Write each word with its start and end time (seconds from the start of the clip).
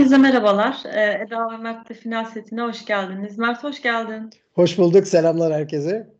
Herkese 0.00 0.18
merhabalar. 0.18 0.82
Ee, 0.84 1.24
Eda 1.26 1.50
ve 1.52 1.56
Mert'te 1.56 1.94
final 1.94 2.24
setine 2.24 2.62
hoş 2.62 2.84
geldiniz. 2.84 3.38
Mert 3.38 3.64
hoş 3.64 3.82
geldin. 3.82 4.30
Hoş 4.54 4.78
bulduk. 4.78 5.06
Selamlar 5.06 5.52
herkese. 5.52 6.10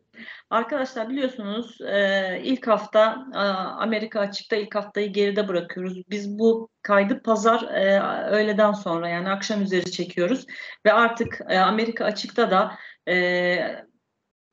Arkadaşlar 0.50 1.08
biliyorsunuz 1.08 1.80
e, 1.80 2.40
ilk 2.44 2.66
hafta 2.66 3.26
e, 3.34 3.38
Amerika 3.38 4.20
açıkta 4.20 4.56
ilk 4.56 4.74
haftayı 4.74 5.12
geride 5.12 5.48
bırakıyoruz. 5.48 6.02
Biz 6.10 6.38
bu 6.38 6.68
kaydı 6.82 7.22
pazar 7.22 7.62
e, 7.62 8.00
öğleden 8.30 8.72
sonra 8.72 9.08
yani 9.08 9.30
akşam 9.30 9.62
üzeri 9.62 9.90
çekiyoruz. 9.90 10.46
Ve 10.86 10.92
artık 10.92 11.40
Amerika 11.50 12.04
açıkta 12.04 12.50
da 12.50 12.72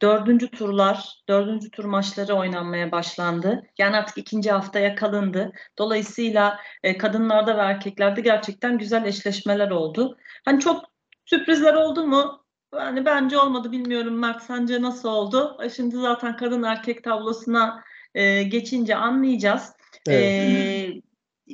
dördüncü 0.01 0.51
turlar, 0.51 1.21
dördüncü 1.29 1.71
tur 1.71 1.85
maçları 1.85 2.33
oynanmaya 2.33 2.91
başlandı. 2.91 3.63
Yani 3.77 3.97
artık 3.97 4.17
ikinci 4.17 4.51
haftaya 4.51 4.95
kalındı. 4.95 5.51
Dolayısıyla 5.77 6.59
e, 6.83 6.97
kadınlarda 6.97 7.57
ve 7.57 7.61
erkeklerde 7.61 8.21
gerçekten 8.21 8.77
güzel 8.77 9.05
eşleşmeler 9.05 9.69
oldu. 9.69 10.17
Hani 10.45 10.59
çok 10.59 10.85
sürprizler 11.25 11.73
oldu 11.73 12.07
mu? 12.07 12.43
Yani 12.75 13.05
bence 13.05 13.37
olmadı 13.37 13.71
bilmiyorum 13.71 14.19
Mert 14.19 14.43
sence 14.43 14.81
nasıl 14.81 15.09
oldu? 15.09 15.57
E, 15.63 15.69
şimdi 15.69 15.95
zaten 15.95 16.37
kadın 16.37 16.63
erkek 16.63 17.03
tablosuna 17.03 17.83
e, 18.15 18.43
geçince 18.43 18.95
anlayacağız. 18.95 19.73
Evet. 20.07 20.23
E, 20.23 21.06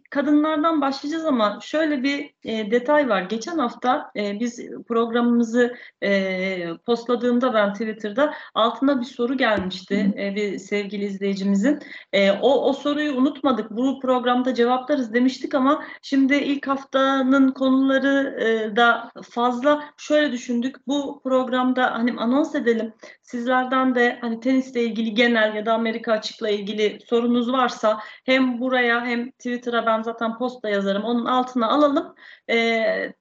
kadınlardan 0.10 0.82
başlayacağız 0.82 1.26
ama 1.26 1.60
şöyle 1.62 2.04
bir 2.04 2.34
e, 2.44 2.72
detay 2.72 3.10
var. 3.10 3.22
Geçen 3.22 3.58
hafta 3.58 4.12
e, 4.16 4.40
biz 4.40 4.60
programımızı 4.88 5.76
e, 6.04 6.78
postladığımda 6.86 7.54
ben 7.54 7.74
Twitter'da 7.74 8.34
altına 8.54 9.00
bir 9.00 9.06
soru 9.06 9.38
gelmişti 9.38 10.14
e, 10.18 10.36
bir 10.36 10.58
sevgili 10.58 11.06
izleyicimizin. 11.06 11.80
E, 12.14 12.32
o, 12.32 12.70
o 12.70 12.74
soruyu 12.74 13.16
unutmadık. 13.16 13.72
Bu 13.72 14.00
programda 14.00 14.54
cevaplarız 14.54 15.14
demiştik 15.14 15.56
ama 15.56 15.84
şimdi 16.02 16.36
ilk 16.36 16.68
haftanın 16.68 17.52
konuları 17.52 18.40
e, 18.42 18.76
da 18.76 19.12
fazla 19.30 19.84
şöyle 19.98 20.32
düşündük. 20.32 20.88
Bu 20.88 21.22
programda 21.24 21.92
hani 21.94 22.14
anons 22.18 22.56
edelim. 22.56 22.94
Sizlerden 23.22 23.96
de 23.96 24.18
hani 24.22 24.40
tenisle 24.40 24.84
ilgili 24.84 25.14
genel 25.14 25.56
ya 25.56 25.66
da 25.66 25.74
Amerika 25.74 26.12
açıkla 26.12 26.50
ilgili 26.50 27.00
sorunuz 27.06 27.52
varsa 27.52 28.00
hem 28.26 28.60
buraya 28.60 29.06
hem 29.06 29.32
Twitter'a 29.32 29.83
ben 29.86 30.02
zaten 30.02 30.38
posta 30.38 30.70
yazarım. 30.70 31.04
Onun 31.04 31.26
altına 31.26 31.70
alalım. 31.70 32.16
E, 32.50 33.14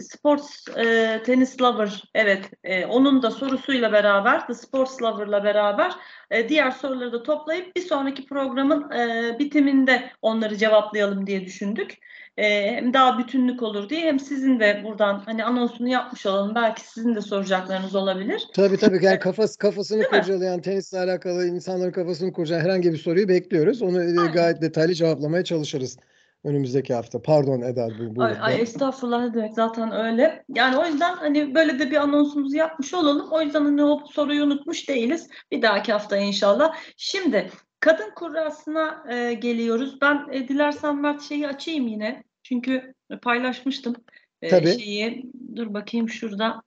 Sports 0.00 0.68
e, 0.76 1.22
Tennis 1.26 1.60
Lover 1.60 2.02
evet 2.14 2.50
e, 2.64 2.86
onun 2.86 3.22
da 3.22 3.30
sorusuyla 3.30 3.92
beraber 3.92 4.46
The 4.46 4.54
Sports 4.54 5.02
Lover'la 5.02 5.44
beraber 5.44 5.92
e, 6.30 6.48
diğer 6.48 6.70
soruları 6.70 7.12
da 7.12 7.22
toplayıp 7.22 7.76
bir 7.76 7.80
sonraki 7.80 8.26
programın 8.26 8.90
e, 8.90 9.36
bitiminde 9.38 10.10
onları 10.22 10.56
cevaplayalım 10.56 11.26
diye 11.26 11.44
düşündük. 11.44 11.98
E, 12.40 12.76
hem 12.76 12.94
daha 12.94 13.18
bütünlük 13.18 13.62
olur 13.62 13.88
diye 13.88 14.00
hem 14.00 14.20
sizin 14.20 14.60
de 14.60 14.82
buradan 14.84 15.22
hani 15.26 15.44
anonsunu 15.44 15.88
yapmış 15.88 16.26
olalım. 16.26 16.54
Belki 16.54 16.80
sizin 16.80 17.14
de 17.14 17.20
soracaklarınız 17.20 17.94
olabilir. 17.94 18.48
Tabii 18.54 18.76
tabii. 18.76 19.04
Yani 19.04 19.18
kafası, 19.18 19.58
kafasını 19.58 20.02
kurcalayan, 20.02 20.60
tenisle 20.60 20.98
alakalı 20.98 21.46
insanların 21.46 21.92
kafasını 21.92 22.32
kurcalayan 22.32 22.64
herhangi 22.64 22.92
bir 22.92 22.98
soruyu 22.98 23.28
bekliyoruz. 23.28 23.82
Onu 23.82 23.98
Aynen. 23.98 24.32
gayet 24.32 24.62
detaylı 24.62 24.94
cevaplamaya 24.94 25.44
çalışırız 25.44 25.98
önümüzdeki 26.44 26.94
hafta. 26.94 27.22
Pardon 27.22 27.60
Eda. 27.60 27.88
Bu, 28.16 28.22
ay, 28.22 28.36
ay, 28.40 28.60
estağfurullah 28.60 29.24
ne 29.24 29.34
demek 29.34 29.54
zaten 29.54 29.92
öyle. 29.92 30.44
Yani 30.48 30.76
o 30.76 30.86
yüzden 30.86 31.14
hani 31.14 31.54
böyle 31.54 31.78
de 31.78 31.90
bir 31.90 31.96
anonsumuzu 31.96 32.56
yapmış 32.56 32.94
olalım. 32.94 33.28
O 33.30 33.42
yüzden 33.42 33.64
hani 33.64 33.84
o 33.84 34.06
soruyu 34.12 34.44
unutmuş 34.44 34.88
değiliz. 34.88 35.28
Bir 35.50 35.62
dahaki 35.62 35.92
hafta 35.92 36.16
inşallah. 36.16 36.76
Şimdi 36.96 37.50
kadın 37.80 38.10
kurrasına 38.14 39.04
e, 39.10 39.34
geliyoruz. 39.34 40.00
Ben 40.00 40.26
e, 40.30 40.48
dilersen 40.48 40.96
Mert 40.96 41.22
şeyi 41.22 41.48
açayım 41.48 41.86
yine. 41.88 42.29
Çünkü 42.42 42.94
paylaşmıştım 43.22 43.94
e, 44.42 44.48
Tabii. 44.48 44.80
şeyi. 44.80 45.32
Dur 45.56 45.74
bakayım 45.74 46.08
şurada 46.08 46.62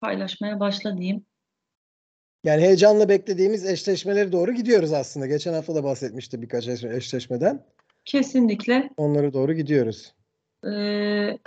paylaşmaya 0.00 0.60
başla 0.60 0.98
diyeyim. 0.98 1.24
Yani 2.44 2.62
heyecanla 2.62 3.08
beklediğimiz 3.08 3.66
eşleşmeleri 3.66 4.32
doğru 4.32 4.52
gidiyoruz 4.52 4.92
aslında. 4.92 5.26
Geçen 5.26 5.52
hafta 5.52 5.74
da 5.74 5.84
bahsetmişti 5.84 6.42
birkaç 6.42 6.68
eşleşmeden. 6.68 7.66
Kesinlikle. 8.04 8.90
Onlara 8.96 9.32
doğru 9.32 9.52
gidiyoruz. 9.52 10.14
Ee, 10.64 11.38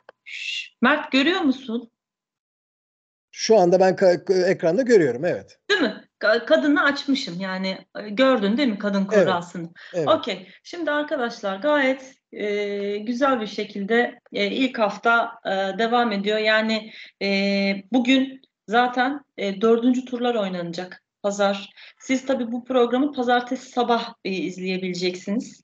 Mert 0.81 1.11
görüyor 1.11 1.41
musun? 1.41 1.89
Şu 3.35 3.59
anda 3.59 3.79
ben 3.79 3.97
ekranda 4.45 4.81
görüyorum 4.81 5.25
evet. 5.25 5.57
Değil 5.69 5.81
mi? 5.81 6.03
Kadını 6.19 6.83
açmışım 6.83 7.39
yani 7.39 7.77
e, 7.99 8.09
gördün 8.09 8.57
değil 8.57 8.69
mi 8.69 8.77
kadın 8.79 9.05
kurrasını? 9.05 9.61
Evet. 9.61 9.73
evet. 9.93 10.07
Okey. 10.07 10.47
Şimdi 10.63 10.91
arkadaşlar 10.91 11.57
gayet 11.57 12.15
e, 12.31 12.97
güzel 12.97 13.41
bir 13.41 13.47
şekilde 13.47 14.19
e, 14.33 14.47
ilk 14.47 14.79
hafta 14.79 15.31
e, 15.45 15.49
devam 15.77 16.11
ediyor. 16.11 16.37
Yani 16.37 16.91
e, 17.21 17.27
bugün 17.91 18.41
zaten 18.67 19.21
e, 19.37 19.61
dördüncü 19.61 20.05
turlar 20.05 20.35
oynanacak. 20.35 21.03
Pazar. 21.23 21.69
Siz 21.99 22.25
tabii 22.25 22.51
bu 22.51 22.63
programı 22.63 23.11
pazartesi 23.11 23.69
sabah 23.69 24.13
e, 24.25 24.31
izleyebileceksiniz. 24.31 25.63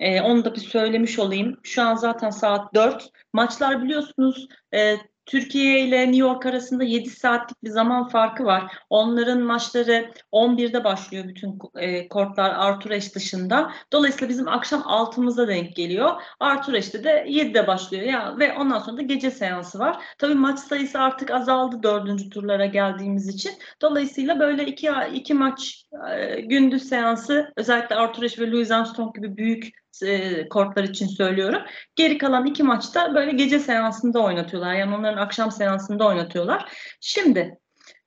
E, 0.00 0.20
onu 0.20 0.44
da 0.44 0.54
bir 0.54 0.60
söylemiş 0.60 1.18
olayım. 1.18 1.56
Şu 1.62 1.82
an 1.82 1.94
zaten 1.94 2.30
saat 2.30 2.74
4. 2.74 3.10
Maçlar 3.32 3.82
biliyorsunuz 3.82 4.48
e, 4.74 4.96
Türkiye 5.26 5.80
ile 5.80 6.00
New 6.02 6.16
York 6.16 6.46
arasında 6.46 6.84
7 6.84 7.10
saatlik 7.10 7.64
bir 7.64 7.70
zaman 7.70 8.08
farkı 8.08 8.44
var. 8.44 8.72
Onların 8.90 9.40
maçları 9.40 10.12
11'de 10.32 10.84
başlıyor 10.84 11.24
bütün 11.28 11.58
e, 11.74 12.08
kortlar 12.08 12.50
Arthur 12.50 12.90
Ashe 12.90 13.14
dışında. 13.14 13.70
Dolayısıyla 13.92 14.28
bizim 14.28 14.48
akşam 14.48 14.80
6'mıza 14.80 15.48
denk 15.48 15.76
geliyor. 15.76 16.22
Arthur 16.40 16.74
Ashe'de 16.74 17.04
de 17.04 17.24
7'de 17.28 17.66
başlıyor 17.66 18.02
ya 18.02 18.38
ve 18.38 18.52
ondan 18.52 18.78
sonra 18.78 18.96
da 18.96 19.02
gece 19.02 19.30
seansı 19.30 19.78
var. 19.78 20.04
Tabii 20.18 20.34
maç 20.34 20.58
sayısı 20.58 21.00
artık 21.00 21.30
azaldı 21.30 21.82
dördüncü 21.82 22.30
turlara 22.30 22.66
geldiğimiz 22.66 23.28
için. 23.28 23.52
Dolayısıyla 23.82 24.40
böyle 24.40 24.66
iki, 24.66 24.90
iki 25.14 25.34
maç 25.34 25.84
e, 26.10 26.40
gündüz 26.40 26.88
seansı 26.88 27.52
özellikle 27.56 27.96
Arthur 27.96 28.22
Ashe 28.22 28.42
ve 28.42 28.50
Louis 28.50 28.70
Armstrong 28.70 29.14
gibi 29.14 29.36
büyük 29.36 29.83
e, 30.02 30.48
kortlar 30.48 30.84
için 30.84 31.06
söylüyorum. 31.06 31.62
Geri 31.96 32.18
kalan 32.18 32.46
iki 32.46 32.62
maçta 32.62 33.14
böyle 33.14 33.32
gece 33.32 33.58
seansında 33.58 34.22
oynatıyorlar. 34.22 34.74
Yani 34.74 34.94
onların 34.94 35.22
akşam 35.22 35.50
seansında 35.50 36.06
oynatıyorlar. 36.06 36.72
Şimdi 37.00 37.58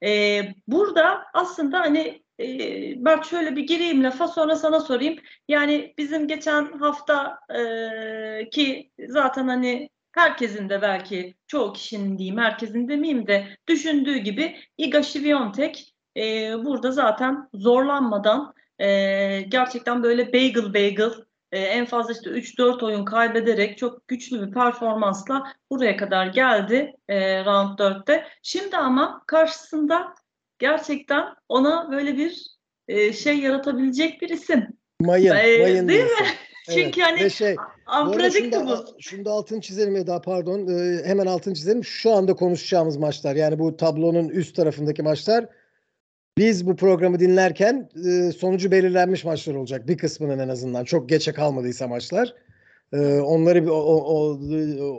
e, 0.04 0.42
burada 0.68 1.24
aslında 1.34 1.80
hani 1.80 2.24
e, 2.40 2.46
ben 3.06 3.22
şöyle 3.22 3.56
bir 3.56 3.68
gireyim 3.68 4.04
lafa 4.04 4.28
sonra 4.28 4.56
sana 4.56 4.80
sorayım. 4.80 5.16
Yani 5.48 5.94
bizim 5.98 6.28
geçen 6.28 6.80
hafta 6.80 7.40
e, 7.56 8.50
ki 8.50 8.92
zaten 9.08 9.48
hani 9.48 9.90
herkesin 10.12 10.70
de 10.70 10.82
belki 10.82 11.36
çoğu 11.48 11.74
kişinin 11.74 12.18
diyeyim 12.18 12.38
herkesin 12.38 12.88
demeyeyim 12.88 13.28
de 13.28 13.48
düşündüğü 13.68 14.18
gibi 14.18 14.58
Iga 14.78 15.04
Świątek 15.04 15.94
e, 16.18 16.54
burada 16.66 16.92
zaten 16.92 17.50
zorlanmadan 17.54 18.54
e, 18.80 19.42
gerçekten 19.42 20.04
böyle 20.04 20.34
bagel 20.34 20.74
bagel 20.74 21.12
e, 21.52 21.60
en 21.60 21.86
fazla 21.86 22.14
işte 22.14 22.30
3-4 22.30 22.86
oyun 22.86 23.06
kaybederek 23.06 23.78
çok 23.78 24.08
güçlü 24.08 24.48
bir 24.48 24.54
performansla 24.54 25.44
buraya 25.72 25.98
kadar 25.98 26.28
geldi 26.28 26.94
e, 27.10 27.46
round 27.46 27.80
4'te. 27.80 28.24
Şimdi 28.44 28.78
ama 28.78 29.24
karşısında 29.28 30.16
gerçekten 30.60 31.26
ona 31.50 31.92
böyle 31.92 32.18
bir 32.18 32.46
e, 32.88 33.14
şey 33.14 33.40
yaratabilecek 33.40 34.22
bir 34.22 34.30
isim. 34.30 34.68
Mayın, 35.02 35.36
e, 35.36 35.58
mayın 35.62 35.88
değil 35.88 36.04
mi? 36.04 36.28
Çünkü 36.74 37.02
evet. 37.02 37.22
hani 37.22 37.32
şey, 37.32 37.56
unpredictable. 38.02 38.92
Şunu 39.00 39.26
da 39.26 39.32
altını 39.32 39.62
çizelim 39.62 39.96
ya 39.96 40.08
daha 40.08 40.22
pardon. 40.22 40.68
E, 40.68 41.04
hemen 41.06 41.26
altını 41.26 41.54
çizelim. 41.54 41.84
Şu 41.84 42.12
anda 42.12 42.34
konuşacağımız 42.34 42.98
maçlar 42.98 43.36
yani 43.36 43.60
bu 43.60 43.78
tablonun 43.78 44.30
üst 44.30 44.56
tarafındaki 44.56 45.04
maçlar 45.04 45.46
biz 46.38 46.68
bu 46.68 46.76
programı 46.76 47.20
dinlerken 47.20 47.90
e, 48.06 48.32
sonucu 48.32 48.72
belirlenmiş 48.72 49.24
maçlar 49.26 49.56
olacak. 49.56 49.88
Bir 49.88 49.98
kısmının 49.98 50.40
en 50.40 50.50
azından. 50.50 50.84
Çok 50.84 51.10
geçe 51.10 51.34
kalmadıysa 51.34 51.88
maçlar. 51.88 52.34
E, 52.94 53.20
onları 53.20 53.64
bir 53.64 53.70
o, 53.70 53.76
o, 53.76 54.40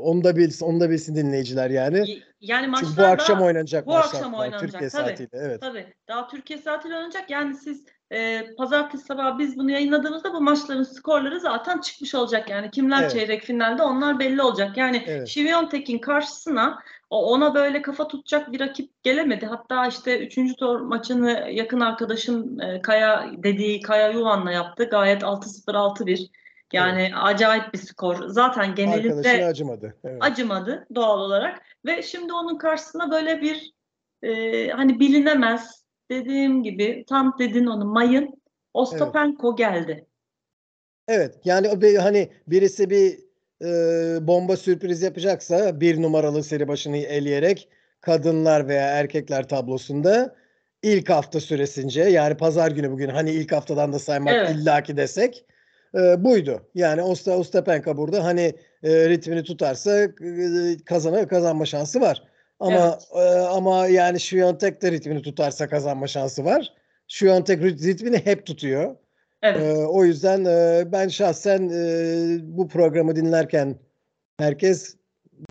onu 0.03 0.25
da 0.25 0.37
bilsin, 0.37 0.67
onu 0.67 0.81
da 0.81 0.91
bilsin 0.91 1.15
dinleyiciler 1.15 1.71
yani. 1.71 2.05
Yani 2.41 2.67
maçlar 2.67 2.89
Çünkü 2.89 3.03
bu 3.03 3.07
akşam 3.07 3.43
oynanacak 3.43 3.87
bu 3.87 3.91
maçlar. 3.91 4.19
akşam 4.19 4.35
oynanacak. 4.35 4.61
Türkiye 4.61 4.91
tabii, 4.91 5.09
saatiyle. 5.09 5.31
Evet. 5.33 5.61
Tabii. 5.61 5.87
Daha 6.09 6.29
Türkiye 6.29 6.59
saatiyle 6.59 6.97
oynanacak. 6.97 7.31
Yani 7.31 7.55
siz 7.55 7.85
e, 8.11 8.47
pazartesi 8.59 9.05
sabahı 9.05 9.39
biz 9.39 9.57
bunu 9.59 9.71
yayınladığımızda 9.71 10.33
bu 10.33 10.41
maçların 10.41 10.83
skorları 10.83 11.41
zaten 11.41 11.81
çıkmış 11.81 12.15
olacak. 12.15 12.51
Yani 12.51 12.71
kimler 12.71 13.03
evet. 13.03 13.13
çeyrek 13.13 13.43
finalde 13.43 13.83
onlar 13.83 14.19
belli 14.19 14.43
olacak. 14.43 14.77
Yani 14.77 15.05
evet. 15.07 15.29
Şiviyontek'in 15.29 15.99
karşısına 15.99 16.79
ona 17.11 17.55
böyle 17.55 17.83
kafa 17.83 18.09
tutacak 18.09 18.53
bir 18.53 18.61
rakip 18.61 19.03
gelemedi. 19.03 19.47
Hatta 19.47 19.87
işte 19.87 20.19
üçüncü 20.19 20.55
tur 20.55 20.81
maçını 20.81 21.49
yakın 21.51 21.81
arkadaşım 21.81 22.61
e, 22.61 22.83
Kaya 22.83 23.31
dediği 23.37 23.81
Kaya 23.81 24.09
Yuvan'la 24.09 24.53
yaptı. 24.53 24.85
Gayet 24.85 25.23
6-0 25.23 25.73
6-1. 25.73 26.31
Yani 26.73 27.03
evet. 27.03 27.13
acayip 27.17 27.75
bir 27.75 27.79
skor. 27.79 28.29
Zaten 28.29 28.75
genelinde 28.75 29.47
acımadı. 29.47 29.97
Evet. 30.05 30.19
Acımadı 30.21 30.87
doğal 30.95 31.21
olarak 31.21 31.63
ve 31.87 32.03
şimdi 32.03 32.33
onun 32.33 32.59
karşısına 32.59 33.11
böyle 33.11 33.41
bir 33.41 33.73
e, 34.23 34.69
hani 34.69 35.01
bilinemez 35.01 35.85
dediğim 36.11 36.63
gibi 36.63 37.05
tam 37.09 37.37
dedin 37.39 37.67
onu 37.67 37.85
mayın 37.85 38.43
Ostapenko 38.75 39.49
evet. 39.49 39.59
geldi. 39.59 40.07
Evet 41.09 41.41
yani 41.45 41.97
hani 41.97 42.33
birisi 42.47 42.91
bir 42.91 43.28
e, 43.65 43.67
bomba 44.21 44.57
sürpriz 44.57 45.03
yapacaksa 45.03 45.81
bir 45.81 46.03
numaralı 46.03 46.45
seri 46.45 46.69
başını 46.69 46.97
eleyerek 46.97 47.69
kadınlar 48.01 48.69
veya 48.69 48.87
erkekler 48.87 49.49
tablosunda 49.49 50.35
ilk 50.83 51.11
hafta 51.11 51.41
süresince 51.41 52.03
yani 52.03 52.37
pazar 52.37 52.71
günü 52.71 52.91
bugün 52.91 53.09
hani 53.09 53.31
ilk 53.31 53.53
haftadan 53.53 53.93
da 53.93 53.99
saymak 53.99 54.35
evet. 54.35 54.57
illaki 54.57 54.97
desek 54.97 55.45
e, 55.95 56.25
buydu. 56.25 56.63
Yani 56.75 57.03
Osta 57.03 57.33
Ostapenka 57.33 57.97
burada 57.97 58.25
hani 58.25 58.55
e, 58.83 59.09
ritmini 59.09 59.43
tutarsa 59.43 60.01
e, 60.01 60.11
kazana 60.85 61.29
kazanma 61.29 61.67
şansı 61.67 62.01
var. 62.01 62.23
Ama 62.61 62.99
evet. 63.15 63.27
e, 63.27 63.39
ama 63.41 63.87
yani 63.87 64.21
Şviyontek 64.21 64.83
de 64.83 64.93
ritmini 64.93 65.23
tutarsa 65.23 65.69
kazanma 65.69 66.07
şansı 66.07 66.45
var. 66.45 66.73
Şviyontek 67.09 67.63
ritmini 67.63 68.27
hep 68.27 68.47
tutuyor. 68.47 68.97
Evet. 69.43 69.63
E, 69.63 69.87
o 69.87 70.05
yüzden 70.05 70.45
e, 70.45 70.85
ben 70.93 71.09
şahsen 71.09 71.69
e, 71.69 72.39
bu 72.43 72.69
programı 72.69 73.17
dinlerken 73.17 73.77
herkes 74.39 74.97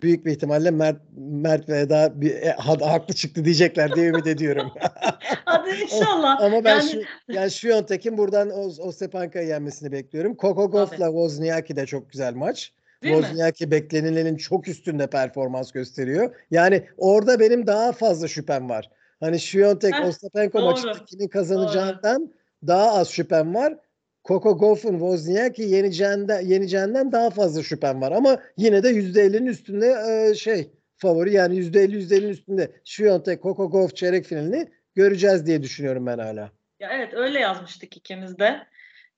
büyük 0.02 0.26
bir 0.26 0.30
ihtimalle 0.30 0.70
Mert, 0.70 1.00
Mert 1.16 1.68
ve 1.68 1.80
Eda 1.80 2.20
bir, 2.20 2.34
e, 2.34 2.50
haklı 2.80 3.14
çıktı 3.14 3.44
diyecekler 3.44 3.94
diye 3.94 4.06
ümit 4.06 4.26
ediyorum. 4.26 4.70
Hadi 5.44 5.70
inşallah. 5.82 6.42
Ama 6.42 6.64
ben 6.64 6.76
yani... 6.76 6.90
şu 6.90 7.02
yani 7.28 7.50
Şviyontek'in 7.50 8.18
buradan 8.18 8.50
o, 8.50 8.70
o 8.78 8.92
Stepanka'yı 8.92 9.48
yenmesini 9.48 9.92
bekliyorum. 9.92 10.34
Koko 10.34 10.70
Goff'la 10.70 11.06
Wozniacki 11.06 11.76
de 11.76 11.86
çok 11.86 12.10
güzel 12.10 12.34
maç. 12.34 12.72
Wozniacki 13.02 13.70
beklenilenin 13.70 14.36
çok 14.36 14.68
üstünde 14.68 15.06
performans 15.06 15.72
gösteriyor. 15.72 16.34
Yani 16.50 16.86
orada 16.96 17.40
benim 17.40 17.66
daha 17.66 17.92
fazla 17.92 18.28
şüphem 18.28 18.68
var. 18.68 18.90
Hani 19.20 19.40
Şviyontek 19.40 19.94
Ostapenko 20.04 20.60
maçındakinin 20.60 21.28
kazanacağından 21.28 22.20
doğru. 22.20 22.37
Daha 22.66 22.92
az 22.92 23.10
şüphem 23.10 23.54
var. 23.54 23.78
Coco 24.24 24.58
Gauff'un 24.58 24.92
Wozniacki 24.92 25.62
yeneceğinden, 25.62 26.40
yeneceğinden 26.40 27.12
daha 27.12 27.30
fazla 27.30 27.62
şüphem 27.62 28.00
var. 28.00 28.12
Ama 28.12 28.42
yine 28.56 28.82
de 28.82 28.90
%50'nin 28.90 29.46
üstünde 29.46 29.94
e, 30.08 30.34
şey 30.34 30.70
favori 30.96 31.32
yani 31.32 31.56
%50 31.56 31.96
%50'nin 31.96 32.28
üstünde 32.28 32.72
Şviyontek 32.84 33.42
Coco 33.42 33.70
Gauff 33.70 33.96
çeyrek 33.96 34.24
finalini 34.24 34.68
göreceğiz 34.94 35.46
diye 35.46 35.62
düşünüyorum 35.62 36.06
ben 36.06 36.18
hala. 36.18 36.50
Ya 36.80 36.90
evet 36.92 37.14
öyle 37.14 37.40
yazmıştık 37.40 37.96
ikimiz 37.96 38.38
de. 38.38 38.66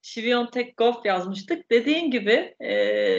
Şiviyontek 0.02 0.76
Gauff 0.76 1.06
yazmıştık. 1.06 1.70
Dediğin 1.70 2.10
gibi 2.10 2.54
e, 2.60 2.72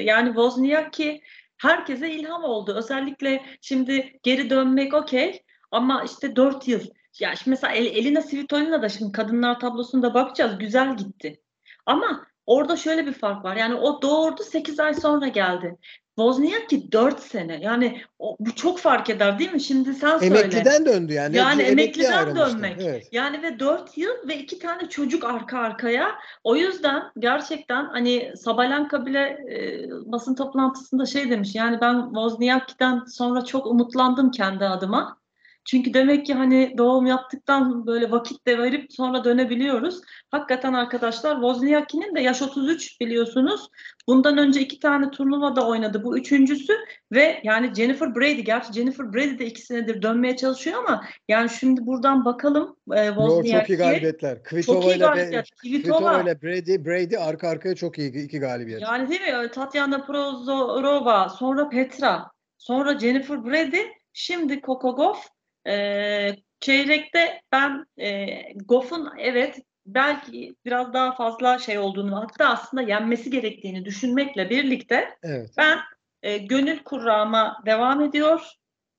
yani 0.03 0.27
Wozniacki 0.27 1.21
herkese 1.57 2.12
ilham 2.12 2.44
oldu. 2.44 2.75
Özellikle 2.77 3.41
şimdi 3.62 4.19
geri 4.24 4.50
dönmek 4.50 4.94
okey 4.94 5.44
ama 5.71 6.03
işte 6.03 6.35
4 6.35 6.67
yıl. 6.67 6.81
Ya 7.19 7.35
şimdi 7.35 7.49
mesela 7.49 7.73
Elina 7.73 8.21
Svitolina 8.21 8.81
da 8.81 8.89
şimdi 8.89 9.11
kadınlar 9.11 9.59
tablosunda 9.59 10.13
bakacağız. 10.13 10.57
Güzel 10.57 10.97
gitti. 10.97 11.41
Ama 11.85 12.25
orada 12.45 12.77
şöyle 12.77 13.05
bir 13.05 13.13
fark 13.13 13.45
var. 13.45 13.55
Yani 13.55 13.75
o 13.75 14.01
doğurdu 14.01 14.43
8 14.43 14.79
ay 14.79 14.93
sonra 14.93 15.27
geldi. 15.27 15.77
Wozniacki 16.15 16.91
4 16.91 17.19
sene. 17.19 17.59
Yani 17.61 18.01
o, 18.19 18.35
bu 18.39 18.55
çok 18.55 18.79
fark 18.79 19.09
eder 19.09 19.39
değil 19.39 19.53
mi? 19.53 19.61
Şimdi 19.61 19.93
sen 19.93 20.17
söyle. 20.17 20.39
Emekliden 20.39 20.85
döndü 20.85 21.13
yani. 21.13 21.37
Yani 21.37 21.61
emekliden 21.61 22.35
dönmek. 22.35 22.81
Evet. 22.81 23.07
Yani 23.11 23.41
ve 23.43 23.59
4 23.59 23.97
yıl 23.97 24.27
ve 24.27 24.37
iki 24.37 24.59
tane 24.59 24.89
çocuk 24.89 25.23
arka 25.23 25.59
arkaya. 25.59 26.11
O 26.43 26.55
yüzden 26.55 27.03
gerçekten 27.19 27.85
hani 27.85 28.33
Sabalenka 28.37 29.05
bile 29.05 29.19
e, 29.19 29.87
basın 30.11 30.35
toplantısında 30.35 31.05
şey 31.05 31.29
demiş. 31.29 31.55
Yani 31.55 31.81
ben 31.81 32.05
Wozniacki'den 32.05 33.05
sonra 33.05 33.45
çok 33.45 33.67
umutlandım 33.67 34.31
kendi 34.31 34.65
adıma. 34.65 35.20
Çünkü 35.65 35.93
demek 35.93 36.25
ki 36.25 36.33
hani 36.33 36.75
doğum 36.77 37.05
yaptıktan 37.05 37.87
böyle 37.87 38.11
vakit 38.11 38.47
de 38.47 38.57
verip 38.57 38.93
sonra 38.93 39.23
dönebiliyoruz. 39.23 40.01
Hakikaten 40.31 40.73
arkadaşlar 40.73 41.33
Wozniacki'nin 41.33 42.15
de 42.15 42.21
yaş 42.21 42.41
33 42.41 42.99
biliyorsunuz. 43.01 43.67
Bundan 44.07 44.37
önce 44.37 44.61
iki 44.61 44.79
tane 44.79 45.11
turnuvada 45.11 45.67
oynadı. 45.67 46.03
Bu 46.03 46.17
üçüncüsü 46.17 46.73
ve 47.11 47.41
yani 47.43 47.73
Jennifer 47.75 48.15
Brady. 48.15 48.41
Gerçi 48.41 48.73
Jennifer 48.73 49.13
Brady 49.13 49.39
de 49.39 49.45
iki 49.45 49.61
senedir 49.61 50.01
dönmeye 50.01 50.37
çalışıyor 50.37 50.77
ama 50.77 51.03
yani 51.27 51.49
şimdi 51.49 51.85
buradan 51.85 52.25
bakalım 52.25 52.75
e, 52.93 53.07
Wozniacki. 53.07 53.51
Çok 53.51 53.69
iyi 53.69 53.77
galibiyetler. 53.77 54.43
Kvitova 54.43 54.93
ile, 54.93 54.97
galibiyet. 54.97 55.49
Kvitova 55.51 56.21
ile 56.21 56.41
Brady, 56.41 56.85
Brady 56.85 57.17
arka 57.17 57.49
arkaya 57.49 57.75
çok 57.75 57.97
iyi 57.97 58.25
iki 58.25 58.39
galibiyet. 58.39 58.81
Yani 58.81 59.09
değil 59.09 59.21
mi? 59.21 59.51
Tatiana 59.51 60.05
Prozorova, 60.05 61.29
sonra 61.29 61.69
Petra, 61.69 62.31
sonra 62.57 62.99
Jennifer 62.99 63.45
Brady, 63.45 63.81
şimdi 64.13 64.61
Gauff 64.61 65.27
e, 65.67 66.35
çeyrekte 66.59 67.41
ben 67.51 67.85
e, 67.97 68.37
Goff'un 68.53 69.09
evet 69.17 69.59
belki 69.85 70.55
biraz 70.65 70.93
daha 70.93 71.15
fazla 71.15 71.59
şey 71.59 71.77
olduğunu 71.77 72.15
hatta 72.15 72.49
aslında 72.49 72.81
yenmesi 72.81 73.29
gerektiğini 73.29 73.85
düşünmekle 73.85 74.49
birlikte 74.49 75.17
evet. 75.23 75.49
ben 75.57 75.79
e, 76.23 76.37
gönül 76.37 76.83
kurrağıma 76.83 77.61
devam 77.65 78.01
ediyor. 78.01 78.41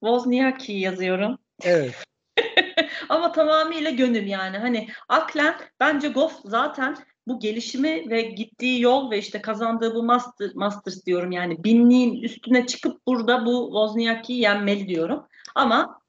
Wozniacki 0.00 0.72
yazıyorum. 0.72 1.38
Evet. 1.62 2.04
Ama 3.08 3.32
tamamıyla 3.32 3.90
gönül 3.90 4.26
yani. 4.26 4.58
Hani 4.58 4.88
aklen 5.08 5.54
bence 5.80 6.08
Goff 6.08 6.32
zaten 6.44 6.96
bu 7.26 7.40
gelişimi 7.40 8.10
ve 8.10 8.22
gittiği 8.22 8.80
yol 8.80 9.10
ve 9.10 9.18
işte 9.18 9.42
kazandığı 9.42 9.94
bu 9.94 10.02
master, 10.02 10.50
Masters 10.54 11.06
diyorum 11.06 11.32
yani 11.32 11.64
binliğin 11.64 12.22
üstüne 12.22 12.66
çıkıp 12.66 13.06
burada 13.06 13.46
bu 13.46 13.66
Wozniacki'yi 13.66 14.40
yenmeli 14.40 14.88
diyorum. 14.88 15.26
Ama 15.54 16.01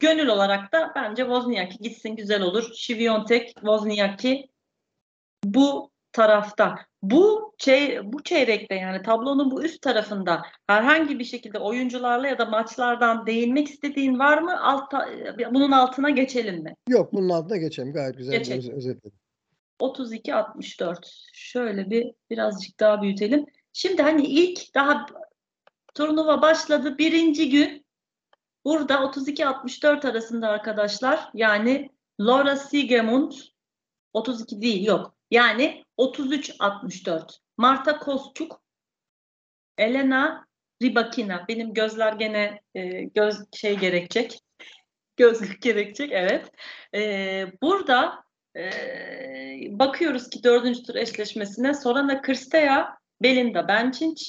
Gönül 0.00 0.28
olarak 0.28 0.72
da 0.72 0.92
bence 0.94 1.22
Wozniacki 1.22 1.78
gitsin 1.78 2.16
güzel 2.16 2.42
olur. 2.42 2.72
Şiviyontek, 2.74 3.48
Wozniacki 3.48 4.48
bu 5.44 5.90
tarafta. 6.12 6.78
Bu 7.02 7.54
çey 7.58 8.00
bu 8.12 8.22
çeyrekte 8.22 8.74
yani 8.74 9.02
tablonun 9.02 9.50
bu 9.50 9.64
üst 9.64 9.82
tarafında 9.82 10.42
herhangi 10.66 11.18
bir 11.18 11.24
şekilde 11.24 11.58
oyuncularla 11.58 12.28
ya 12.28 12.38
da 12.38 12.44
maçlardan 12.44 13.26
değinmek 13.26 13.68
istediğin 13.68 14.18
var 14.18 14.38
mı? 14.38 14.62
Alta, 14.62 15.08
bunun 15.50 15.72
altına 15.72 16.10
geçelim 16.10 16.62
mi? 16.62 16.74
Yok 16.88 17.12
bunun 17.12 17.28
altına 17.28 17.56
geçelim. 17.56 17.92
Gayet 17.92 18.16
güzel 18.16 18.38
geçelim. 18.38 18.76
özetledim. 18.76 19.18
32-64. 19.80 20.96
Şöyle 21.32 21.90
bir 21.90 22.12
birazcık 22.30 22.80
daha 22.80 23.02
büyütelim. 23.02 23.46
Şimdi 23.72 24.02
hani 24.02 24.26
ilk 24.26 24.74
daha 24.74 25.06
turnuva 25.94 26.42
başladı. 26.42 26.98
Birinci 26.98 27.50
gün 27.50 27.86
Burada 28.64 28.94
32-64 28.94 30.08
arasında 30.08 30.48
arkadaşlar 30.48 31.30
yani 31.34 31.90
Laura 32.20 32.56
Siegemund 32.56 33.32
32 34.12 34.62
değil 34.62 34.86
yok. 34.86 35.14
Yani 35.30 35.84
33-64. 35.98 37.38
Marta 37.56 37.98
Koschuk, 37.98 38.62
Elena 39.78 40.46
Rybakina. 40.82 41.44
Benim 41.48 41.74
gözler 41.74 42.12
gene 42.12 42.60
e, 42.74 43.02
göz 43.02 43.36
şey 43.54 43.78
gerekecek. 43.78 44.40
Gözlük 45.16 45.62
gerekecek 45.62 46.10
evet. 46.12 46.52
E, 46.94 47.02
burada 47.62 48.24
e, 48.56 48.70
bakıyoruz 49.70 50.30
ki 50.30 50.44
dördüncü 50.44 50.82
tur 50.82 50.94
eşleşmesine 50.94 51.74
Sorana 51.74 52.22
Krstea, 52.22 52.96
Belinda 53.22 53.68
Bencic, 53.68 54.24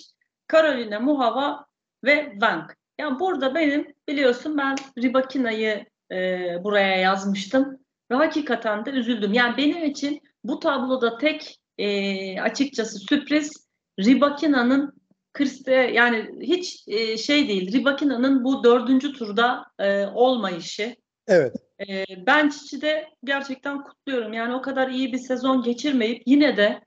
Karolina 0.48 1.00
Muhava 1.00 1.66
ve 2.04 2.30
Wang. 2.32 2.72
Yani 3.02 3.20
burada 3.20 3.56
benim 3.56 3.94
biliyorsun 4.08 4.58
ben 4.58 4.76
Ribakina'yı 4.98 5.86
e, 6.12 6.40
buraya 6.64 6.96
yazmıştım 6.96 7.80
ve 8.12 8.16
hakikaten 8.16 8.86
de 8.86 8.90
üzüldüm. 8.90 9.34
Yani 9.34 9.58
benim 9.58 9.84
için 9.86 10.22
bu 10.44 10.60
tabloda 10.60 11.18
tek 11.18 11.60
e, 11.78 12.42
açıkçası 12.42 13.00
sürpriz 13.00 13.68
Ribakina'nın 14.00 15.02
Kriste 15.34 15.74
yani 15.74 16.30
hiç 16.42 16.84
e, 16.88 17.18
şey 17.18 17.48
değil 17.48 17.74
Ribakina'nın 17.74 18.44
bu 18.44 18.64
dördüncü 18.64 19.14
turda 19.14 19.66
e, 19.80 20.06
olmayışı. 20.06 20.96
Evet. 21.28 21.56
E, 21.88 22.06
ben 22.26 22.50
Çiçi'de 22.50 23.08
gerçekten 23.24 23.84
kutluyorum. 23.84 24.34
Yani 24.34 24.56
o 24.56 24.62
kadar 24.62 24.90
iyi 24.90 25.14
bir 25.14 25.18
sezon 25.18 25.64
geçirmeyip 25.64 26.24
yine 26.26 26.58
de 26.58 26.82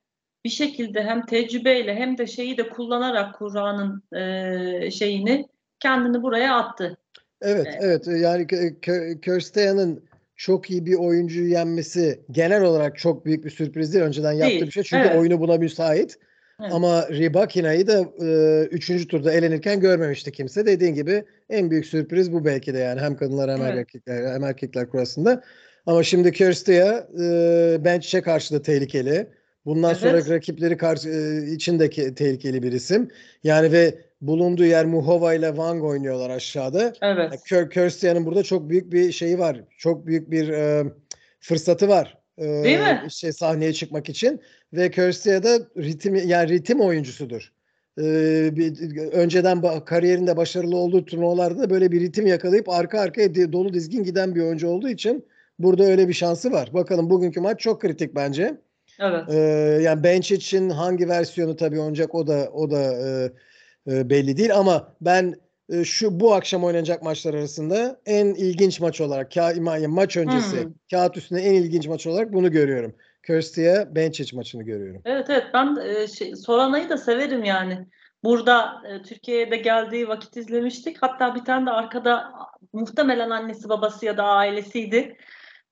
bir 0.45 0.51
şekilde 0.51 1.03
hem 1.03 1.27
tecrübeyle 1.27 1.95
hem 1.95 2.19
de 2.19 2.27
şeyi 2.27 2.57
de 2.57 2.69
kullanarak 2.69 3.35
Kur'an'ın 3.35 4.03
e, 4.19 4.91
şeyini 4.91 5.47
kendini 5.85 6.23
buraya 6.23 6.57
attı. 6.57 6.97
Evet, 7.43 7.67
evet. 7.81 8.05
evet. 8.09 8.21
Yani 8.21 8.47
Kirsteyan'ın 9.21 10.05
çok 10.37 10.71
iyi 10.71 10.87
bir 10.87 10.95
oyuncuyu 10.95 11.49
yenmesi 11.49 12.21
genel 12.31 12.63
olarak 12.63 12.99
çok 12.99 13.27
büyük 13.27 13.45
bir 13.45 13.51
sürpriz 13.51 13.95
değil. 13.95 14.05
Önceden 14.05 14.33
yaptığı 14.33 14.51
değil. 14.51 14.67
bir 14.67 14.71
şey. 14.71 14.83
Çünkü 14.83 15.07
evet. 15.07 15.17
oyunu 15.17 15.41
buna 15.41 15.57
müsait. 15.57 16.19
Evet. 16.61 16.73
Ama 16.73 17.09
Ribakina'yı 17.09 17.87
da 17.87 18.05
e, 18.27 18.61
üçüncü 18.65 19.09
turda 19.09 19.33
elenirken 19.33 19.81
görmemişti 19.81 20.33
kimse. 20.33 20.67
Dediğin 20.67 20.95
gibi 20.95 21.25
en 21.51 21.71
büyük 21.71 21.87
sürpriz 21.87 22.33
bu 22.33 22.45
belki 22.45 22.75
de 22.75 22.79
yani 22.79 23.01
hem 23.01 23.17
kadınlar 23.17 23.51
hem 23.51 23.63
evet. 23.63 23.79
erkekler 23.79 24.35
hem 24.35 24.45
erkekler 24.45 24.89
kurasında. 24.91 25.43
Ama 25.87 26.03
şimdi 26.03 26.33
Kirsteya 26.33 27.09
e, 27.21 27.85
Bench'e 27.85 28.23
karşı 28.23 28.55
da 28.55 28.63
tehlikeli. 28.63 29.27
Bundan 29.67 29.91
evet. 29.91 30.01
sonra 30.01 30.35
rakipleri 30.35 30.77
karşı 30.77 31.09
e, 31.09 31.51
içindeki 31.53 32.15
tehlikeli 32.15 32.63
bir 32.63 32.73
isim. 32.73 33.09
Yani 33.45 33.73
ve 33.73 33.99
bulunduğu 34.21 34.65
yer 34.65 34.87
Muhova 34.87 35.35
ile 35.35 35.49
Wang 35.49 35.85
oynuyorlar 35.85 36.31
aşağıda. 36.31 36.93
Evet. 37.03 37.33
Yani 37.51 37.69
Kirstian'ın 37.69 38.27
burada 38.27 38.43
çok 38.43 38.69
büyük 38.71 38.93
bir 38.93 39.13
şeyi 39.13 39.39
var. 39.39 39.61
Çok 39.79 40.07
büyük 40.07 40.31
bir 40.31 40.49
e, 40.49 40.85
fırsatı 41.41 41.89
var. 41.89 42.19
E, 42.39 42.45
Değil 42.45 42.79
mi? 42.79 43.03
Şey 43.11 43.33
sahneye 43.33 43.73
çıkmak 43.73 44.09
için 44.09 44.41
ve 44.73 44.91
Kirstia 44.91 45.43
da 45.43 45.59
ritim 45.79 46.15
yani 46.15 46.49
ritim 46.49 46.81
oyuncusudur. 46.81 47.53
e, 47.99 48.03
bir, 48.57 48.99
önceden 49.13 49.85
kariyerinde 49.85 50.37
başarılı 50.37 50.77
olduğu 50.77 51.05
turnuvalarda 51.05 51.59
da 51.59 51.71
böyle 51.71 51.93
bir 51.93 52.01
ritim 52.01 52.27
yakalayıp 52.27 52.69
arka 52.69 53.01
arkaya 53.01 53.53
dolu 53.53 53.75
dizgin 53.75 54.05
giden 54.05 54.35
bir 54.35 54.41
oyuncu 54.41 54.69
olduğu 54.69 54.89
için 54.89 55.25
burada 55.59 55.85
öyle 55.85 56.09
bir 56.09 56.13
şansı 56.13 56.53
var. 56.53 56.71
Bakalım 56.75 57.11
bugünkü 57.11 57.41
maç 57.41 57.61
çok 57.61 57.81
kritik 57.81 58.15
bence. 58.15 58.57
Evet. 59.01 59.25
Ee, 59.29 59.79
yani 59.83 60.03
bench 60.03 60.33
için 60.33 60.71
hangi 60.71 61.09
versiyonu 61.09 61.57
tabii 61.57 61.81
oynayacak 61.81 62.15
o 62.15 62.27
da 62.27 62.49
o 62.53 62.71
da 62.71 62.83
e, 62.83 63.33
e, 63.93 64.11
belli 64.11 64.37
değil 64.37 64.57
ama 64.57 64.95
ben 65.01 65.35
e, 65.69 65.85
şu 65.85 66.21
bu 66.21 66.35
akşam 66.35 66.65
oynanacak 66.65 67.03
maçlar 67.03 67.35
arasında 67.35 68.01
en 68.07 68.27
ilginç 68.27 68.81
maç 68.81 69.01
olarak 69.01 69.33
ka, 69.33 69.53
ma- 69.53 69.87
maç 69.87 70.17
öncesi 70.17 70.65
Hmm. 70.65 70.73
kağıt 70.91 71.17
üstünde 71.17 71.41
en 71.41 71.55
ilginç 71.55 71.89
maç 71.89 72.07
olarak 72.07 72.33
bunu 72.33 72.51
görüyorum. 72.51 72.95
Kirstia 73.27 73.83
Benčić 73.83 74.37
maçını 74.37 74.63
görüyorum. 74.63 75.03
Evet 75.05 75.31
evet 75.31 75.45
ben 75.55 75.77
e, 75.77 76.07
şey, 76.07 76.37
Sorana'yı 76.37 76.89
da 76.89 76.99
severim 76.99 77.45
yani. 77.45 77.87
Burada 78.25 78.83
e, 78.89 79.03
Türkiye'ye 79.03 79.51
de 79.51 79.57
geldiği 79.57 80.09
vakit 80.09 80.37
izlemiştik. 80.37 80.97
Hatta 81.01 81.35
bir 81.35 81.45
tane 81.45 81.67
de 81.67 81.71
arkada 81.71 82.33
muhtemelen 82.73 83.31
annesi 83.31 83.69
babası 83.69 84.07
ya 84.07 84.17
da 84.17 84.25
ailesiydi. 84.25 85.17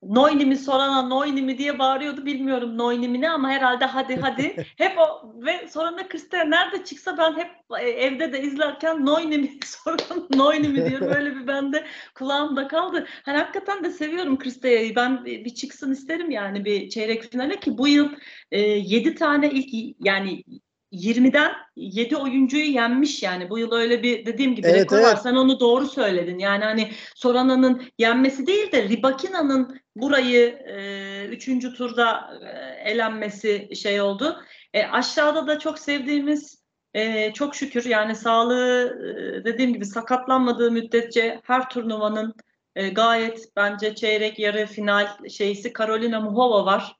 Noyni 0.02 0.44
mi 0.44 0.56
Sorana 0.56 1.02
Noyni 1.02 1.42
mi 1.42 1.58
diye 1.58 1.78
bağırıyordu. 1.78 2.26
Bilmiyorum 2.26 2.78
Noyni 2.78 3.08
mi 3.08 3.20
ne 3.20 3.30
ama 3.30 3.50
herhalde 3.50 3.84
hadi 3.84 4.16
hadi. 4.16 4.56
hep 4.76 4.98
o 4.98 5.34
ve 5.36 5.68
Sorana 5.68 6.08
Kristea 6.08 6.44
nerede 6.44 6.84
çıksa 6.84 7.18
ben 7.18 7.36
hep 7.36 7.50
e, 7.80 7.88
evde 7.90 8.32
de 8.32 8.42
izlerken 8.42 9.06
Noyni 9.06 9.38
mi 9.38 9.50
Sorana 9.64 10.26
Noyni 10.34 10.68
mi 10.68 10.90
diye 10.90 11.00
böyle 11.00 11.36
bir 11.36 11.46
bende 11.46 11.86
kulağımda 12.14 12.68
kaldı. 12.68 13.06
Hani 13.22 13.38
hakikaten 13.38 13.84
de 13.84 13.90
seviyorum 13.90 14.38
Kristea'yı. 14.38 14.96
Ben 14.96 15.24
bir, 15.24 15.44
bir 15.44 15.54
çıksın 15.54 15.92
isterim 15.92 16.30
yani 16.30 16.64
bir 16.64 16.88
çeyrek 16.88 17.22
finale 17.22 17.60
ki 17.60 17.78
bu 17.78 17.88
yıl 17.88 18.08
e, 18.50 18.60
7 18.60 19.14
tane 19.14 19.50
ilk 19.50 19.96
yani 20.00 20.44
20'den 20.92 21.52
7 21.76 22.16
oyuncuyu 22.16 22.64
yenmiş 22.64 23.22
yani. 23.22 23.50
Bu 23.50 23.58
yıl 23.58 23.72
öyle 23.72 24.02
bir 24.02 24.26
dediğim 24.26 24.54
gibi 24.54 24.66
Evet, 24.66 24.80
rekor 24.80 24.96
evet. 24.96 25.06
var. 25.06 25.16
Sen 25.16 25.34
onu 25.34 25.60
doğru 25.60 25.86
söyledin. 25.86 26.38
Yani 26.38 26.64
hani 26.64 26.90
Sorana'nın 27.14 27.82
yenmesi 27.98 28.46
değil 28.46 28.72
de 28.72 28.88
Ribakina'nın 28.88 29.80
burayı 29.96 30.46
e, 30.48 31.38
turda 31.76 32.30
e, 32.42 32.90
elenmesi 32.90 33.76
şey 33.76 34.00
oldu. 34.00 34.42
E, 34.74 34.86
aşağıda 34.86 35.46
da 35.46 35.58
çok 35.58 35.78
sevdiğimiz 35.78 36.62
e, 36.94 37.32
çok 37.32 37.54
şükür 37.54 37.84
yani 37.84 38.14
sağlığı 38.14 38.98
e, 39.40 39.44
dediğim 39.44 39.72
gibi 39.72 39.86
sakatlanmadığı 39.86 40.70
müddetçe 40.70 41.40
her 41.44 41.68
turnuvanın 41.68 42.34
e, 42.76 42.88
gayet 42.88 43.48
bence 43.56 43.94
çeyrek 43.94 44.38
yarı 44.38 44.66
final 44.66 45.28
şeysi 45.28 45.72
Karolina 45.72 46.20
Muhova 46.20 46.66
var. 46.66 46.96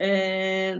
E, 0.00 0.08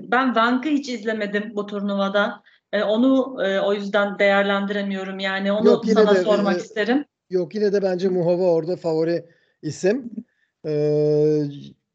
ben 0.02 0.26
Wang'ı 0.26 0.68
hiç 0.68 0.88
izlemedim 0.88 1.52
bu 1.54 1.66
turnuvada. 1.66 2.42
E, 2.73 2.82
onu 2.82 3.44
e, 3.44 3.61
o 3.61 3.75
yüzden 3.75 4.18
değerlendiremiyorum 4.18 5.18
yani 5.18 5.52
onu 5.52 5.66
Yok, 5.66 5.85
sana 5.87 6.14
de, 6.14 6.23
sormak 6.23 6.56
e, 6.56 6.58
isterim. 6.58 7.04
Yok 7.30 7.54
yine 7.54 7.73
de 7.73 7.82
bence 7.82 8.08
Muhova 8.08 8.44
orada 8.44 8.76
favori 8.76 9.25
isim. 9.62 10.11
Ee, 10.66 11.42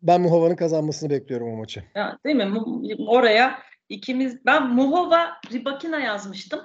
ben 0.01 0.21
Muhova'nın 0.21 0.55
kazanmasını 0.55 1.09
bekliyorum 1.09 1.53
o 1.53 1.55
maçı. 1.55 1.83
Ya, 1.95 2.19
değil 2.25 2.35
mi? 2.35 2.61
Oraya 3.07 3.59
ikimiz 3.89 4.45
ben 4.45 4.69
Muhova 4.69 5.31
Ribakina 5.51 5.99
yazmıştım. 5.99 6.59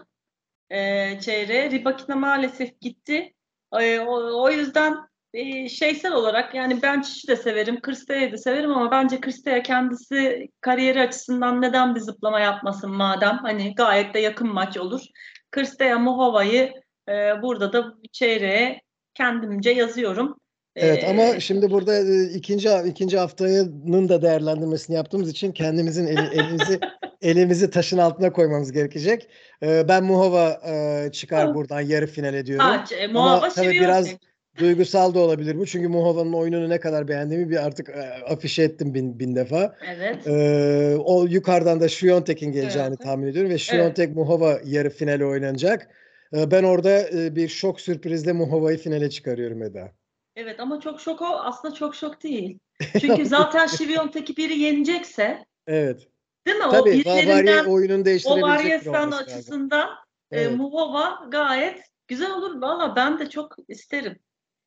Ee, 0.71 1.21
çeyreğe. 1.21 1.71
Ribakina 1.71 2.17
maalesef 2.17 2.81
gitti. 2.81 3.35
Ee, 3.81 4.01
o, 4.01 4.43
o 4.43 4.51
yüzden 4.51 4.97
e, 5.37 5.69
şeysel 5.69 6.13
olarak 6.13 6.55
yani 6.55 6.83
ben 6.83 7.03
Çiş'i 7.03 7.29
de 7.29 7.37
severim, 7.37 7.81
Kristea'yı 7.81 8.33
da 8.33 8.39
severim 8.39 8.71
ama 8.71 8.91
bence 8.91 9.21
Kristea 9.21 9.63
kendisi 9.63 10.49
kariyeri 10.61 11.01
açısından 11.01 11.63
neden 11.63 11.95
bir 11.95 12.01
zıplama 12.01 12.41
yapmasın 12.41 12.91
madem 12.91 13.39
hani 13.43 13.75
gayet 13.75 14.15
de 14.15 14.19
yakın 14.19 14.49
maç 14.49 14.77
olur. 14.79 15.01
Kristea 15.51 15.99
Muhova'yı 15.99 16.73
e, 17.09 17.43
burada 17.43 17.73
da 17.73 17.95
çeyreğe 18.13 18.81
kendimce 19.15 19.71
yazıyorum. 19.71 20.37
Evet 20.77 21.05
Ee, 21.05 21.11
ama 21.11 21.41
şimdi 21.41 21.71
burada 21.71 21.99
e, 21.99 22.25
ikinci 22.25 22.69
ikinci 22.87 23.19
haftanın 23.19 24.09
da 24.09 24.23
değerlendirmesini 24.23 24.97
yaptığımız 24.97 25.31
için 25.31 25.53
kendimizin 25.53 26.07
eli- 26.07 26.35
elimizi 26.35 26.81
elimizi 27.23 27.71
taşın 27.71 27.99
altına 27.99 28.33
koymamız 28.33 28.73
gerekecek. 28.73 29.29
Ee, 29.63 29.89
ben 29.89 30.05
Muhova 30.05 30.61
e, 30.67 31.13
çıkar 31.13 31.55
buradan 31.55 31.81
yarı 31.81 32.07
final 32.07 32.35
ediyorum. 32.35 32.67
ha, 32.67 32.85
e, 32.99 33.07
Muhova 33.07 33.41
tabii 33.41 33.51
seviyor 33.51 33.85
biraz 33.85 34.07
seni. 34.07 34.19
Duygusal 34.59 35.15
da 35.15 35.19
olabilir 35.19 35.59
bu. 35.59 35.67
Çünkü 35.67 35.89
Muhova'nın 35.89 36.33
oyununu 36.33 36.69
ne 36.69 36.81
kadar 36.81 37.09
beğendiğimi 37.09 37.51
bir 37.51 37.67
artık 37.67 37.89
e, 37.89 38.01
afişe 38.33 38.63
ettim 38.63 38.95
bin, 38.95 39.19
bin 39.19 39.37
defa. 39.37 39.77
Evet. 39.87 40.27
Ee, 40.27 40.97
o 41.05 41.27
yukarıdan 41.27 41.81
da 41.81 41.89
Şiyontek'in 41.89 42.53
geleceğini 42.53 42.73
Şiyontek. 42.73 43.01
tahmin 43.01 43.27
ediyorum 43.27 43.51
ve 43.51 43.59
Şiyontek 43.59 44.17
Muhova 44.17 44.61
yarı 44.65 44.91
finali 44.91 45.25
oynanacak. 45.27 45.89
Ee, 46.35 46.51
ben 46.51 46.63
orada 46.63 47.09
e, 47.09 47.37
bir 47.37 47.49
şok 47.49 47.81
sürprizle 47.81 48.33
Muhova'yı 48.33 48.79
finale 48.79 49.11
çıkarıyorum 49.11 49.63
Eda. 49.63 49.93
Evet 50.37 50.61
ama 50.61 50.81
çok 50.81 51.01
şok 51.01 51.23
o 51.23 51.25
aslında 51.25 51.75
çok 51.75 51.95
şok 51.95 52.23
değil. 52.23 52.59
Çünkü 53.01 53.27
zaten 53.27 53.67
Şiviyon'taki 53.79 54.37
biri 54.37 54.59
yenecekse 54.59 55.45
Evet. 55.67 56.09
değil 56.47 56.57
mi? 56.57 56.67
o 56.67 56.71
Tabii 56.71 56.91
birilerinden 56.93 57.65
o 57.65 58.05
değiştirebilecek 58.05 58.25
biri 58.35 58.43
varyasyon 58.43 58.95
olması 58.95 59.13
lazım. 59.13 59.35
açısından 59.35 59.89
e, 60.31 60.41
Evet. 60.41 60.57
Muhova 60.57 61.29
gayet 61.31 61.81
güzel 62.09 62.33
olur. 62.33 62.63
Valla 62.63 62.97
ben 62.97 63.19
de 63.19 63.31
çok 63.31 63.57
isterim. 63.69 64.17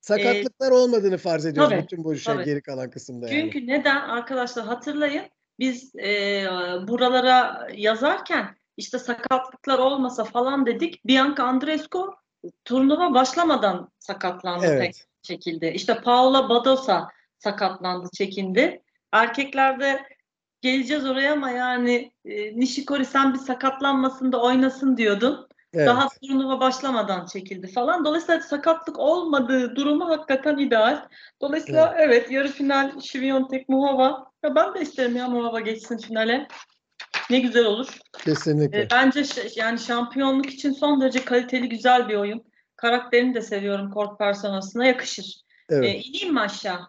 Sakatlıklar 0.01 0.71
olmadığını 0.71 1.17
farz 1.17 1.45
ediyoruz 1.45 1.71
tabii, 1.71 1.83
bütün 1.83 2.03
bu 2.03 2.15
şey 2.15 2.33
tabii. 2.33 2.45
geri 2.45 2.61
kalan 2.61 2.89
kısımda 2.89 3.29
yani. 3.29 3.41
Çünkü 3.41 3.67
neden 3.67 3.95
arkadaşlar 3.95 4.65
hatırlayın 4.65 5.23
biz 5.59 5.95
e, 5.95 6.45
buralara 6.87 7.67
yazarken 7.75 8.55
işte 8.77 8.99
sakatlıklar 8.99 9.79
olmasa 9.79 10.23
falan 10.23 10.65
dedik. 10.65 11.05
Bianca 11.05 11.43
Andreescu 11.43 12.13
turnuva 12.65 13.13
başlamadan 13.13 13.91
sakatlandı 13.99 14.61
tek 14.61 14.71
Evet. 14.71 15.05
çekildi. 15.21 15.71
İşte 15.75 16.01
Paula 16.01 16.49
Badosa 16.49 17.07
sakatlandı, 17.37 18.09
çekindi. 18.13 18.83
Erkeklerde 19.11 20.03
geleceğiz 20.61 21.05
oraya 21.05 21.33
ama 21.33 21.49
yani 21.49 22.11
e, 22.25 22.59
Nishikori 22.59 23.05
sen 23.05 23.33
bir 23.33 23.39
sakatlanmasın 23.39 24.31
da 24.31 24.41
oynasın 24.41 24.97
diyordun. 24.97 25.48
Evet. 25.73 25.87
Daha 25.87 26.07
turnuva 26.09 26.59
başlamadan 26.59 27.25
çekildi 27.25 27.67
falan. 27.71 28.05
Dolayısıyla 28.05 28.41
sakatlık 28.41 28.99
olmadığı 28.99 29.75
durumu 29.75 30.09
hakikaten 30.09 30.57
ideal. 30.57 31.05
Dolayısıyla 31.41 31.95
evet, 31.97 32.31
yarı 32.31 32.47
final 32.47 32.99
Şiviyontek 32.99 33.69
Muhova. 33.69 34.31
Ya 34.43 34.55
ben 34.55 34.73
de 34.73 34.81
isterim 34.81 35.15
ya 35.15 35.27
Muhova 35.27 35.59
geçsin 35.59 35.97
finale. 35.97 36.47
Ne 37.29 37.39
güzel 37.39 37.65
olur. 37.65 37.99
Kesinlikle. 38.25 38.81
E, 38.81 38.87
bence 38.91 39.23
yani 39.55 39.79
şampiyonluk 39.79 40.49
için 40.49 40.71
son 40.71 41.01
derece 41.01 41.25
kaliteli 41.25 41.69
güzel 41.69 42.09
bir 42.09 42.15
oyun. 42.15 42.43
Karakterini 42.75 43.33
de 43.33 43.41
seviyorum 43.41 43.91
kort 43.91 44.19
personasına 44.19 44.85
yakışır. 44.85 45.41
Evet. 45.69 45.85
E, 45.85 45.97
ineyim 45.97 46.33
mi 46.33 46.39
aşağı? 46.39 46.87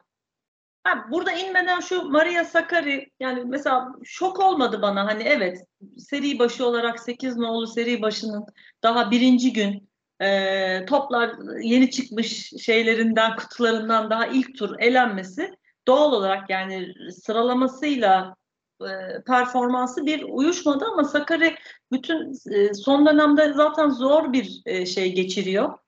Ha, 0.84 1.06
burada 1.10 1.32
inmeden 1.32 1.80
şu 1.80 2.02
Maria 2.02 2.44
Sakkari 2.44 3.10
yani 3.20 3.44
mesela 3.44 3.88
şok 4.04 4.40
olmadı 4.40 4.82
bana 4.82 5.06
hani 5.06 5.22
evet 5.22 5.64
seri 5.98 6.38
başı 6.38 6.66
olarak 6.66 7.00
8 7.00 7.36
nolu 7.36 7.66
seri 7.66 8.02
başının 8.02 8.46
daha 8.82 9.10
birinci 9.10 9.52
gün 9.52 9.90
e, 10.20 10.86
toplar 10.86 11.32
yeni 11.62 11.90
çıkmış 11.90 12.52
şeylerinden 12.64 13.36
kutularından 13.36 14.10
daha 14.10 14.26
ilk 14.26 14.58
tur 14.58 14.78
elenmesi 14.78 15.54
doğal 15.86 16.12
olarak 16.12 16.50
yani 16.50 16.94
sıralamasıyla 17.12 18.36
e, 18.82 19.22
performansı 19.26 20.06
bir 20.06 20.22
uyuşmadı 20.22 20.84
ama 20.84 21.04
Sakkari 21.04 21.56
bütün 21.92 22.32
e, 22.52 22.74
son 22.74 23.06
dönemde 23.06 23.52
zaten 23.52 23.88
zor 23.88 24.32
bir 24.32 24.62
e, 24.66 24.86
şey 24.86 25.14
geçiriyor. 25.14 25.78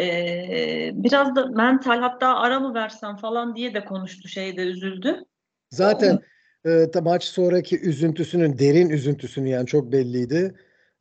Ee, 0.00 0.90
biraz 0.94 1.36
da 1.36 1.46
mental 1.46 1.98
hatta 2.00 2.34
ara 2.36 2.60
mı 2.60 2.74
versem 2.74 3.16
falan 3.16 3.56
diye 3.56 3.74
de 3.74 3.84
konuştu 3.84 4.28
şeyde 4.28 4.62
üzüldü. 4.62 5.24
Zaten 5.70 6.18
e, 6.66 7.00
maç 7.02 7.24
sonraki 7.24 7.80
üzüntüsünün 7.80 8.58
derin 8.58 8.90
üzüntüsünün 8.90 9.46
yani 9.50 9.66
çok 9.66 9.92
belliydi. 9.92 10.54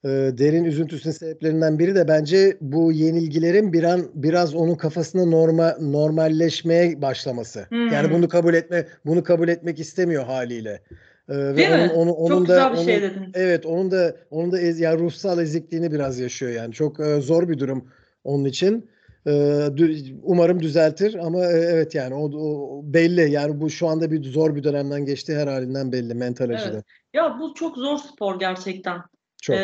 E, 0.03 0.07
derin 0.09 0.63
üzüntüsünün 0.63 1.13
sebeplerinden 1.13 1.79
biri 1.79 1.95
de 1.95 2.07
bence 2.07 2.57
bu 2.61 2.91
yenilgilerin 2.91 3.73
bir 3.73 3.83
an 3.83 4.01
biraz 4.13 4.55
onun 4.55 4.75
kafasında 4.75 5.25
norma 5.25 5.75
normalleşmeye 5.81 7.01
başlaması. 7.01 7.65
Hmm. 7.69 7.87
Yani 7.87 8.11
bunu 8.11 8.29
kabul 8.29 8.53
etme 8.53 8.87
bunu 9.05 9.23
kabul 9.23 9.47
etmek 9.47 9.79
istemiyor 9.79 10.23
haliyle. 10.23 10.81
E, 11.29 11.37
ve 11.37 11.55
Değil 11.57 11.69
onun, 11.71 11.85
mi? 11.85 11.91
onu- 11.91 12.11
onun 12.13 12.27
Çok 12.37 12.47
da 12.47 12.53
güzel 12.53 12.71
bir 12.71 12.77
onun- 12.77 12.85
şey 12.85 13.01
dedin. 13.01 13.31
Evet, 13.33 13.65
onun 13.65 13.91
da 13.91 14.15
onun 14.31 14.51
da 14.51 14.59
ez, 14.59 14.79
yani 14.79 14.99
ruhsal 14.99 15.39
ezikliğini 15.41 15.91
biraz 15.91 16.19
yaşıyor 16.19 16.51
yani. 16.51 16.73
Çok 16.73 16.99
e, 16.99 17.21
zor 17.21 17.49
bir 17.49 17.59
durum 17.59 17.89
onun 18.27 18.45
için. 18.45 18.89
E, 19.25 19.31
dü- 19.31 20.19
umarım 20.23 20.61
düzeltir 20.61 21.15
ama 21.15 21.45
e, 21.45 21.57
evet 21.57 21.95
yani 21.95 22.15
o, 22.15 22.31
o 22.37 22.81
belli 22.83 23.31
yani 23.31 23.61
bu 23.61 23.69
şu 23.69 23.87
anda 23.87 24.11
bir 24.11 24.23
zor 24.23 24.55
bir 24.55 24.63
dönemden 24.63 25.05
geçti 25.05 25.35
her 25.35 25.47
halinden 25.47 25.91
belli 25.91 26.13
mental 26.13 26.49
Evet. 26.49 26.59
açıdan. 26.59 26.83
Ya 27.13 27.37
bu 27.39 27.53
çok 27.53 27.77
zor 27.77 27.97
spor 27.97 28.39
gerçekten. 28.39 29.01
Çok. 29.41 29.55
Ee, 29.55 29.59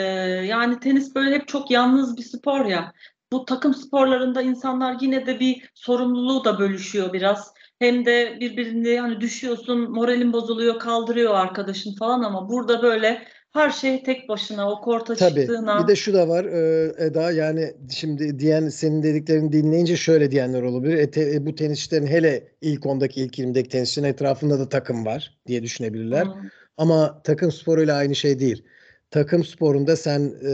yani 0.48 0.80
tenis 0.80 1.16
böyle 1.16 1.36
hep 1.36 1.48
çok 1.48 1.72
yalnız 1.72 2.18
bir 2.18 2.24
spor 2.24 2.66
ya. 2.66 2.94
Bu 3.32 3.46
takım 3.46 3.74
sporlarında 3.74 4.42
insanlar 4.42 4.98
yine 5.02 5.26
de 5.26 5.40
bir 5.40 5.70
sorumluluğu 5.74 6.46
da 6.46 6.60
bölüşüyor 6.60 7.14
biraz. 7.14 7.54
Hem 7.80 8.06
de 8.06 8.38
birbirini 8.40 9.00
hani 9.00 9.22
düşüyorsun, 9.22 9.92
moralin 9.92 10.34
bozuluyor, 10.34 10.80
kaldırıyor 10.80 11.34
arkadaşın 11.34 11.96
falan 11.96 12.24
ama 12.24 12.50
burada 12.50 12.82
böyle 12.82 13.28
her 13.54 13.70
şey 13.70 14.04
tek 14.04 14.30
başına 14.30 14.72
o 14.72 14.82
korta 14.82 15.16
Tabii. 15.16 15.40
çıktığın 15.40 15.68
an. 15.68 15.84
Bir 15.84 15.88
de 15.88 15.96
şu 15.96 16.14
da 16.14 16.28
var 16.30 16.46
e, 16.46 16.94
Eda 17.06 17.32
yani 17.32 17.74
şimdi 17.92 18.40
diyen 18.40 18.70
senin 18.70 19.04
dediklerini 19.04 19.52
dinleyince 19.52 19.98
şöyle 19.98 20.32
diyenler 20.32 20.62
olabilir. 20.62 20.98
E, 20.98 21.12
te- 21.12 21.36
e, 21.36 21.46
bu 21.46 21.56
tenisçilerin 21.56 22.08
hele 22.08 22.48
ilk 22.62 22.86
ondaki 22.86 23.22
ilk 23.22 23.40
20'deki 23.40 23.70
tenisçinin 23.70 24.08
etrafında 24.08 24.60
da 24.60 24.70
takım 24.70 25.06
var 25.06 25.38
diye 25.48 25.64
düşünebilirler. 25.64 26.26
Hmm. 26.26 26.50
Ama 26.78 27.22
takım 27.24 27.52
sporuyla 27.52 27.96
aynı 27.96 28.16
şey 28.16 28.40
değil. 28.40 28.64
Takım 29.12 29.44
sporunda 29.44 29.96
sen 29.96 30.34
e, 30.50 30.54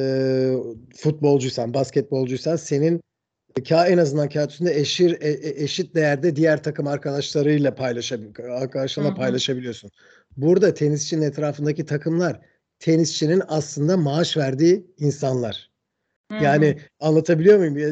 futbolcuysan, 0.95 1.73
basketbolcuysan 1.73 2.55
senin 2.55 3.01
ka 3.69 3.87
en 3.87 3.97
azından 3.97 4.29
kağıt 4.29 4.51
üstünde 4.51 4.79
eşir, 4.79 5.11
e- 5.21 5.29
e- 5.29 5.63
eşit 5.63 5.95
değerde 5.95 6.35
diğer 6.35 6.63
takım 6.63 6.87
arkadaşlarıyla 6.87 7.75
paylaşabil 7.75 8.27
arkadaşlarla 8.51 9.13
paylaşabiliyorsun. 9.13 9.91
Burada 10.37 10.73
tenisçinin 10.73 11.21
etrafındaki 11.21 11.85
takımlar 11.85 12.39
tenisçinin 12.79 13.41
aslında 13.47 13.97
maaş 13.97 14.37
verdiği 14.37 14.85
insanlar. 14.97 15.69
Hı 16.31 16.43
Yani 16.43 16.67
hı. 16.67 16.75
anlatabiliyor 16.99 17.57
muyum? 17.57 17.77
Ya, 17.77 17.89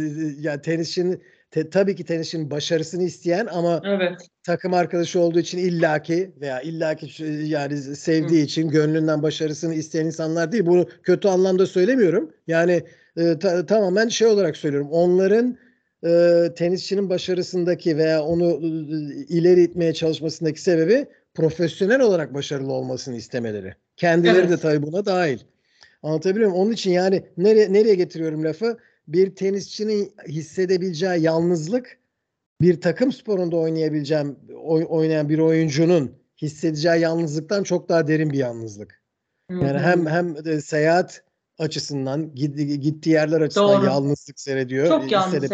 ya 0.51 0.61
tenisçinin 0.61 1.21
te- 1.51 1.69
tabii 1.69 1.95
ki 1.95 2.05
tenisçinin 2.05 2.51
başarısını 2.51 3.03
isteyen 3.03 3.47
ama 3.51 3.81
evet. 3.85 4.27
takım 4.43 4.73
arkadaşı 4.73 5.19
olduğu 5.19 5.39
için 5.39 5.57
illaki 5.57 6.31
veya 6.41 6.61
illaki 6.61 7.23
yani 7.45 7.77
sevdiği 7.77 8.43
için 8.45 8.69
gönlünden 8.69 9.23
başarısını 9.23 9.73
isteyen 9.73 10.05
insanlar 10.05 10.51
değil. 10.51 10.65
Bunu 10.65 10.87
kötü 11.03 11.27
anlamda 11.27 11.65
söylemiyorum. 11.65 12.31
Yani 12.47 12.83
e, 13.17 13.39
ta- 13.39 13.65
tamamen 13.65 14.07
şey 14.07 14.27
olarak 14.27 14.57
söylüyorum. 14.57 14.89
Onların 14.91 15.57
e, 16.05 16.43
tenisçinin 16.55 17.09
başarısındaki 17.09 17.97
veya 17.97 18.23
onu 18.23 18.51
e, 18.51 18.67
ileri 19.29 19.63
itmeye 19.63 19.93
çalışmasındaki 19.93 20.61
sebebi 20.61 21.05
profesyonel 21.37 22.01
olarak 22.01 22.33
başarılı 22.33 22.73
olmasını 22.73 23.15
istemeleri. 23.15 23.73
Kendileri 23.97 24.35
de 24.35 24.47
Evet. 24.47 24.61
tabii 24.61 24.83
buna 24.83 25.05
dahil. 25.05 25.39
Anlatabiliyor 26.03 26.49
muyum? 26.49 26.63
Onun 26.63 26.71
için 26.71 26.91
yani 26.91 27.23
nereye 27.37 27.73
nereye 27.73 27.95
getiriyorum 27.95 28.43
lafı? 28.43 28.77
Bir 29.07 29.35
tenisçinin 29.35 30.13
hissedebileceği 30.27 31.21
yalnızlık 31.21 31.97
bir 32.61 32.81
takım 32.81 33.11
sporunda 33.11 33.57
oynayabileceğim 33.57 34.35
oy- 34.63 34.85
oynayan 34.89 35.29
bir 35.29 35.39
oyuncunun 35.39 36.11
hissedeceği 36.41 37.01
yalnızlıktan 37.01 37.63
çok 37.63 37.89
daha 37.89 38.07
derin 38.07 38.29
bir 38.29 38.37
yalnızlık. 38.37 39.01
Yani 39.51 39.79
hem 39.79 40.07
hem 40.07 40.45
de 40.45 40.61
seyahat 40.61 41.23
açısından 41.59 42.35
gittiği, 42.35 43.09
yerler 43.09 43.41
açısından 43.41 43.81
Doğru. 43.81 43.85
yalnızlık 43.85 44.39
seyrediyor. 44.39 44.87
Çok 44.87 45.11
e, 45.11 45.15
yalnız. 45.15 45.51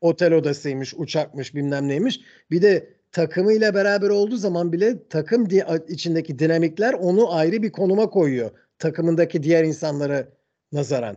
Otel 0.00 0.32
odasıymış, 0.32 0.94
uçakmış, 0.96 1.54
bilmem 1.54 1.88
neymiş. 1.88 2.20
Bir 2.50 2.62
de 2.62 2.94
takımıyla 3.14 3.74
beraber 3.74 4.08
olduğu 4.08 4.36
zaman 4.36 4.72
bile 4.72 5.08
takım 5.08 5.50
di- 5.50 5.64
içindeki 5.88 6.38
dinamikler 6.38 6.92
onu 6.92 7.34
ayrı 7.34 7.62
bir 7.62 7.72
konuma 7.72 8.10
koyuyor. 8.10 8.50
Takımındaki 8.78 9.42
diğer 9.42 9.64
insanlara 9.64 10.28
nazaran. 10.72 11.16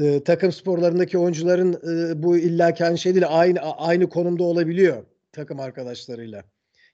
Ee, 0.00 0.24
takım 0.24 0.52
sporlarındaki 0.52 1.18
oyuncuların 1.18 1.72
e, 1.72 2.22
bu 2.22 2.36
illaki 2.36 2.84
aynı 2.84 2.98
şey 2.98 3.14
değil. 3.14 3.26
Aynı 3.28 3.60
aynı 3.60 4.08
konumda 4.08 4.44
olabiliyor 4.44 5.04
takım 5.32 5.60
arkadaşlarıyla. 5.60 6.44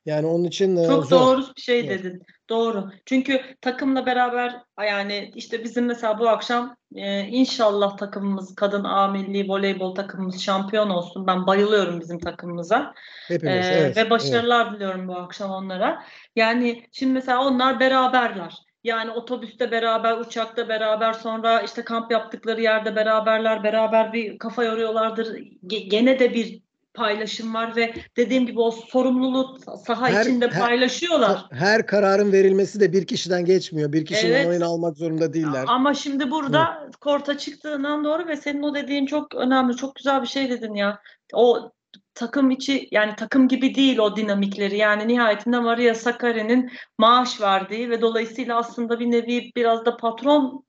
Yani 0.06 0.26
onun 0.26 0.44
için 0.44 0.76
e, 0.76 0.86
Çok 0.86 1.06
zor. 1.06 1.20
doğru 1.20 1.44
bir 1.56 1.62
şey 1.62 1.80
Evet. 1.80 1.90
dedin. 1.90 2.22
Doğru. 2.48 2.90
Çünkü 3.06 3.40
takımla 3.60 4.06
beraber 4.06 4.56
yani 4.80 5.32
işte 5.34 5.64
bizim 5.64 5.84
mesela 5.86 6.18
bu 6.18 6.28
akşam 6.28 6.76
e, 6.94 7.20
inşallah 7.20 7.96
takımımız 7.96 8.54
kadın 8.54 8.84
A 8.84 9.08
milli 9.08 9.48
voleybol 9.48 9.94
takımımız 9.94 10.40
şampiyon 10.42 10.90
olsun. 10.90 11.26
Ben 11.26 11.46
bayılıyorum 11.46 12.00
bizim 12.00 12.18
takımımıza. 12.18 12.94
Hepimiz. 13.28 13.66
Ee, 13.66 13.70
evet, 13.74 13.96
ve 13.96 14.00
evet. 14.00 14.10
başarılar 14.10 14.74
diliyorum 14.74 15.08
bu 15.08 15.16
akşam 15.16 15.50
onlara. 15.50 16.04
Yani 16.36 16.84
şimdi 16.92 17.12
mesela 17.12 17.44
onlar 17.44 17.80
beraberler. 17.80 18.54
Yani 18.84 19.10
otobüste 19.10 19.70
beraber, 19.70 20.16
uçakta 20.18 20.68
beraber, 20.68 21.12
sonra 21.12 21.60
işte 21.60 21.84
kamp 21.84 22.10
yaptıkları 22.12 22.62
yerde 22.62 22.96
beraberler, 22.96 23.62
beraber 23.62 24.12
bir 24.12 24.38
kafa 24.38 24.64
yoruyorlardır. 24.64 25.26
Ge- 25.66 25.88
Gene 25.88 26.18
de 26.18 26.34
bir 26.34 26.62
paylaşım 26.94 27.54
var 27.54 27.76
ve 27.76 27.94
dediğim 28.16 28.46
gibi 28.46 28.60
o 28.60 28.70
sorumluluğu 28.70 29.58
saha 29.86 30.08
Her- 30.08 30.22
içinde 30.22 30.48
her- 30.48 30.60
paylaşıyorlar. 30.60 31.44
Her 31.50 31.86
kararın 31.86 32.32
verilmesi 32.32 32.80
de 32.80 32.92
bir 32.92 33.06
kişiden 33.06 33.44
geçmiyor. 33.44 33.92
Bir 33.92 34.06
kişinin 34.06 34.32
Evet. 34.32 34.46
oyun 34.46 34.60
almak 34.60 34.96
zorunda 34.96 35.32
değiller. 35.32 35.64
Ama 35.66 35.94
şimdi 35.94 36.30
burada 36.30 36.90
korta 37.00 37.38
çıktığından 37.38 38.04
doğru 38.04 38.26
ve 38.26 38.36
senin 38.36 38.62
o 38.62 38.74
dediğin 38.74 39.06
çok 39.06 39.34
önemli, 39.34 39.76
çok 39.76 39.94
güzel 39.96 40.22
bir 40.22 40.26
şey 40.26 40.50
dedin 40.50 40.74
ya. 40.74 40.98
O 41.34 41.70
takım 42.14 42.50
içi 42.50 42.88
yani 42.90 43.12
takım 43.16 43.48
gibi 43.48 43.74
değil 43.74 43.98
o 43.98 44.16
dinamikleri. 44.16 44.76
Yani 44.76 45.08
nihayetinde 45.08 45.58
Maria 45.58 45.94
Sakkari'nin 45.94 46.70
maaş 46.98 47.40
verdiği 47.40 47.90
ve 47.90 48.00
dolayısıyla 48.00 48.56
aslında 48.56 49.00
bir 49.00 49.10
nevi 49.10 49.52
biraz 49.56 49.84
da 49.84 49.96
patron 49.96 50.64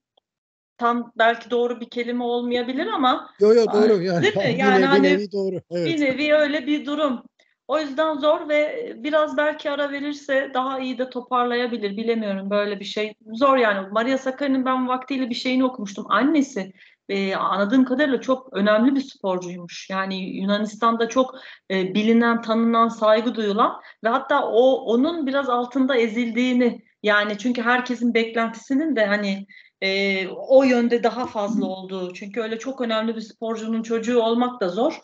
tam 0.82 1.12
belki 1.18 1.52
doğru 1.52 1.82
bir 1.82 1.90
kelime 1.90 2.24
olmayabilir 2.24 2.88
ama 2.88 3.30
Yo 3.40 3.54
yo 3.54 3.66
doğru 3.74 4.04
yani. 4.04 4.24
Değil 4.24 4.38
mi? 4.38 4.44
Bir 4.44 4.58
Yani 4.58 4.82
nevi, 4.82 4.86
hani 4.86 5.04
bir 5.04 5.10
nevi 5.10 5.32
doğru. 5.32 5.56
Evet. 5.72 5.86
bir 5.86 6.02
nevi 6.02 6.34
öyle 6.34 6.68
bir 6.68 6.86
durum. 6.86 7.24
O 7.68 7.80
yüzden 7.80 8.18
zor 8.18 8.50
ve 8.50 8.94
biraz 8.98 9.38
belki 9.38 9.72
ara 9.72 9.92
verirse 9.92 10.52
daha 10.54 10.80
iyi 10.80 10.98
de 10.98 11.10
toparlayabilir. 11.10 11.98
Bilemiyorum 11.98 12.50
böyle 12.50 12.80
bir 12.80 12.86
şey. 12.86 13.14
Zor 13.34 13.58
yani. 13.58 13.88
Maria 13.92 14.18
Sakkari'nin 14.18 14.66
ben 14.66 14.88
vaktiyle 14.88 15.30
bir 15.30 15.36
şeyini 15.36 15.66
okumuştum. 15.66 16.06
Annesi 16.10 16.74
e, 17.10 17.36
anladığım 17.36 17.86
kadarıyla 17.86 18.22
çok 18.22 18.54
önemli 18.54 18.96
bir 18.96 19.02
sporcuymuş. 19.02 19.90
Yani 19.90 20.16
Yunanistan'da 20.38 21.10
çok 21.10 21.36
e, 21.72 21.94
bilinen, 21.94 22.42
tanınan, 22.42 22.88
saygı 22.88 23.36
duyulan 23.36 23.82
ve 24.04 24.10
hatta 24.10 24.48
o 24.48 24.74
onun 24.74 25.28
biraz 25.28 25.50
altında 25.50 25.96
ezildiğini 25.96 26.82
yani 27.04 27.38
çünkü 27.38 27.62
herkesin 27.62 28.14
beklentisinin 28.14 28.96
de 28.96 29.06
hani 29.06 29.46
e, 29.82 30.28
o 30.28 30.64
yönde 30.64 31.04
daha 31.04 31.26
fazla 31.28 31.66
olduğu. 31.66 32.14
Çünkü 32.14 32.42
öyle 32.42 32.60
çok 32.60 32.82
önemli 32.82 33.16
bir 33.16 33.22
sporcunun 33.22 33.84
çocuğu 33.84 34.22
olmak 34.22 34.62
da 34.62 34.70
zor. 34.70 35.02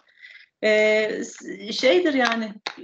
S- 1.23 1.71
şeydir 1.71 2.13
yani 2.13 2.45
e, 2.79 2.83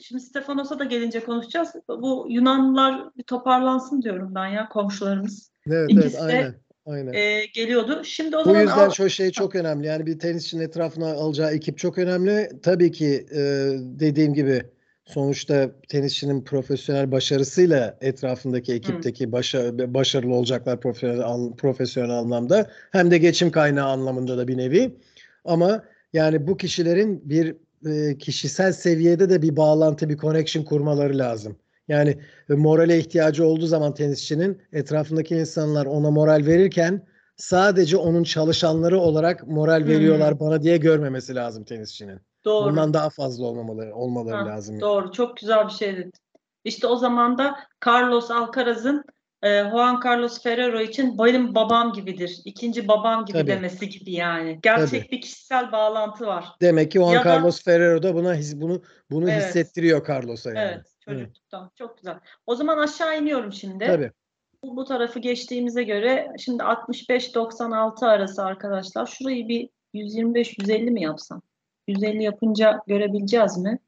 şimdi 0.00 0.22
Stefanos'a 0.22 0.78
da 0.78 0.84
gelince 0.84 1.20
konuşacağız. 1.20 1.68
Bu 1.88 2.26
Yunanlılar 2.30 3.16
bir 3.18 3.22
toparlansın 3.22 4.02
diyorum 4.02 4.34
ben 4.34 4.46
ya 4.46 4.68
komşularımız. 4.68 5.50
Evet 5.66 5.90
İkisi 5.90 6.06
evet 6.06 6.20
aynen. 6.20 6.54
Aynen. 6.86 7.12
Ee, 7.12 7.46
geliyordu. 7.46 8.00
Şimdi 8.04 8.36
o 8.36 8.40
Bu 8.40 8.44
zaman 8.44 8.60
yüzden 8.60 8.86
al- 8.86 8.90
şu 8.90 9.10
şey 9.10 9.30
çok 9.30 9.54
önemli. 9.54 9.86
Yani 9.86 10.06
bir 10.06 10.18
tenisçinin 10.18 10.62
etrafına 10.62 11.12
alacağı 11.12 11.52
ekip 11.52 11.78
çok 11.78 11.98
önemli. 11.98 12.50
Tabii 12.62 12.92
ki 12.92 13.26
e, 13.34 13.38
dediğim 13.80 14.34
gibi 14.34 14.62
sonuçta 15.10 15.70
tenisçinin 15.88 16.44
profesyonel 16.44 17.12
başarısıyla 17.12 17.98
etrafındaki 18.00 18.72
ekipteki 18.72 19.32
başa, 19.32 19.78
başarılı 19.94 20.34
olacaklar 20.34 20.80
profesyonel, 20.80 21.20
an- 21.20 21.56
profesyonel 21.56 22.10
anlamda. 22.10 22.70
Hem 22.92 23.10
de 23.10 23.18
geçim 23.18 23.50
kaynağı 23.50 23.88
anlamında 23.88 24.38
da 24.38 24.48
bir 24.48 24.56
nevi. 24.56 24.96
Ama 25.44 25.84
yani 26.12 26.46
bu 26.46 26.56
kişilerin 26.56 27.28
bir 27.28 27.56
e, 27.86 28.18
kişisel 28.18 28.72
seviyede 28.72 29.30
de 29.30 29.42
bir 29.42 29.56
bağlantı, 29.56 30.08
bir 30.08 30.16
connection 30.16 30.64
kurmaları 30.64 31.18
lazım. 31.18 31.56
Yani 31.88 32.18
e, 32.50 32.54
morale 32.54 32.98
ihtiyacı 32.98 33.46
olduğu 33.46 33.66
zaman 33.66 33.94
tenisçinin 33.94 34.62
etrafındaki 34.72 35.36
insanlar 35.36 35.86
ona 35.86 36.10
moral 36.10 36.46
verirken 36.46 37.06
sadece 37.36 37.96
onun 37.96 38.22
çalışanları 38.22 38.98
olarak 38.98 39.46
moral 39.48 39.80
Hmm. 39.80 39.88
veriyorlar 39.88 40.40
bana 40.40 40.62
diye 40.62 40.76
görmemesi 40.76 41.34
lazım 41.34 41.64
tenisçinin. 41.64 42.20
Doğru. 42.44 42.70
Bundan 42.70 42.94
daha 42.94 43.10
fazla 43.10 43.46
olmamaları 43.46 43.94
olmaları 43.94 44.36
Ha, 44.36 44.46
lazım. 44.46 44.74
yani. 44.74 44.80
Doğru. 44.80 45.12
Çok 45.12 45.36
güzel 45.36 45.66
bir 45.66 45.72
şey 45.72 45.96
dedin. 45.96 46.12
İşte 46.64 46.86
o 46.86 46.96
zaman 46.96 47.38
da 47.38 47.56
Carlos 47.86 48.30
Alcaraz'ın 48.30 49.04
e, 49.42 49.62
Juan 49.70 50.00
Carlos 50.04 50.42
Ferrero 50.42 50.80
için 50.80 51.18
benim 51.18 51.54
babam 51.54 51.92
gibidir. 51.92 52.40
ikinci 52.44 52.88
babam 52.88 53.24
gibi 53.24 53.38
Tabii. 53.38 53.50
demesi 53.50 53.88
gibi 53.88 54.12
yani. 54.12 54.58
Gerçek 54.62 55.02
Tabii. 55.02 55.10
bir 55.16 55.20
kişisel 55.20 55.72
bağlantı 55.72 56.26
var. 56.26 56.44
Demek 56.60 56.90
ki 56.92 56.98
Juan 56.98 57.12
Ya 57.12 57.24
da- 57.24 57.28
Carlos 57.28 57.62
Ferrero 57.62 58.02
da 58.02 58.14
buna 58.14 58.34
his- 58.34 58.60
bunu 58.60 58.82
bunu 59.10 59.30
Evet. 59.30 59.42
hissettiriyor 59.42 60.06
Carlos'a 60.08 60.48
yani. 60.50 60.58
Evet, 60.58 60.86
çocukluktan. 61.04 61.70
Çok 61.78 61.96
güzel. 61.98 62.18
O 62.46 62.54
zaman 62.54 62.78
aşağı 62.78 63.18
iniyorum 63.18 63.52
şimdi. 63.52 63.86
Tabii. 63.86 64.12
Bu, 64.64 64.76
bu 64.76 64.84
tarafı 64.84 65.18
geçtiğimize 65.18 65.82
göre 65.82 66.32
şimdi 66.38 66.62
65-96 66.62 68.06
arası 68.06 68.44
arkadaşlar. 68.44 69.06
Şurayı 69.06 69.48
bir 69.48 69.68
125-150 69.94 70.90
mi 70.90 71.02
yapsam? 71.02 71.42
150 71.90 72.22
yapınca 72.22 72.82
görebileceğiz 72.86 73.58
mi? 73.58 73.78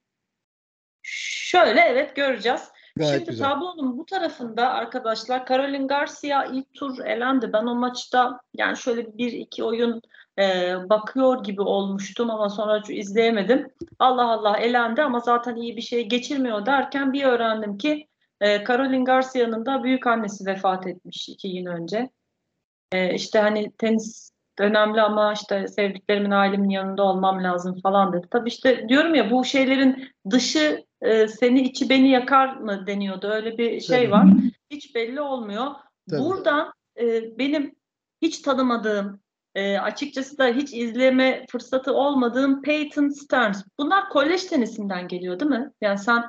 Şöyle 1.02 1.80
evet 1.80 2.16
göreceğiz. 2.16 2.68
Gayet 2.96 3.14
Şimdi 3.14 3.30
güzel. 3.30 3.48
tablonun 3.48 3.98
bu 3.98 4.06
tarafında 4.06 4.70
arkadaşlar 4.70 5.46
Caroline 5.46 5.86
Garcia 5.86 6.44
ilk 6.44 6.74
tur 6.74 6.98
elendi. 7.04 7.52
Ben 7.52 7.66
o 7.66 7.74
maçta 7.74 8.40
yani 8.54 8.76
şöyle 8.76 9.18
bir 9.18 9.32
iki 9.32 9.64
oyun 9.64 10.02
e, 10.38 10.74
bakıyor 10.88 11.44
gibi 11.44 11.62
olmuştum 11.62 12.30
ama 12.30 12.50
sonra 12.50 12.82
izleyemedim. 12.88 13.72
Allah 13.98 14.30
Allah 14.30 14.56
elendi 14.56 15.02
ama 15.02 15.20
zaten 15.20 15.56
iyi 15.56 15.76
bir 15.76 15.82
şey 15.82 16.08
geçirmiyor 16.08 16.66
derken 16.66 17.12
bir 17.12 17.24
öğrendim 17.24 17.78
ki 17.78 18.08
e, 18.40 18.64
Caroline 18.64 19.04
Garcia'nın 19.04 19.66
da 19.66 19.84
büyük 19.84 20.06
annesi 20.06 20.46
vefat 20.46 20.86
etmiş 20.86 21.28
iki 21.28 21.52
gün 21.52 21.66
önce. 21.66 22.10
E, 22.92 23.14
işte 23.14 23.38
hani 23.38 23.72
tenis 23.72 24.31
önemli 24.58 25.00
ama 25.00 25.32
işte 25.32 25.68
sevdiklerimin 25.68 26.30
ailemin 26.30 26.70
yanında 26.70 27.02
olmam 27.02 27.44
lazım 27.44 27.80
falan 27.82 28.12
dedi. 28.12 28.26
Tabii 28.30 28.48
işte 28.48 28.88
diyorum 28.88 29.14
ya 29.14 29.30
bu 29.30 29.44
şeylerin 29.44 30.08
dışı 30.30 30.84
e, 31.00 31.28
seni 31.28 31.60
içi 31.60 31.88
beni 31.88 32.10
yakar 32.10 32.56
mı 32.56 32.86
deniyordu. 32.86 33.28
Öyle 33.28 33.58
bir 33.58 33.80
şey 33.80 34.02
Tabii. 34.02 34.10
var. 34.10 34.26
Hiç 34.70 34.94
belli 34.94 35.20
olmuyor. 35.20 35.66
Tabii. 36.10 36.20
Buradan 36.20 36.72
e, 37.00 37.38
benim 37.38 37.74
hiç 38.22 38.38
tanımadığım 38.38 39.20
e, 39.54 39.78
açıkçası 39.78 40.38
da 40.38 40.46
hiç 40.46 40.72
izleme 40.72 41.46
fırsatı 41.50 41.94
olmadığım 41.94 42.62
Peyton 42.62 43.08
Stearns. 43.08 43.64
Bunlar 43.78 44.08
kolej 44.08 44.44
tenisinden 44.44 45.08
geliyor 45.08 45.40
değil 45.40 45.50
mi? 45.50 45.70
Yani 45.80 45.98
sen 45.98 46.22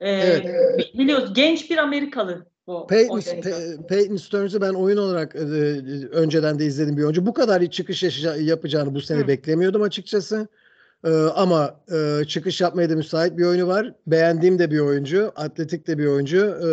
e, 0.00 0.10
evet. 0.10 0.94
biliyorsun 0.94 1.34
genç 1.34 1.70
bir 1.70 1.78
Amerikalı 1.78 2.46
bu. 2.66 2.86
Peyton, 2.86 3.20
Pe- 3.20 3.86
Peyton 3.86 4.16
Stearns'ı 4.16 4.60
ben 4.60 4.74
oyun 4.74 4.96
olarak 4.96 5.36
e, 5.36 5.38
önceden 6.08 6.58
de 6.58 6.66
izledim 6.66 6.96
bir 6.96 7.02
oyuncu. 7.02 7.26
Bu 7.26 7.34
kadar 7.34 7.62
hiç 7.62 7.72
çıkış 7.72 8.02
yapacağını 8.40 8.94
bu 8.94 9.00
sene 9.00 9.22
Hı. 9.22 9.28
beklemiyordum 9.28 9.82
açıkçası. 9.82 10.48
Ee, 11.04 11.10
ama 11.10 11.80
e, 11.92 12.24
çıkış 12.24 12.60
yapmaya 12.60 12.90
da 12.90 12.96
müsait 12.96 13.38
bir 13.38 13.44
oyunu 13.44 13.66
var. 13.68 13.94
Beğendiğim 14.06 14.58
de 14.58 14.70
bir 14.70 14.78
oyuncu. 14.78 15.32
Atletik 15.36 15.86
de 15.86 15.98
bir 15.98 16.06
oyuncu. 16.06 16.38
Ee, 16.38 16.68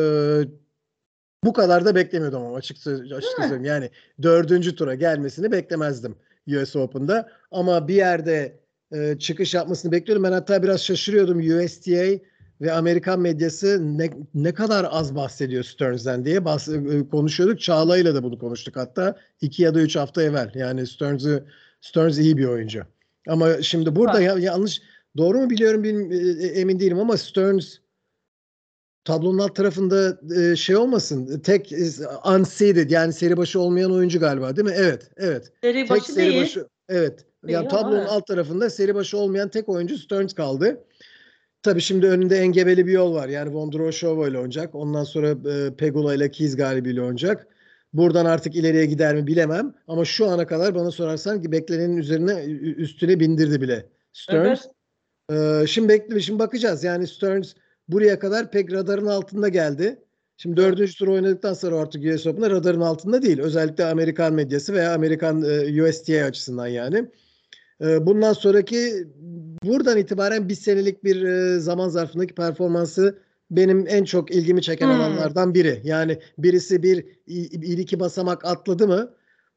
bu 1.44 1.54
kadar 1.54 1.86
da 1.86 1.96
beklemiyordum 1.96 2.42
ama 2.42 2.58
açıkçası, 2.58 3.06
açıkçası 3.16 3.60
yani 3.64 3.90
dördüncü 4.22 4.76
tura 4.76 4.96
gelmesini 4.96 5.52
beklemezdim 5.52 6.16
US 6.48 6.76
Open'da. 6.76 7.30
Ama 7.52 7.88
bir 7.88 7.96
yerde 7.96 8.60
e, 8.92 9.20
çıkış 9.20 9.54
yapmasını 9.54 9.92
bekliyordum. 9.92 10.24
Ben 10.24 10.32
hatta 10.32 10.64
biraz 10.64 10.82
şaşırıyordum 10.82 11.40
USTA 11.40 12.06
ve 12.62 12.72
Amerikan 12.72 13.20
medyası 13.20 13.98
ne, 13.98 14.10
ne 14.34 14.54
kadar 14.54 14.88
az 14.90 15.16
bahsediyor 15.16 15.64
Stearns'den 15.64 16.26
diye 16.26 16.46
bahs 16.46 16.70
e, 16.70 17.08
konuşuyorduk. 17.12 17.62
Çağla'yla 17.62 18.16
da 18.16 18.24
bunu 18.24 18.40
konuştuk 18.40 18.76
hatta 18.76 19.18
iki 19.42 19.64
ya 19.64 19.76
da 19.76 19.82
üç 19.82 19.96
hafta 19.96 20.24
evvel. 20.24 20.52
Yani 20.56 20.88
Stearns'ı 20.88 21.46
Stearns 21.82 22.18
iyi 22.18 22.38
bir 22.38 22.46
oyuncu. 22.46 22.84
Ama 23.28 23.62
şimdi 23.62 23.96
burada 23.96 24.22
ya, 24.22 24.38
yanlış 24.40 24.82
doğru 25.18 25.38
mu 25.38 25.50
biliyorum 25.50 25.84
bilmiyorum, 25.84 26.40
e, 26.42 26.46
emin 26.46 26.80
değilim 26.80 27.00
ama 27.00 27.18
Stearns 27.18 27.78
tablonun 29.06 29.38
alt 29.38 29.56
tarafında 29.56 30.20
e, 30.36 30.56
şey 30.56 30.76
olmasın. 30.76 31.40
Tek 31.40 31.72
e, 31.72 31.86
unseeded 32.26 32.92
yani 32.92 33.14
seri 33.14 33.38
başı 33.38 33.60
olmayan 33.60 33.92
oyuncu 33.92 34.20
galiba 34.20 34.56
değil 34.56 34.68
mi? 34.68 34.74
Evet, 34.78 35.12
evet. 35.18 35.52
Seri 35.64 35.74
tek 35.74 35.90
başı 35.90 36.12
seri 36.12 36.32
değil. 36.32 36.42
başı. 36.42 36.68
Evet. 36.90 37.26
Değil 37.44 37.54
yani 37.54 37.68
tablonun 37.68 37.98
evet. 37.98 38.10
alt 38.10 38.28
tarafında 38.28 38.70
seri 38.70 38.96
başı 38.96 39.18
olmayan 39.18 39.50
tek 39.50 39.70
oyuncu 39.70 39.98
Stearns 39.98 40.34
kaldı. 40.34 40.84
Tabii 41.64 41.82
şimdi 41.82 42.08
önünde 42.08 42.38
engebeli 42.38 42.88
bir 42.88 42.92
yol 42.92 43.14
var. 43.14 43.28
Yani 43.28 43.54
Vondroshova 43.54 44.28
ile 44.28 44.38
oynayacak. 44.38 44.76
Ondan 44.76 45.04
sonra 45.04 45.30
e, 45.30 45.76
Pegula 45.76 46.16
ile 46.16 46.32
Keys 46.32 46.56
galibiyle 46.56 47.02
oynayacak. 47.02 47.48
Buradan 47.94 48.26
artık 48.26 48.56
ileriye 48.56 48.86
gider 48.86 49.16
mi 49.16 49.28
bilemem. 49.28 49.74
Ama 49.88 50.06
şu 50.06 50.30
ana 50.30 50.48
kadar 50.48 50.76
bana 50.76 50.92
sorarsan 50.92 51.42
ki 51.42 51.52
beklenenin 51.52 51.98
üzerine 51.98 52.44
üstüne 52.78 53.20
bindirdi 53.20 53.62
bile 53.62 53.86
Stearns. 54.14 54.66
Evet. 55.30 55.62
Ee, 55.64 55.68
şimdi 55.68 55.90
bekle, 55.90 56.20
şimdi 56.20 56.40
bakacağız. 56.40 56.84
Yani 56.84 57.08
Stearns 57.08 57.54
buraya 57.88 58.20
kadar 58.20 58.52
pek 58.52 58.72
radarın 58.74 59.06
altında 59.06 59.50
geldi. 59.50 60.00
Şimdi 60.38 60.58
dördüncü 60.58 60.96
tur 60.98 61.08
oynadıktan 61.08 61.54
sonra 61.54 61.76
artık 61.76 62.16
US 62.16 62.28
Open'da 62.28 62.50
radarın 62.50 62.82
altında 62.82 63.22
değil. 63.22 63.40
Özellikle 63.40 63.86
Amerikan 63.86 64.34
medyası 64.34 64.74
veya 64.74 64.94
Amerikan 64.94 65.42
e, 65.42 65.84
USTA 65.84 66.14
açısından 66.14 66.68
yani. 66.68 67.10
E, 67.82 68.06
bundan 68.06 68.34
sonraki 68.34 69.08
buradan 69.64 69.98
itibaren 69.98 70.50
bir 70.50 70.56
senelik 70.56 71.04
bir 71.04 71.24
e, 71.24 71.60
zaman 71.60 71.90
zarfındaki 71.90 72.36
performansı 72.36 73.20
benim 73.52 73.86
en 73.88 74.04
çok 74.04 74.32
ilgimi 74.32 74.62
çeken 74.62 74.88
hmm. 74.88 75.02
alanlardan 75.02 75.54
biri. 75.54 75.82
Yani 75.84 76.20
birisi 76.38 76.84
bir, 76.84 77.06
bir 77.62 77.78
iki 77.78 78.00
basamak 78.00 78.46
atladı 78.46 78.88
mı 78.88 79.14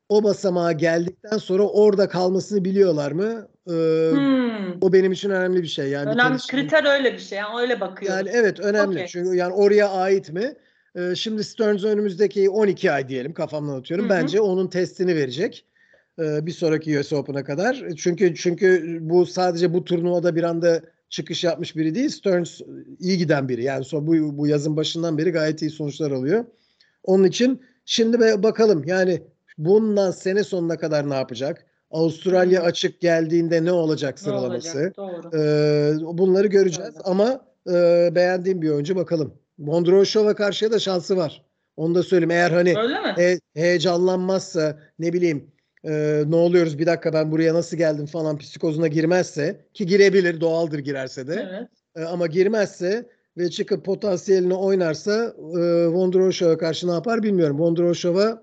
o 0.09 0.25
basamağa 0.25 0.73
geldikten 0.73 1.39
sonra 1.39 1.63
orada 1.63 2.09
kalmasını 2.09 2.65
biliyorlar 2.65 3.13
mı? 3.13 3.49
Ee, 3.69 3.73
hmm. 4.13 4.83
O 4.83 4.93
benim 4.93 5.13
için 5.13 5.31
önemli 5.31 5.63
bir 5.63 5.69
şey. 5.69 5.89
Yani 5.89 6.11
önemli 6.11 6.35
bir 6.35 6.47
kriter 6.51 6.99
öyle 6.99 7.13
bir 7.13 7.19
şey. 7.19 7.39
Yani 7.39 7.61
öyle 7.61 7.81
bakıyoruz. 7.81 8.19
Yani 8.19 8.31
evet 8.33 8.61
önemli. 8.61 8.95
Okay. 8.95 9.07
Çünkü 9.07 9.37
yani 9.37 9.55
oraya 9.55 9.91
ait 9.91 10.33
mi? 10.33 10.55
Ee, 10.97 11.15
şimdi 11.15 11.45
Stearns 11.45 11.85
önümüzdeki 11.85 12.51
12 12.51 12.93
ay 12.93 13.09
diyelim 13.09 13.35
kafamdan 13.35 13.79
atıyorum. 13.79 14.09
Hı-hı. 14.09 14.17
Bence 14.17 14.41
onun 14.41 14.69
testini 14.69 15.17
verecek. 15.17 15.65
Bir 16.19 16.53
sonraki 16.53 17.01
US 17.01 17.13
Open'a 17.13 17.45
kadar. 17.45 17.85
Çünkü 17.97 18.35
çünkü 18.35 18.99
bu 19.01 19.27
sadece 19.27 19.75
bu 19.75 19.85
turnuvada 19.85 20.37
bir 20.37 20.43
anda 20.43 20.83
çıkış 21.09 21.45
yapmış 21.45 21.77
biri 21.77 21.95
değil. 21.95 22.09
Stearns 22.09 22.61
iyi 22.99 23.19
giden 23.19 23.49
biri. 23.49 23.65
Yani 23.65 23.85
so, 23.85 24.07
bu, 24.07 24.39
bu 24.39 24.47
yazın 24.47 24.77
başından 24.77 25.19
beri 25.19 25.31
gayet 25.31 25.63
iyi 25.63 25.71
sonuçlar 25.71 26.11
alıyor. 26.11 26.45
Onun 27.03 27.25
için 27.25 27.63
şimdi 27.85 28.21
bakalım 28.43 28.85
yani 28.87 29.23
bundan 29.59 30.11
sene 30.11 30.45
sonuna 30.45 30.77
kadar 30.77 31.11
ne 31.11 31.15
yapacak? 31.15 31.67
Avustralya 31.91 32.63
açık 32.63 33.01
geldiğinde 33.01 33.65
ne 33.65 33.73
olacak 33.73 34.19
sıralaması? 34.19 34.79
Ne 34.79 34.83
olacak? 34.83 34.97
Doğru. 34.97 35.41
Ee, 35.41 36.19
bunları 36.19 36.47
göreceğiz 36.47 36.95
Doğru. 36.95 37.03
ama 37.05 37.41
e, 37.71 38.11
beğendiğim 38.15 38.63
bir 38.63 38.71
oyuncu 38.71 38.97
bakalım. 38.97 39.35
Bondroshova 39.59 40.35
karşıya 40.35 40.71
da 40.71 40.79
şansı 40.79 41.17
var. 41.17 41.43
Onu 41.77 41.95
da 41.95 42.03
söyleyeyim. 42.03 42.31
Eğer 42.31 42.51
hani 42.51 42.75
he, 43.17 43.39
heyecanlanmazsa 43.55 44.79
ne 44.99 45.13
bileyim 45.13 45.51
e, 45.87 46.25
ne 46.27 46.37
oluyoruz 46.37 46.79
bir 46.79 46.87
dakika 46.87 47.13
ben 47.13 47.33
buraya 47.33 47.55
nasıl 47.55 47.77
geldim 47.77 48.07
falan 48.07 48.39
psikozuna 48.39 48.89
girmezse 48.89 49.67
ki 49.75 49.87
girebilir 49.87 50.41
doğaldır 50.41 50.79
girerse 50.79 51.27
de. 51.27 51.49
Evet. 51.51 51.69
E, 51.97 52.09
ama 52.09 52.27
girmezse 52.27 53.09
ve 53.37 53.51
çıkıp 53.51 53.85
potansiyelini 53.85 54.55
oynarsa 54.55 55.35
e, 55.39 55.87
Vondroshova 55.87 56.59
karşı 56.59 56.89
ne 56.89 56.93
yapar 56.93 57.23
bilmiyorum. 57.23 57.59
Vondroshova 57.59 58.43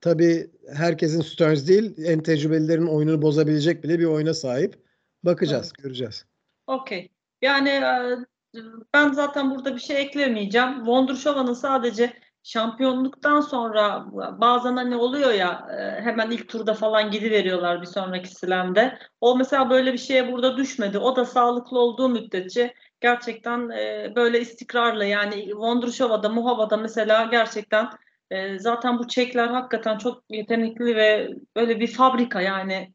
tabii 0.00 0.50
herkesin 0.72 1.20
Stearns 1.20 1.68
değil 1.68 1.94
en 2.04 2.22
tecrübelilerin 2.22 2.86
oyununu 2.86 3.22
bozabilecek 3.22 3.84
bile 3.84 3.98
bir 3.98 4.04
oyuna 4.04 4.34
sahip. 4.34 4.74
Bakacağız, 5.22 5.72
evet. 5.74 5.84
göreceğiz. 5.84 6.24
Okey. 6.66 7.08
Yani 7.42 7.68
e, 7.68 8.60
ben 8.94 9.12
zaten 9.12 9.50
burada 9.50 9.74
bir 9.74 9.80
şey 9.80 10.02
eklemeyeceğim. 10.02 10.86
Vondrushova'nın 10.86 11.54
sadece 11.54 12.12
şampiyonluktan 12.42 13.40
sonra 13.40 14.06
bazen 14.40 14.76
hani 14.76 14.96
oluyor 14.96 15.32
ya 15.32 15.66
e, 15.78 16.00
hemen 16.02 16.30
ilk 16.30 16.48
turda 16.48 16.74
falan 16.74 17.10
gidiveriyorlar 17.10 17.80
bir 17.80 17.86
sonraki 17.86 18.28
slam'de. 18.28 18.98
O 19.20 19.36
mesela 19.36 19.70
böyle 19.70 19.92
bir 19.92 19.98
şeye 19.98 20.32
burada 20.32 20.56
düşmedi. 20.56 20.98
O 20.98 21.16
da 21.16 21.24
sağlıklı 21.24 21.78
olduğu 21.78 22.08
müddetçe 22.08 22.74
gerçekten 23.00 23.68
e, 23.70 24.12
böyle 24.16 24.40
istikrarlı 24.40 25.04
yani 25.04 25.54
Vondrushova'da, 25.54 26.28
Muhava'da 26.28 26.76
mesela 26.76 27.24
gerçekten 27.24 27.88
e, 28.30 28.58
zaten 28.58 28.98
bu 28.98 29.08
Çekler 29.08 29.48
hakikaten 29.48 29.98
çok 29.98 30.24
yetenekli 30.28 30.96
ve 30.96 31.30
böyle 31.56 31.80
bir 31.80 31.86
fabrika 31.86 32.40
yani 32.40 32.94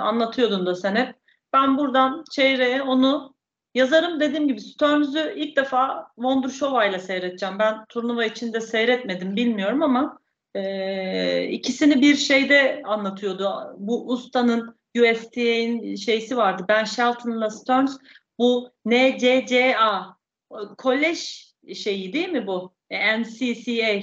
anlatıyordun 0.00 0.66
da 0.66 0.74
sen 0.74 0.96
hep. 0.96 1.14
Ben 1.52 1.78
buradan 1.78 2.24
çeyreğe 2.30 2.82
onu 2.82 3.31
yazarım 3.74 4.20
dediğim 4.20 4.48
gibi 4.48 4.60
Stearns'ü 4.60 5.34
ilk 5.36 5.56
defa 5.56 6.06
Wondershova 6.14 6.84
ile 6.84 6.98
seyredeceğim. 6.98 7.58
Ben 7.58 7.84
turnuva 7.88 8.24
içinde 8.24 8.60
seyretmedim 8.60 9.36
bilmiyorum 9.36 9.82
ama 9.82 10.18
e, 10.54 11.48
ikisini 11.48 12.02
bir 12.02 12.16
şeyde 12.16 12.82
anlatıyordu. 12.84 13.74
Bu 13.78 14.08
ustanın 14.08 14.76
USTA'nin 14.96 15.96
şeysi 15.96 16.36
vardı. 16.36 16.64
Ben 16.68 16.84
Shelton'la 16.84 17.50
Stearns 17.50 17.98
bu 18.38 18.70
NCCA 18.84 20.16
kolej 20.78 21.52
şeyi 21.74 22.12
değil 22.12 22.28
mi 22.28 22.46
bu? 22.46 22.74
NCCA 22.90 24.02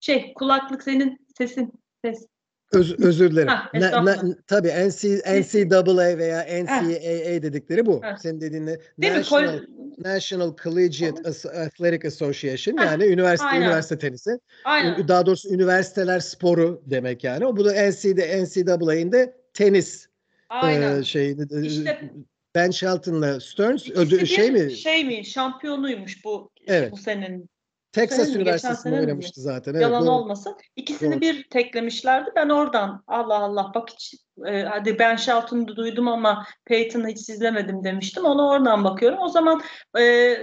şey 0.00 0.34
kulaklık 0.34 0.82
senin 0.82 1.26
sesin 1.38 1.72
ses. 2.04 2.26
Öz, 2.72 3.00
özür 3.00 3.30
dilerim. 3.30 3.48
Ha, 3.48 3.70
na, 3.74 4.04
na, 4.04 4.16
tabii 4.46 4.68
NC, 4.68 5.22
NCAA 5.26 6.18
veya 6.18 6.42
NCAA 6.42 7.42
dedikleri 7.42 7.86
bu. 7.86 8.02
Ha. 8.02 8.16
Senin 8.22 8.40
dediğin 8.40 8.78
National, 8.98 9.60
National 9.98 10.56
Collegiate 10.62 11.28
Athletic 11.48 12.08
Association 12.08 12.76
ha. 12.76 12.84
yani 12.84 13.04
üniversite 13.04 13.48
Aynen. 13.48 13.66
üniversite 13.66 13.98
tenisi. 13.98 14.30
Aynen. 14.64 15.08
Daha 15.08 15.26
doğrusu 15.26 15.54
üniversiteler 15.54 16.20
sporu 16.20 16.82
demek 16.86 17.24
yani. 17.24 17.46
O 17.46 17.56
bu 17.56 17.64
da 17.64 17.72
NC'de 17.72 18.44
NCAA'in 18.44 19.12
de 19.12 19.36
tenis 19.54 20.06
Aynen. 20.48 21.00
E, 21.00 21.04
şey 21.04 21.36
işte, 21.62 22.10
Ben 22.54 22.70
Shelton'la 22.70 23.40
Stearns 23.40 23.90
ödü, 23.90 24.26
şey 24.26 24.50
mi? 24.50 24.70
Şey 24.70 25.04
mi? 25.04 25.24
Şampiyonuymuş 25.24 26.24
bu 26.24 26.50
evet. 26.66 26.92
bu 26.92 26.96
senin 26.96 27.50
Texas 27.96 28.36
Üniversitesi'nde 28.36 29.00
oynamıştı 29.00 29.40
zaten. 29.40 29.72
Evet, 29.72 29.82
Yalan 29.82 30.06
doğru. 30.06 30.10
olmasın. 30.10 30.56
İkisini 30.76 31.12
doğru. 31.12 31.20
bir 31.20 31.48
teklemişlerdi. 31.48 32.30
Ben 32.36 32.48
oradan 32.48 33.04
Allah 33.06 33.38
Allah 33.38 33.72
bak 33.74 33.90
hiç 33.90 34.14
e, 34.46 34.62
hadi 34.62 34.98
Ben 34.98 35.16
Shelton'u 35.16 35.76
duydum 35.76 36.08
ama 36.08 36.46
Peyton'ı 36.64 37.08
hiç 37.08 37.28
izlemedim 37.28 37.84
demiştim. 37.84 38.24
Ona 38.24 38.48
oradan 38.48 38.84
bakıyorum. 38.84 39.18
O 39.18 39.28
zaman 39.28 39.62
e, 39.98 40.36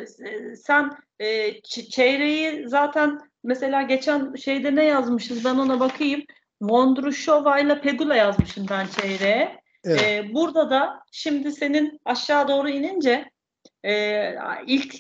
sen 0.56 0.92
e, 1.20 1.62
çeyreği 1.62 2.70
zaten 2.70 3.20
mesela 3.44 3.82
geçen 3.82 4.36
şeyde 4.36 4.76
ne 4.76 4.84
yazmışız 4.84 5.46
ben 5.46 5.56
ona 5.56 5.80
bakayım. 5.80 6.22
Vondrushova 6.62 7.60
ile 7.60 7.82
Pegula 7.82 8.16
yazmışım 8.16 8.66
ben 8.70 8.88
çeyreğe. 8.88 9.63
Evet. 9.84 10.02
E, 10.02 10.34
burada 10.34 10.70
da 10.70 11.00
şimdi 11.12 11.52
senin 11.52 12.00
aşağı 12.06 12.48
doğru 12.48 12.70
inince 12.70 13.30
e, 13.86 14.36
ilk 14.68 14.96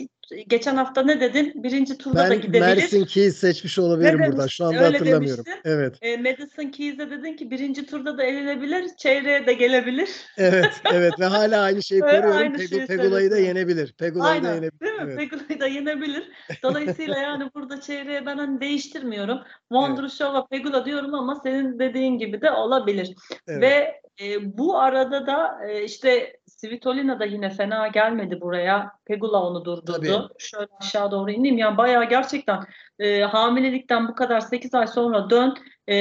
geçen 0.47 0.75
hafta 0.75 1.03
ne 1.03 1.21
dedin? 1.21 1.63
Birinci 1.63 1.97
turda 1.97 2.23
ben 2.23 2.29
da 2.29 2.35
gidebilir. 2.35 2.61
Mersin 2.61 3.05
Keys 3.05 3.37
seçmiş 3.37 3.79
olabilirim 3.79 4.21
ne 4.21 4.27
burada. 4.27 4.47
Şu 4.47 4.65
anda 4.65 4.77
Öyle 4.77 4.97
hatırlamıyorum. 4.97 5.45
Demiştin. 5.45 5.69
Evet. 5.71 5.97
E, 6.01 6.17
Madison 6.17 6.71
Keys'e 6.71 7.11
dedin 7.11 7.35
ki 7.35 7.51
birinci 7.51 7.85
turda 7.85 8.17
da 8.17 8.23
elenebilir, 8.23 8.95
çeyreğe 8.97 9.47
de 9.47 9.53
gelebilir. 9.53 10.09
Evet, 10.37 10.81
evet 10.93 11.13
ve 11.19 11.25
hala 11.25 11.61
aynı 11.61 11.83
şeyi 11.83 12.01
koruyorum. 12.01 12.31
Aynı 12.31 12.57
Pegu, 12.57 12.87
Pegula'yı 12.87 13.31
da 13.31 13.37
yenebilir. 13.37 13.93
Pegula'yı 13.93 14.43
da 14.43 14.53
yenebilir. 14.53 14.79
Değil 14.79 14.93
mi? 14.93 15.01
Evet. 15.03 15.17
Pegula'yı 15.17 15.59
da 15.59 15.67
yenebilir. 15.67 16.31
Dolayısıyla 16.63 17.17
yani 17.17 17.49
burada 17.55 17.81
çeyreğe 17.81 18.25
ben 18.25 18.37
hani 18.37 18.61
değiştirmiyorum. 18.61 19.39
Wondrousova, 19.71 20.37
evet. 20.37 20.49
Pegula 20.49 20.85
diyorum 20.85 21.13
ama 21.13 21.41
senin 21.43 21.79
dediğin 21.79 22.17
gibi 22.17 22.41
de 22.41 22.51
olabilir. 22.51 23.15
Evet. 23.47 23.61
Ve 23.61 24.01
e, 24.21 24.57
bu 24.57 24.79
arada 24.79 25.27
da 25.27 25.57
e, 25.67 25.83
işte 25.83 26.37
Svitolina 26.57 27.19
da 27.19 27.25
yine 27.25 27.49
fena 27.49 27.87
gelmedi 27.87 28.41
buraya. 28.41 28.91
Pegula 29.05 29.43
onu 29.43 29.65
durdurdu. 29.65 30.27
Tabii. 30.27 30.39
Şöyle 30.39 30.67
aşağı 30.79 31.11
doğru 31.11 31.31
ineyim. 31.31 31.57
Yani 31.57 31.77
bayağı 31.77 32.09
gerçekten 32.09 32.63
e, 32.99 33.21
hamilelikten 33.21 34.07
bu 34.07 34.15
kadar 34.15 34.41
8 34.41 34.73
ay 34.73 34.87
sonra 34.87 35.29
dön. 35.29 35.55
E, 35.87 35.95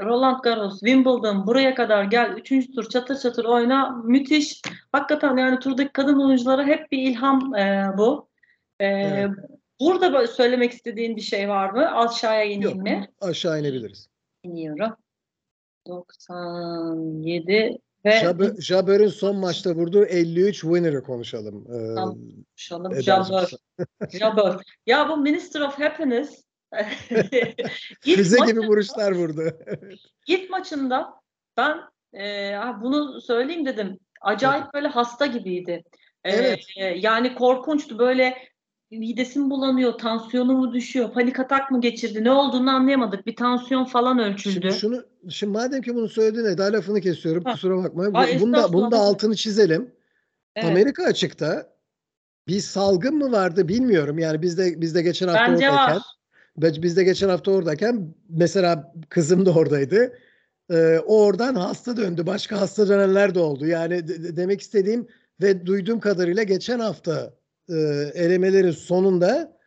Roland 0.00 0.40
Garros, 0.40 0.80
Wimbledon 0.80 1.46
buraya 1.46 1.74
kadar 1.74 2.04
gel. 2.04 2.30
Üçüncü 2.30 2.72
tur 2.72 2.88
çatır 2.88 3.18
çatır 3.18 3.44
oyna. 3.44 3.90
Müthiş. 4.04 4.62
Hakikaten 4.92 5.36
yani 5.36 5.58
turdaki 5.58 5.92
kadın 5.92 6.20
oyunculara 6.20 6.64
hep 6.64 6.92
bir 6.92 6.98
ilham 6.98 7.54
e, 7.54 7.92
bu. 7.98 8.28
E, 8.80 8.86
evet. 8.86 9.30
Burada 9.80 10.26
söylemek 10.26 10.72
istediğin 10.72 11.16
bir 11.16 11.20
şey 11.20 11.48
var 11.48 11.70
mı? 11.70 11.96
Aşağıya 11.96 12.44
ineyim 12.44 12.62
Yok, 12.62 12.76
mi? 12.76 13.08
Aşağı 13.20 13.60
inebiliriz. 13.60 14.08
İniyorum. 14.42 14.96
97 15.86 17.78
ve 18.08 18.20
Jabber, 18.20 18.54
Jabber'ın 18.60 19.08
son 19.08 19.36
maçta 19.36 19.74
vurduğu 19.74 20.04
53 20.04 20.60
winner'ı 20.60 21.02
konuşalım. 21.02 21.66
Ee, 21.68 21.94
tamam, 21.94 22.18
konuşalım. 22.48 23.02
Jabber. 23.02 23.50
Jabber. 24.18 24.56
Ya 24.86 25.08
bu 25.08 25.16
Minister 25.16 25.60
of 25.60 25.78
Happiness 25.78 26.42
Füze 28.00 28.46
gibi 28.46 28.60
vuruşlar 28.60 29.12
vurdu. 29.12 29.42
git 30.26 30.50
maçında 30.50 31.14
ben 31.56 31.78
e, 32.14 32.52
bunu 32.82 33.20
söyleyeyim 33.20 33.66
dedim. 33.66 33.98
Acayip 34.20 34.74
böyle 34.74 34.88
hasta 34.88 35.26
gibiydi. 35.26 35.84
E, 36.24 36.30
evet. 36.30 36.64
E, 36.76 36.84
yani 36.84 37.34
korkunçtu. 37.34 37.98
Böyle 37.98 38.38
midesi 38.90 39.38
mi 39.38 39.50
bulanıyor, 39.50 39.92
tansiyonu 39.92 40.52
mu 40.52 40.72
düşüyor, 40.72 41.12
panik 41.12 41.40
atak 41.40 41.70
mı 41.70 41.80
geçirdi, 41.80 42.24
ne 42.24 42.30
olduğunu 42.30 42.70
anlayamadık. 42.70 43.26
Bir 43.26 43.36
tansiyon 43.36 43.84
falan 43.84 44.18
ölçüldü. 44.18 44.60
Şimdi, 44.60 44.74
şunu, 44.74 45.04
şimdi 45.28 45.52
madem 45.52 45.82
ki 45.82 45.94
bunu 45.94 46.08
söyledin 46.08 46.44
Eda 46.44 46.64
lafını 46.64 47.00
kesiyorum 47.00 47.44
ha. 47.44 47.52
kusura 47.52 47.76
bakma. 47.76 48.10
Ay, 48.14 48.40
bunda, 48.40 48.72
bunda 48.72 48.96
altını 48.96 49.36
çizelim. 49.36 49.90
Evet. 50.56 50.70
Amerika 50.70 51.04
açıkta 51.04 51.66
bir 52.48 52.60
salgın 52.60 53.14
mı 53.14 53.32
vardı 53.32 53.68
bilmiyorum. 53.68 54.18
Yani 54.18 54.42
bizde 54.42 54.80
bizde 54.80 55.02
geçen 55.02 55.28
hafta 55.28 55.52
Bence 55.52 55.70
oradayken 55.70 56.02
var. 56.58 56.82
bizde 56.82 57.04
geçen 57.04 57.28
hafta 57.28 57.50
oradayken 57.50 58.14
mesela 58.28 58.92
kızım 59.08 59.46
da 59.46 59.52
oradaydı. 59.52 60.18
Ee, 60.70 60.98
oradan 61.06 61.54
hasta 61.54 61.96
döndü. 61.96 62.26
Başka 62.26 62.60
hasta 62.60 62.88
dönenler 62.88 63.34
de 63.34 63.40
oldu. 63.40 63.66
Yani 63.66 64.08
de, 64.08 64.36
demek 64.36 64.60
istediğim 64.60 65.06
ve 65.40 65.66
duyduğum 65.66 66.00
kadarıyla 66.00 66.42
geçen 66.42 66.78
hafta 66.78 67.37
e, 67.68 67.76
elemelerin 68.14 68.70
sonunda 68.70 69.58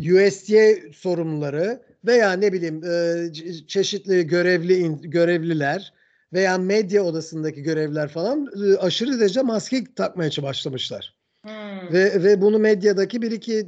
USDA 0.00 0.92
sorumluları 0.92 1.82
veya 2.06 2.32
ne 2.32 2.52
bileyim 2.52 2.84
e, 2.84 3.66
çeşitli 3.66 4.26
görevli 4.26 5.00
görevliler 5.00 5.92
veya 6.32 6.58
medya 6.58 7.02
odasındaki 7.02 7.62
görevliler 7.62 8.08
falan 8.08 8.48
e, 8.66 8.76
aşırı 8.76 9.20
derece 9.20 9.42
maske 9.42 9.84
takmaya 9.96 10.30
başlamışlar. 10.42 11.18
Hmm. 11.42 11.92
Ve 11.92 12.22
ve 12.24 12.40
bunu 12.40 12.58
medyadaki 12.58 13.22
bir 13.22 13.30
iki 13.30 13.66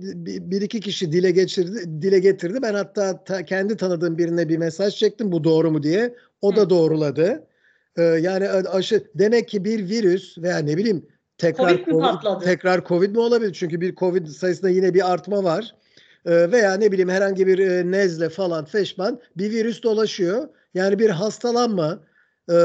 bir 0.50 0.62
iki 0.62 0.80
kişi 0.80 1.12
dile 1.12 1.30
geçirdi 1.30 2.02
dile 2.02 2.18
getirdi. 2.18 2.58
Ben 2.62 2.74
hatta 2.74 3.24
ta, 3.24 3.44
kendi 3.44 3.76
tanıdığım 3.76 4.18
birine 4.18 4.48
bir 4.48 4.58
mesaj 4.58 4.96
çektim 4.96 5.32
bu 5.32 5.44
doğru 5.44 5.70
mu 5.70 5.82
diye. 5.82 6.14
O 6.40 6.56
da 6.56 6.70
doğruladı. 6.70 7.46
Ee, 7.96 8.02
yani 8.02 8.48
aşı 8.48 9.04
demek 9.14 9.48
ki 9.48 9.64
bir 9.64 9.88
virüs 9.88 10.38
veya 10.38 10.58
ne 10.58 10.76
bileyim 10.76 11.06
tekrar 11.40 11.84
COVID, 11.84 11.86
COVID 11.86 12.44
tekrar 12.44 12.84
Covid 12.84 13.10
mi 13.10 13.18
olabilir? 13.18 13.52
Çünkü 13.52 13.80
bir 13.80 13.94
Covid 13.94 14.26
sayısında 14.26 14.70
yine 14.70 14.94
bir 14.94 15.12
artma 15.12 15.44
var. 15.44 15.74
Ee, 16.26 16.52
veya 16.52 16.74
ne 16.74 16.92
bileyim 16.92 17.08
herhangi 17.08 17.46
bir 17.46 17.58
e, 17.58 17.90
nezle 17.90 18.28
falan 18.28 18.64
feşman 18.64 19.20
bir 19.36 19.50
virüs 19.50 19.82
dolaşıyor. 19.82 20.48
Yani 20.74 20.98
bir 20.98 21.10
hastalanma, 21.10 22.00
e, 22.50 22.56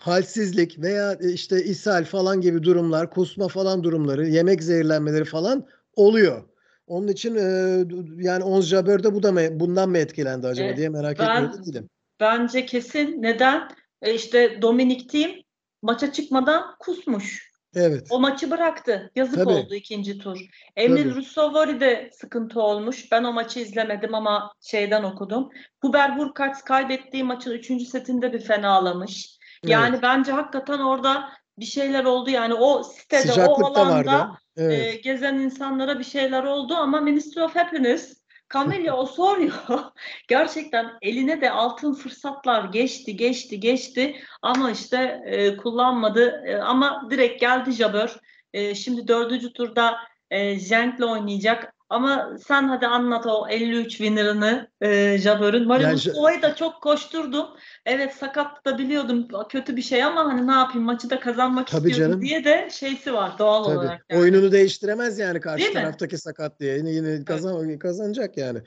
halsizlik 0.00 0.82
veya 0.82 1.12
e, 1.12 1.32
işte 1.32 1.64
ishal 1.64 2.04
falan 2.04 2.40
gibi 2.40 2.62
durumlar, 2.62 3.10
kusma 3.10 3.48
falan 3.48 3.84
durumları, 3.84 4.26
yemek 4.26 4.62
zehirlenmeleri 4.62 5.24
falan 5.24 5.66
oluyor. 5.94 6.42
Onun 6.86 7.08
için 7.08 7.34
e, 7.34 7.84
yani 8.16 8.44
Ons 8.44 8.66
Jabeur 8.66 9.04
bu 9.04 9.22
da 9.22 9.32
mı 9.32 9.40
bundan 9.50 9.88
mı 9.88 9.98
etkilendi 9.98 10.46
acaba 10.46 10.66
evet, 10.66 10.76
diye 10.76 10.88
merak 10.88 11.18
ben, 11.18 11.52
ediyorum. 11.62 11.88
Bence 12.20 12.66
kesin. 12.66 13.22
Neden? 13.22 13.68
E 14.02 14.14
işte 14.14 14.62
Dominik 14.62 15.10
Thiem 15.10 15.43
maça 15.84 16.12
çıkmadan 16.12 16.76
kusmuş. 16.78 17.54
Evet. 17.74 18.06
O 18.10 18.20
maçı 18.20 18.50
bıraktı. 18.50 19.10
Yazık 19.16 19.34
Tabii. 19.34 19.52
oldu 19.52 19.74
ikinci 19.74 20.18
tur. 20.18 20.40
Emil 20.76 21.14
Rusovori 21.14 21.80
de 21.80 22.10
sıkıntı 22.12 22.60
olmuş. 22.60 23.12
Ben 23.12 23.24
o 23.24 23.32
maçı 23.32 23.60
izlemedim 23.60 24.14
ama 24.14 24.52
şeyden 24.60 25.02
okudum. 25.02 25.50
Huber 25.80 26.10
Hurkacz 26.10 26.62
kaybettiği 26.62 27.24
maçın 27.24 27.50
üçüncü 27.50 27.84
setinde 27.84 28.32
bir 28.32 28.40
fenahlamış. 28.40 29.38
Yani 29.64 29.90
evet. 29.90 30.02
bence 30.02 30.32
hakikaten 30.32 30.78
orada 30.78 31.28
bir 31.58 31.64
şeyler 31.64 32.04
oldu. 32.04 32.30
Yani 32.30 32.54
o 32.54 32.82
sitede, 32.82 33.20
Sıcaklık 33.20 33.78
o 33.78 33.80
alanda 33.80 34.38
evet. 34.56 34.94
e, 34.94 34.96
gezen 34.96 35.34
insanlara 35.34 35.98
bir 35.98 36.04
şeyler 36.04 36.44
oldu 36.44 36.74
ama 36.74 37.00
Ministry 37.00 37.42
of 37.42 37.56
Happiness 37.56 38.23
Camellia 38.52 38.96
Osorio 38.96 39.52
gerçekten 40.28 40.98
eline 41.02 41.40
de 41.40 41.50
altın 41.50 41.94
fırsatlar 41.94 42.64
geçti, 42.64 43.16
geçti, 43.16 43.60
geçti 43.60 44.16
ama 44.42 44.70
işte 44.70 45.22
e, 45.26 45.56
kullanmadı. 45.56 46.44
E, 46.46 46.56
ama 46.56 47.08
direkt 47.10 47.40
geldi 47.40 47.72
Jabeur. 47.72 48.16
E, 48.52 48.74
şimdi 48.74 49.08
dördüncü 49.08 49.52
turda 49.52 49.96
e, 50.30 50.58
Jenk'le 50.58 51.02
oynayacak. 51.02 51.74
Ama 51.88 52.36
sen 52.46 52.68
hadi 52.68 52.86
anlat 52.86 53.26
o 53.26 53.48
53 53.48 53.90
winner'ını 53.90 54.68
e, 54.80 55.18
Jabeur'ün. 55.18 55.66
Mario 55.66 55.86
yani, 55.86 56.42
da 56.42 56.54
çok 56.54 56.82
koşturdum. 56.82 57.46
Evet 57.86 58.14
sakat 58.14 58.64
da 58.64 58.78
biliyordum 58.78 59.28
kötü 59.48 59.76
bir 59.76 59.82
şey 59.82 60.04
ama 60.04 60.24
hani 60.24 60.46
ne 60.46 60.52
yapayım 60.52 60.86
maçı 60.86 61.10
da 61.10 61.20
kazanmak 61.20 61.66
Tabii 61.66 61.90
istiyorum 61.90 62.12
canım. 62.12 62.26
diye 62.26 62.44
de 62.44 62.68
şeysi 62.72 63.14
var 63.14 63.32
doğal 63.38 63.64
Tabii. 63.64 63.78
olarak. 63.78 64.04
Yani. 64.10 64.20
Oyununu 64.20 64.52
değiştiremez 64.52 65.18
yani 65.18 65.40
karşı 65.40 65.64
Değil 65.64 65.74
taraftaki 65.74 66.14
mi? 66.14 66.20
sakat 66.20 66.60
diye. 66.60 66.76
Yine, 66.76 66.90
yine 66.90 67.24
kazan, 67.24 67.68
evet. 67.68 67.78
kazanacak 67.78 68.36
yani. 68.36 68.58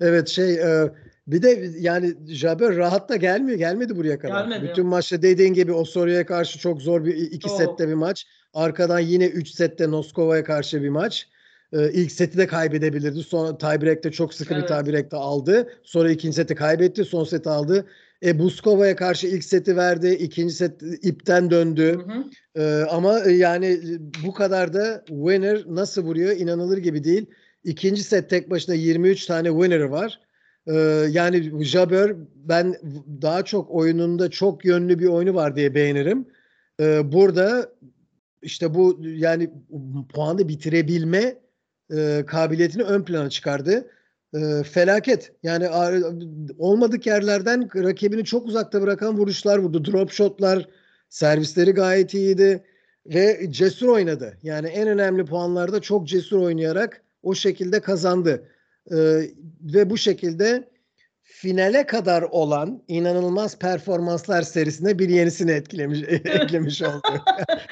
Evet 0.00 0.28
şey 0.28 0.54
e, 0.54 0.92
bir 1.26 1.42
de 1.42 1.70
yani 1.78 2.14
Jabeur 2.28 2.76
rahat 2.76 3.08
da 3.08 3.16
gelmiyor. 3.16 3.58
Gelmedi 3.58 3.96
buraya 3.96 4.18
kadar. 4.18 4.40
Gelmedi. 4.40 4.68
Bütün 4.70 4.86
maçta 4.86 5.22
dediğin 5.22 5.54
gibi 5.54 5.72
o 5.72 5.84
soruya 5.84 6.26
karşı 6.26 6.58
çok 6.58 6.82
zor 6.82 7.04
bir 7.04 7.16
iki 7.16 7.50
oh. 7.50 7.56
sette 7.56 7.88
bir 7.88 7.94
maç. 7.94 8.26
Arkadan 8.54 8.98
yine 8.98 9.26
3 9.26 9.48
sette 9.48 9.90
Noskova'ya 9.90 10.44
karşı 10.44 10.82
bir 10.82 10.88
maç. 10.88 11.28
Ee, 11.72 11.92
ilk 11.92 12.12
seti 12.12 12.38
de 12.38 12.46
kaybedebilirdi. 12.46 13.22
Sonra 13.22 13.58
tiebreak'te 13.58 14.10
çok 14.12 14.34
sıkı 14.34 14.54
evet. 14.54 14.62
bir 14.62 14.68
tiebreak'te 14.68 15.16
aldı. 15.16 15.68
Sonra 15.82 16.10
ikinci 16.10 16.36
seti 16.36 16.54
kaybetti. 16.54 17.04
Son 17.04 17.24
seti 17.24 17.48
aldı. 17.48 17.86
E, 18.24 18.38
Buskova'ya 18.38 18.96
karşı 18.96 19.26
ilk 19.26 19.44
seti 19.44 19.76
verdi. 19.76 20.08
ikinci 20.08 20.54
set 20.54 20.82
ipten 21.02 21.50
döndü. 21.50 21.98
Hı 22.06 22.12
hı. 22.12 22.62
E, 22.64 22.84
ama 22.84 23.18
yani 23.18 23.80
bu 24.26 24.32
kadar 24.34 24.74
da 24.74 25.04
winner 25.06 25.64
nasıl 25.66 26.02
vuruyor 26.02 26.36
inanılır 26.36 26.78
gibi 26.78 27.04
değil. 27.04 27.26
İkinci 27.64 28.02
set 28.02 28.30
tek 28.30 28.50
başına 28.50 28.74
23 28.74 29.26
tane 29.26 29.48
winner'ı 29.48 29.90
var. 29.90 30.20
E, 30.66 30.72
yani 31.10 31.64
Jabeur 31.64 32.16
ben 32.34 32.76
daha 33.22 33.44
çok 33.44 33.70
oyununda 33.70 34.30
çok 34.30 34.64
yönlü 34.64 34.98
bir 34.98 35.06
oyunu 35.06 35.34
var 35.34 35.56
diye 35.56 35.74
beğenirim. 35.74 36.26
E, 36.80 37.12
burada 37.12 37.72
işte 38.42 38.74
bu 38.74 39.00
yani 39.04 39.50
puanı 40.08 40.48
bitirebilme 40.48 41.42
e, 41.96 42.26
kabiliyetini 42.26 42.82
ön 42.82 43.02
plana 43.02 43.30
çıkardı. 43.30 43.90
E, 44.34 44.62
felaket. 44.62 45.32
Yani 45.42 45.68
olmadık 46.58 47.06
yerlerden 47.06 47.68
rakibini 47.74 48.24
çok 48.24 48.46
uzakta 48.46 48.82
bırakan 48.82 49.18
vuruşlar 49.18 49.58
vurdu. 49.58 49.84
Drop 49.84 50.10
shotlar, 50.10 50.68
servisleri 51.08 51.70
gayet 51.70 52.14
iyiydi 52.14 52.64
ve 53.06 53.46
cesur 53.50 53.88
oynadı. 53.88 54.38
Yani 54.42 54.68
en 54.68 54.88
önemli 54.88 55.24
puanlarda 55.24 55.80
çok 55.80 56.08
cesur 56.08 56.38
oynayarak 56.38 57.02
o 57.22 57.34
şekilde 57.34 57.80
kazandı. 57.80 58.48
E, 58.90 58.96
ve 59.60 59.90
bu 59.90 59.98
şekilde 59.98 60.71
finale 61.42 61.86
kadar 61.86 62.22
olan 62.22 62.82
inanılmaz 62.88 63.58
performanslar 63.58 64.42
serisine 64.42 64.98
bir 64.98 65.08
yenisini 65.08 65.50
etkilemiş 65.50 66.02
eklemiş 66.08 66.82
oldu. 66.82 67.22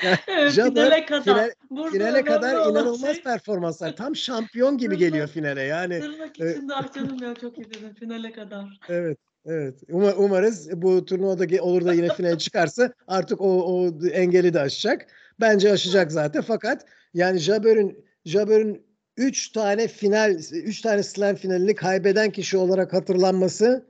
yani 0.05 0.51
Jabber, 0.51 0.85
finale 0.85 1.07
kadar, 1.07 1.23
final, 1.23 1.51
Burada 1.71 1.91
finale 1.91 2.25
kadar 2.25 2.71
inanılmaz 2.71 3.15
şey. 3.15 3.23
performanslar. 3.23 3.97
Tam 3.97 4.17
şampiyon 4.17 4.79
gibi 4.79 4.95
Tırnak, 4.95 5.01
geliyor 5.01 5.29
finale. 5.29 5.63
Yani 5.63 6.01
Tırnak 6.01 6.41
e, 6.41 6.51
içinde 6.51 6.75
ah 6.75 6.93
canım 6.95 7.23
ya 7.23 7.35
çok 7.35 7.59
iyi 7.59 7.71
dedim 7.71 7.95
finale 7.95 8.33
kadar. 8.33 8.81
Evet. 8.89 9.19
Evet. 9.47 9.75
Umar, 9.91 10.15
umarız 10.17 10.83
bu 10.83 11.05
turnuvada 11.05 11.63
olur 11.63 11.85
da 11.85 11.93
yine 11.93 12.09
finale 12.15 12.39
çıkarsa 12.39 12.93
artık 13.07 13.41
o, 13.41 13.47
o 13.47 13.91
engeli 14.13 14.55
de 14.55 14.61
aşacak. 14.61 15.07
Bence 15.41 15.73
aşacak 15.73 16.13
zaten. 16.13 16.43
Fakat 16.43 16.87
yani 17.15 17.39
Jabber'in 17.39 18.05
Jabber'in 18.25 18.90
3 19.17 19.53
tane 19.53 19.89
final, 19.89 20.39
3 20.53 20.81
tane 20.81 21.03
slam 21.03 21.37
finalini 21.37 21.75
kaybeden 21.75 22.31
kişi 22.31 22.57
olarak 22.57 22.93
hatırlanması 22.93 23.87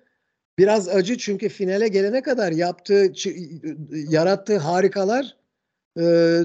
biraz 0.59 0.89
acı 0.89 1.19
çünkü 1.19 1.49
finale 1.49 1.89
gelene 1.89 2.23
kadar 2.23 2.53
yaptığı 2.53 3.13
yarattığı 3.91 4.59
harikalar 4.59 5.37
e, 6.01 6.39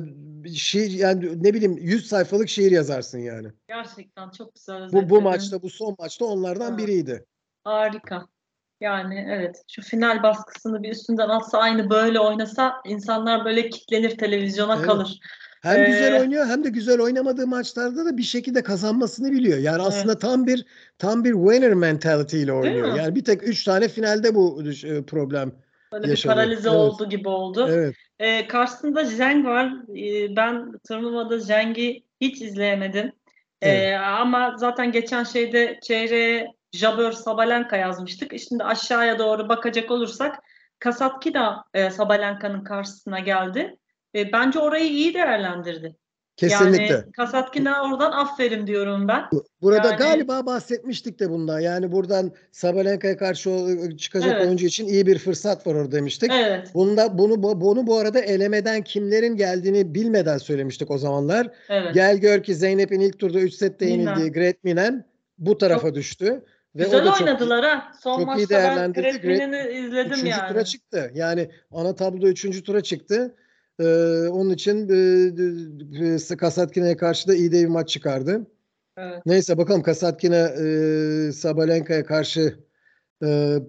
şiir 0.53 0.91
yani 0.91 1.43
ne 1.43 1.53
bileyim 1.53 1.77
100 1.77 2.07
sayfalık 2.07 2.49
şiir 2.49 2.71
yazarsın 2.71 3.19
yani. 3.19 3.47
Gerçekten 3.67 4.29
çok 4.29 4.55
güzel. 4.55 4.91
Bu 4.91 5.09
bu 5.09 5.21
maçta 5.21 5.61
bu 5.61 5.69
son 5.69 5.95
maçta 5.99 6.25
onlardan 6.25 6.71
ha. 6.71 6.77
biriydi. 6.77 7.25
Harika. 7.63 8.27
Yani 8.81 9.27
evet 9.29 9.63
şu 9.71 9.81
final 9.81 10.23
baskısını 10.23 10.83
bir 10.83 10.91
üstünden 10.91 11.29
atsa 11.29 11.57
aynı 11.57 11.89
böyle 11.89 12.19
oynasa 12.19 12.81
insanlar 12.85 13.45
böyle 13.45 13.69
kitlenir 13.69 14.17
televizyona 14.17 14.75
evet. 14.75 14.85
kalır. 14.85 15.19
Hem 15.65 15.81
ee, 15.81 15.85
güzel 15.85 16.19
oynuyor 16.21 16.45
hem 16.45 16.63
de 16.63 16.69
güzel 16.69 17.01
oynamadığı 17.01 17.47
maçlarda 17.47 18.05
da 18.05 18.17
bir 18.17 18.23
şekilde 18.23 18.63
kazanmasını 18.63 19.31
biliyor. 19.31 19.57
Yani 19.57 19.81
evet. 19.81 19.87
aslında 19.87 20.19
tam 20.19 20.47
bir 20.47 20.65
tam 20.99 21.23
bir 21.23 21.31
winner 21.31 21.73
mentality 21.73 22.43
ile 22.43 22.53
oynuyor. 22.53 22.95
Yani 22.95 23.15
bir 23.15 23.23
tek 23.23 23.47
üç 23.47 23.63
tane 23.63 23.87
finalde 23.87 24.35
bu 24.35 24.63
e, 24.83 25.03
problem 25.03 25.51
Böyle 25.91 26.09
yaşadı. 26.09 26.31
bir 26.31 26.35
paralize 26.35 26.69
evet. 26.69 26.79
oldu 26.79 27.09
gibi 27.09 27.29
oldu. 27.29 27.67
Evet. 27.71 27.95
Ee, 28.19 28.47
karşısında 28.47 29.03
Zheng 29.03 29.45
var. 29.45 29.73
Ee, 29.97 30.35
ben 30.35 30.71
turnuvada 30.87 31.39
Zheng'i 31.39 32.03
hiç 32.21 32.41
izleyemedim. 32.41 33.11
Ee, 33.61 33.69
evet. 33.69 33.99
ama 33.99 34.55
zaten 34.57 34.91
geçen 34.91 35.23
şeyde 35.23 35.79
çeyreğe 35.81 36.47
Jabeur 36.71 37.11
Sabalenka 37.11 37.77
yazmıştık. 37.77 38.39
Şimdi 38.39 38.63
aşağıya 38.63 39.19
doğru 39.19 39.49
bakacak 39.49 39.91
olursak 39.91 40.43
Kasatki 40.79 41.33
de 41.33 41.39
e, 41.73 41.89
Sabalenka'nın 41.89 42.63
karşısına 42.63 43.19
geldi. 43.19 43.77
E, 44.15 44.31
bence 44.31 44.59
orayı 44.59 44.89
iyi 44.89 45.13
değerlendirdi. 45.13 45.95
Kesinlikle. 46.37 46.93
Yani 46.93 47.11
Kasatkin'e 47.11 47.73
oradan 47.73 48.11
aferin 48.11 48.67
diyorum 48.67 49.07
ben. 49.07 49.23
Burada 49.61 49.87
yani, 49.87 49.97
galiba 49.97 50.45
bahsetmiştik 50.45 51.19
de 51.19 51.29
bundan. 51.29 51.59
Yani 51.59 51.91
buradan 51.91 52.31
Sabalenka'ya 52.51 53.17
karşı 53.17 53.49
çıkacak 53.97 54.33
evet. 54.35 54.45
oyuncu 54.45 54.65
için 54.65 54.87
iyi 54.87 55.05
bir 55.05 55.17
fırsat 55.17 55.67
var 55.67 55.75
orada 55.75 55.91
demiştik. 55.91 56.31
Evet. 56.33 56.71
Bunda 56.73 57.17
bunu 57.17 57.43
bunu 57.43 57.87
bu 57.87 57.97
arada 57.97 58.19
elemeden 58.19 58.81
kimlerin 58.81 59.35
geldiğini 59.35 59.95
bilmeden 59.95 60.37
söylemiştik 60.37 60.91
o 60.91 60.97
zamanlar. 60.97 61.47
Evet. 61.69 61.93
Gel 61.93 62.17
gör 62.17 62.43
ki 62.43 62.55
Zeynep'in 62.55 62.99
ilk 62.99 63.19
turda 63.19 63.39
3 63.39 63.53
sette 63.53 63.85
yenildiği 63.85 64.31
Gret 64.31 64.63
Minen 64.63 65.05
bu 65.37 65.57
tarafa 65.57 65.87
çok, 65.87 65.95
düştü. 65.95 66.43
Ve 66.75 66.83
güzel 66.83 67.01
o 67.01 67.05
da 67.05 67.13
oynadılar 67.13 67.65
ha. 67.65 67.91
Son 68.01 68.17
çok 68.17 68.27
maçta 68.27 68.59
iyi 68.59 68.77
ben 68.77 68.93
Gret 68.93 69.23
Minen'i 69.23 69.71
izledim 69.71 70.11
üçüncü 70.11 70.27
yani. 70.27 70.49
tura 70.49 70.63
çıktı. 70.63 71.11
Yani 71.13 71.49
ana 71.71 71.95
tabloda 71.95 72.27
üçüncü 72.27 72.63
tura 72.63 72.81
çıktı. 72.81 73.35
Ee, 73.79 74.27
onun 74.31 74.49
için 74.49 74.89
e, 76.33 76.37
Kasatkin'e 76.37 76.97
karşı 76.97 77.27
da 77.27 77.35
iyi 77.35 77.51
de 77.51 77.61
bir 77.61 77.67
maç 77.67 77.89
çıkardı. 77.89 78.47
Evet. 78.97 79.25
Neyse 79.25 79.57
bakalım 79.57 79.83
Kasatkine 79.83 80.37
e, 80.37 81.31
Sabalenka'ya 81.31 82.05
karşı 82.05 82.59
e, 83.23 83.59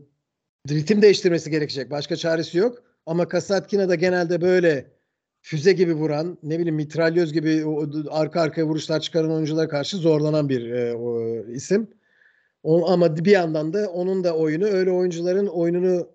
ritim 0.68 1.02
değiştirmesi 1.02 1.50
gerekecek. 1.50 1.90
Başka 1.90 2.16
çaresi 2.16 2.58
yok. 2.58 2.82
Ama 3.06 3.28
Kasatkina 3.28 3.88
da 3.88 3.94
genelde 3.94 4.40
böyle 4.40 4.96
füze 5.42 5.72
gibi 5.72 5.94
vuran, 5.94 6.38
ne 6.42 6.58
bileyim 6.58 6.74
mitralyöz 6.74 7.32
gibi 7.32 7.66
o, 7.66 7.86
arka 8.10 8.40
arkaya 8.40 8.64
vuruşlar 8.64 9.00
çıkaran 9.00 9.32
oyunculara 9.32 9.68
karşı 9.68 9.96
zorlanan 9.96 10.48
bir 10.48 10.70
e, 10.70 10.94
o, 10.94 11.36
isim. 11.46 11.90
O, 12.62 12.90
ama 12.90 13.16
bir 13.16 13.30
yandan 13.30 13.72
da 13.72 13.90
onun 13.90 14.24
da 14.24 14.36
oyunu 14.36 14.64
öyle 14.64 14.90
oyuncuların 14.90 15.46
oyununu 15.46 16.08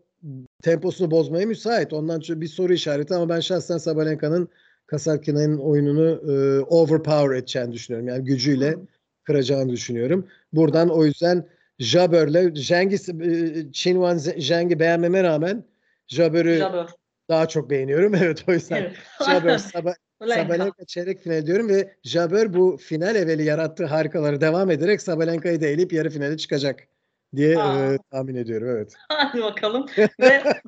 temposunu 0.61 1.11
bozmaya 1.11 1.45
müsait. 1.45 1.93
Ondan 1.93 2.21
bir 2.27 2.47
soru 2.47 2.73
işareti 2.73 3.15
ama 3.15 3.29
ben 3.29 3.39
şahsen 3.39 3.77
Sabalenka'nın 3.77 4.49
Kasatkina'nın 4.85 5.57
oyununu 5.57 6.31
e, 6.31 6.61
overpower 6.61 7.35
edeceğini 7.35 7.71
düşünüyorum. 7.73 8.07
Yani 8.07 8.23
gücüyle 8.25 8.75
kıracağını 9.23 9.69
düşünüyorum. 9.71 10.27
Buradan 10.53 10.89
o 10.89 11.05
yüzden 11.05 11.47
Jabber'le 11.79 12.55
Zheng'i 12.55 12.95
e, 12.95 13.71
Chinwan 13.71 14.17
Zheng'i 14.17 14.79
beğenmeme 14.79 15.23
rağmen 15.23 15.63
Jabber'ı 16.07 16.57
Jabber. 16.57 16.87
daha 17.29 17.47
çok 17.47 17.69
beğeniyorum. 17.69 18.15
Evet 18.21 18.43
o 18.47 18.53
yüzden 18.53 18.81
evet. 18.81 18.95
Jabber 19.25 19.57
Sab 19.57 19.87
Sabalenka 20.27 20.85
çeyrek 20.85 21.19
final 21.19 21.45
diyorum 21.45 21.69
ve 21.69 21.95
Jabber 22.03 22.53
bu 22.53 22.77
final 22.77 23.15
evveli 23.15 23.43
yarattığı 23.43 23.85
harikaları 23.85 24.41
devam 24.41 24.71
ederek 24.71 25.01
Sabalenka'yı 25.01 25.61
da 25.61 25.65
elip 25.67 25.93
yarı 25.93 26.09
finale 26.09 26.37
çıkacak 26.37 26.87
diye 27.35 27.51
e, 27.51 27.97
tahmin 28.11 28.35
ediyorum. 28.35 28.67
Evet. 28.69 28.93
Hadi 29.09 29.41
bakalım. 29.41 29.85
Ve 30.19 30.43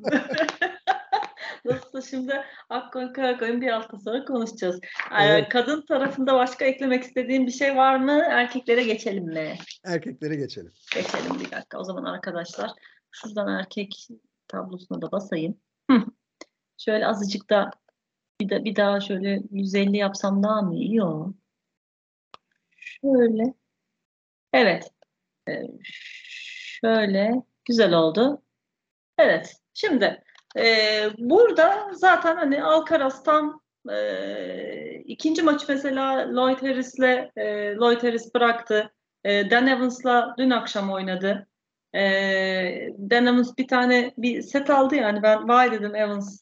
Nasılsa 1.64 2.02
şimdi 2.02 2.44
Akkoy 2.68 3.12
Karakoy'un 3.12 3.60
bir 3.60 3.68
hafta 3.68 3.98
sonra 3.98 4.24
konuşacağız. 4.24 4.80
Evet. 5.20 5.48
Kadın 5.48 5.86
tarafında 5.86 6.34
başka 6.34 6.64
eklemek 6.64 7.04
istediğin 7.04 7.46
bir 7.46 7.52
şey 7.52 7.76
var 7.76 7.96
mı? 7.96 8.22
Erkeklere 8.30 8.84
geçelim 8.84 9.24
mi? 9.24 9.56
Erkeklere 9.84 10.36
geçelim. 10.36 10.72
Geçelim 10.94 11.40
bir 11.40 11.50
dakika. 11.50 11.78
O 11.78 11.84
zaman 11.84 12.04
arkadaşlar 12.04 12.70
şuradan 13.10 13.48
erkek 13.48 14.08
tablosuna 14.48 15.02
da 15.02 15.12
basayım. 15.12 15.60
Hı. 15.90 16.04
Şöyle 16.78 17.06
azıcık 17.06 17.50
da 17.50 17.70
bir, 18.40 18.48
de, 18.48 18.64
bir 18.64 18.76
daha 18.76 19.00
şöyle 19.00 19.42
150 19.50 19.96
yapsam 19.96 20.42
daha 20.42 20.62
mı 20.62 20.74
iyi? 20.74 20.96
Yok. 20.96 21.34
Şöyle. 22.76 23.54
Evet. 24.52 24.90
Ee, 25.48 25.62
şöyle. 26.84 27.42
Güzel 27.64 27.94
oldu. 27.94 28.42
Evet. 29.18 29.56
Şimdi 29.74 30.22
e, 30.58 30.64
burada 31.18 31.90
zaten 31.92 32.36
hani 32.36 32.62
Alcaraz 32.62 33.22
tam 33.22 33.60
e, 33.90 35.00
ikinci 35.04 35.42
maçı 35.42 35.66
mesela 35.68 36.34
Lloyd 36.34 36.62
Harris'le 36.62 37.30
e, 37.36 37.74
Lloyd 37.74 38.02
Harris 38.02 38.34
bıraktı. 38.34 38.92
E, 39.24 39.50
Dan 39.50 39.66
Evans'la 39.66 40.34
dün 40.38 40.50
akşam 40.50 40.90
oynadı. 40.90 41.46
E, 41.94 42.00
Dan 43.10 43.26
Evans 43.26 43.58
bir 43.58 43.68
tane 43.68 44.14
bir 44.18 44.42
set 44.42 44.70
aldı 44.70 44.94
yani 44.94 45.22
ben 45.22 45.48
vay 45.48 45.72
dedim 45.72 45.94
Evans 45.94 46.38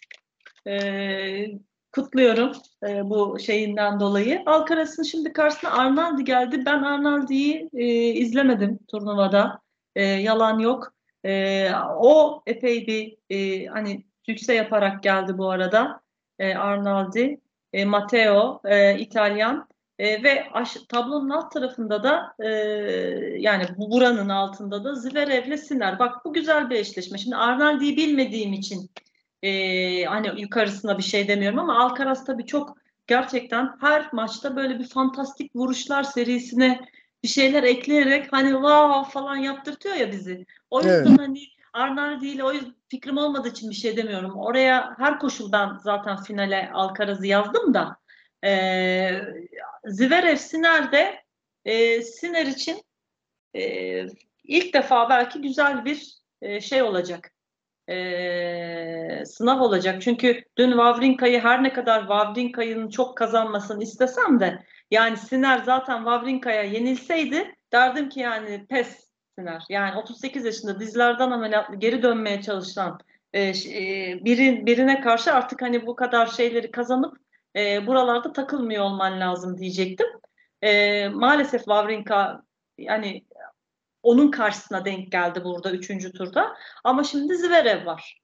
e, 0.69 1.47
kutluyorum 1.93 2.53
e, 2.87 3.11
bu 3.11 3.39
şeyinden 3.39 4.01
dolayı. 4.01 4.43
Alcaraz'ın 4.47 5.03
şimdi 5.03 5.33
karşısına 5.33 5.71
Arnaldi 5.71 6.25
geldi. 6.25 6.63
Ben 6.67 6.83
Arnaldi'yi 6.83 7.71
e, 7.75 7.85
izlemedim 8.05 8.79
turnuvada. 8.89 9.63
E, 9.97 10.05
yalan 10.05 10.59
yok. 10.59 10.95
E, 11.25 11.71
o 11.99 12.43
epey 12.47 12.87
bir 12.87 13.17
e, 13.31 13.67
hani 13.67 14.05
sükse 14.27 14.55
yaparak 14.55 15.03
geldi 15.03 15.39
bu 15.39 15.51
arada. 15.51 16.01
E, 16.39 16.55
Arnaldi, 16.55 17.41
e, 17.73 17.85
Matteo, 17.85 18.61
e, 18.65 18.99
İtalyan 18.99 19.69
e, 19.99 20.23
ve 20.23 20.45
aş, 20.53 20.77
tablonun 20.89 21.31
alt 21.31 21.53
tarafında 21.53 22.03
da 22.03 22.35
e, 22.39 22.49
yani 23.39 23.65
buranın 23.77 24.29
altında 24.29 24.85
da 24.85 24.95
Zverev'le 24.95 25.57
Sinner. 25.57 25.99
Bak 25.99 26.25
bu 26.25 26.33
güzel 26.33 26.71
bir 26.71 26.77
eşleşme. 26.77 27.19
Şimdi 27.19 27.37
Arnaldi'yi 27.37 27.97
bilmediğim 27.97 28.53
için 28.53 28.91
e, 29.43 30.05
hani 30.05 30.41
yukarısına 30.41 30.99
bir 30.99 31.03
şey 31.03 31.29
demiyorum 31.29 31.59
ama 31.59 31.85
Alcaraz 31.85 32.25
tabii 32.25 32.47
çok 32.47 32.77
gerçekten 33.07 33.71
her 33.81 34.13
maçta 34.13 34.57
böyle 34.57 34.79
bir 34.79 34.89
fantastik 34.89 35.57
vuruşlar 35.57 36.03
serisine 36.03 36.81
bir 37.23 37.29
şeyler 37.29 37.63
ekleyerek 37.63 38.33
hani 38.33 38.51
wow 38.51 39.13
falan 39.13 39.37
yaptırtıyor 39.37 39.95
ya 39.95 40.13
bizi. 40.13 40.47
O 40.71 40.79
yüzden 40.81 41.07
evet. 41.07 41.19
hani 41.19 41.39
Arnaldi 41.73 42.29
ile 42.29 42.45
o 42.45 42.53
yüzden 42.53 42.75
fikrim 42.89 43.17
olmadığı 43.17 43.49
için 43.49 43.71
bir 43.71 43.75
şey 43.75 43.97
demiyorum. 43.97 44.39
Oraya 44.39 44.95
her 44.99 45.19
koşuldan 45.19 45.81
zaten 45.85 46.23
finale 46.23 46.71
Alcaraz'ı 46.73 47.27
yazdım 47.27 47.75
da 47.75 47.97
e, 48.45 48.51
Zverev 49.85 50.37
Siner'de 50.37 51.23
e, 51.65 52.03
Siner 52.03 52.47
için 52.47 52.83
e, 53.55 54.07
ilk 54.45 54.75
defa 54.75 55.11
belki 55.11 55.41
güzel 55.41 55.85
bir 55.85 56.15
e, 56.43 56.61
şey 56.61 56.83
olacak. 56.83 57.33
E, 57.89 59.25
sınav 59.27 59.61
olacak. 59.61 60.03
Çünkü 60.03 60.45
dün 60.59 60.71
Wawrinka'yı 60.71 61.41
her 61.41 61.63
ne 61.63 61.73
kadar 61.73 62.01
Wawrinka'nın 62.01 62.89
çok 62.89 63.17
kazanmasını 63.17 63.83
istesem 63.83 64.41
de 64.41 64.65
yani 64.93 65.17
Siner 65.17 65.59
zaten 65.59 65.97
Wawrinka'ya 65.97 66.63
yenilseydi 66.63 67.55
derdim 67.73 68.09
ki 68.09 68.21
yani 68.21 68.67
pes 68.67 69.11
Siner. 69.39 69.63
Yani 69.69 69.99
38 69.99 70.45
yaşında 70.45 70.81
dizlerden 70.81 71.31
ameliyatlı 71.31 71.77
geri 71.77 72.03
dönmeye 72.03 72.43
çalışan 72.43 72.99
e, 73.33 73.43
e, 73.43 74.21
biri, 74.25 74.67
birine 74.67 75.01
karşı 75.01 75.35
artık 75.35 75.63
hani 75.63 75.87
bu 75.87 75.97
kadar 75.97 76.27
şeyleri 76.27 76.71
kazanıp 76.71 77.17
e, 77.57 77.87
buralarda 77.87 78.33
takılmıyor 78.33 78.85
olman 78.85 79.21
lazım 79.21 79.59
diyecektim. 79.59 80.07
E, 80.63 81.09
maalesef 81.09 81.61
Wawrinka 81.61 82.43
yani 82.79 83.25
onun 84.03 84.31
karşısına 84.31 84.85
denk 84.85 85.13
geldi 85.13 85.45
burada 85.45 85.71
üçüncü 85.71 86.13
turda. 86.13 86.57
Ama 86.85 87.05
şimdi 87.05 87.37
Zverev 87.37 87.87
var. 87.87 88.22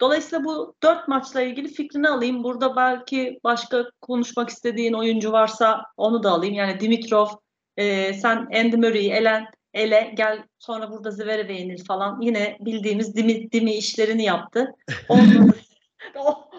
Dolayısıyla 0.00 0.44
bu 0.44 0.74
dört 0.82 1.08
maçla 1.08 1.42
ilgili 1.42 1.68
fikrini 1.68 2.08
alayım. 2.08 2.44
Burada 2.44 2.76
belki 2.76 3.40
başka 3.44 3.90
konuşmak 4.00 4.50
istediğin 4.50 4.92
oyuncu 4.92 5.32
varsa 5.32 5.84
onu 5.96 6.22
da 6.22 6.30
alayım. 6.30 6.54
Yani 6.54 6.80
Dimitrov, 6.80 7.26
e, 7.76 8.14
sen 8.14 8.36
Andy 8.36 8.76
Murray'i 8.76 9.10
elen, 9.10 9.46
ele 9.74 10.12
gel 10.16 10.44
sonra 10.58 10.90
burada 10.90 11.10
Zverev'e 11.10 11.52
yenil 11.52 11.84
falan. 11.84 12.20
Yine 12.20 12.56
bildiğimiz 12.60 13.16
dimi, 13.16 13.52
dimi 13.52 13.74
işlerini 13.74 14.24
yaptı. 14.24 14.74
Olmadı, 15.08 15.56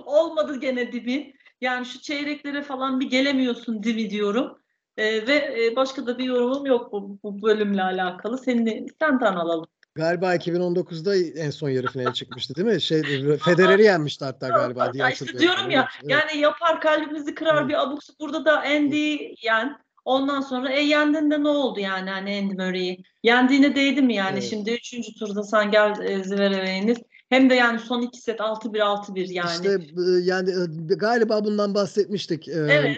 olmadı 0.05 0.59
gene 0.59 0.91
dimi. 0.91 1.33
Yani 1.61 1.85
şu 1.85 2.01
çeyreklere 2.01 2.61
falan 2.61 2.99
bir 2.99 3.09
gelemiyorsun 3.09 3.83
dimi 3.83 4.09
diyorum. 4.09 4.57
E, 4.97 5.27
ve 5.27 5.65
e, 5.65 5.75
başka 5.75 6.07
da 6.07 6.17
bir 6.17 6.23
yorumum 6.23 6.65
yok 6.65 6.91
bu, 6.91 7.19
bu 7.23 7.41
bölümle 7.41 7.83
alakalı. 7.83 8.37
Seni 8.37 8.85
senden 8.99 9.35
alalım. 9.35 9.67
Galiba 9.97 10.35
2019'da 10.35 11.41
en 11.41 11.49
son 11.49 11.69
yarı 11.69 11.87
finale 11.87 12.13
çıkmıştı 12.13 12.55
değil 12.55 12.67
mi? 12.67 12.81
Şey 12.81 13.01
Federer'i 13.45 13.83
yenmişti 13.83 14.25
hatta 14.25 14.47
galiba 14.47 14.93
diye 14.93 15.05
işte 15.11 15.39
diyorum 15.39 15.69
ya 15.69 15.87
evet. 16.01 16.11
yani 16.11 16.41
yapar 16.41 16.81
kalbimizi 16.81 17.35
kırar 17.35 17.61
evet. 17.61 17.69
bir 17.69 17.81
abuk 17.81 17.99
burada 18.19 18.45
da 18.45 18.61
Andy 18.61 19.17
yen 19.41 19.77
ondan 20.05 20.41
sonra 20.41 20.71
e 20.71 20.81
yendin 20.81 21.29
ne 21.29 21.49
oldu 21.49 21.79
yani 21.79 22.09
hani 22.09 22.39
Andy 22.43 22.53
Murray'i 22.53 23.03
yendiğine 23.23 23.75
değdi 23.75 24.01
mi 24.01 24.15
yani 24.15 24.39
evet. 24.39 24.49
şimdi 24.49 24.71
üçüncü 24.71 25.13
turda 25.13 25.43
sen 25.43 25.71
gel 25.71 25.99
e, 26.01 26.23
Zverev'e 26.23 26.95
hem 27.29 27.49
de 27.49 27.55
yani 27.55 27.79
son 27.79 28.01
iki 28.01 28.21
set 28.21 28.39
6-1 28.39 28.79
6-1 28.79 29.33
yani. 29.33 29.49
İşte 29.51 29.79
yani 30.21 30.51
galiba 30.87 31.45
bundan 31.45 31.73
bahsetmiştik 31.73 32.47
evet. 32.47 32.97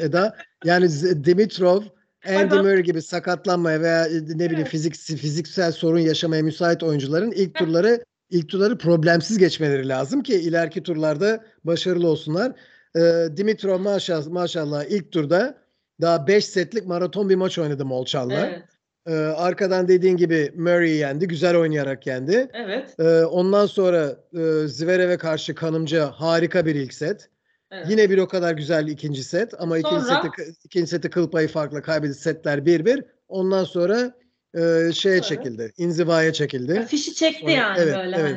Eda. 0.00 0.36
Yani 0.64 0.90
Dimitrov 1.24 1.82
Andy 2.26 2.54
Murray 2.54 2.82
gibi 2.82 3.02
sakatlanmaya 3.02 3.80
veya 3.80 4.08
ne 4.28 4.50
bileyim 4.50 4.68
fizik 4.68 4.94
fiziksel 4.94 5.72
sorun 5.72 5.98
yaşamaya 5.98 6.42
müsait 6.42 6.82
oyuncuların 6.82 7.32
ilk 7.32 7.54
turları 7.54 8.04
ilk 8.30 8.48
turları 8.48 8.78
problemsiz 8.78 9.38
geçmeleri 9.38 9.88
lazım 9.88 10.22
ki 10.22 10.34
ileriki 10.34 10.82
turlarda 10.82 11.44
başarılı 11.64 12.08
olsunlar. 12.08 12.52
Dimitrov 13.36 13.78
maşallah, 13.78 14.26
maşallah 14.26 14.84
ilk 14.84 15.12
turda 15.12 15.58
daha 16.00 16.26
5 16.26 16.44
setlik 16.44 16.86
maraton 16.86 17.28
bir 17.28 17.36
maç 17.36 17.58
oynadı 17.58 17.84
Molchan'la. 17.84 18.46
Evet. 18.46 18.62
Ee, 19.06 19.14
arkadan 19.14 19.88
dediğin 19.88 20.16
gibi 20.16 20.52
Murray 20.56 20.90
yendi. 20.90 21.28
Güzel 21.28 21.56
oynayarak 21.56 22.06
yendi. 22.06 22.48
Evet. 22.52 22.94
Ee, 22.98 23.24
ondan 23.24 23.66
sonra 23.66 24.16
e, 24.32 24.68
Zverev'e 24.68 25.16
karşı 25.16 25.54
kanımca 25.54 26.06
harika 26.06 26.66
bir 26.66 26.74
ilk 26.74 26.94
set. 26.94 27.30
Evet. 27.70 27.86
Yine 27.90 28.10
bir 28.10 28.18
o 28.18 28.28
kadar 28.28 28.52
güzel 28.52 28.88
ikinci 28.88 29.24
set 29.24 29.54
ama 29.58 29.78
sonra... 29.78 29.78
ikinci 29.78 30.04
seti 30.04 30.54
ikinci 30.64 30.86
seti 30.86 31.10
kıl 31.10 31.30
payı 31.30 31.48
farklı 31.48 31.82
kaybetti 31.82 32.14
setler 32.14 32.58
1-1. 32.58 33.04
Ondan 33.28 33.64
sonra 33.64 34.14
e, 34.54 34.92
şeye 34.92 35.14
evet. 35.14 35.24
çekildi. 35.24 35.72
İnzivaya 35.76 36.32
çekildi. 36.32 36.72
Ya, 36.72 36.86
fişi 36.86 37.14
çekti 37.14 37.40
sonra, 37.40 37.52
yani 37.52 37.80
evet, 37.80 37.96
böyle. 37.96 38.16
Evet. 38.16 38.36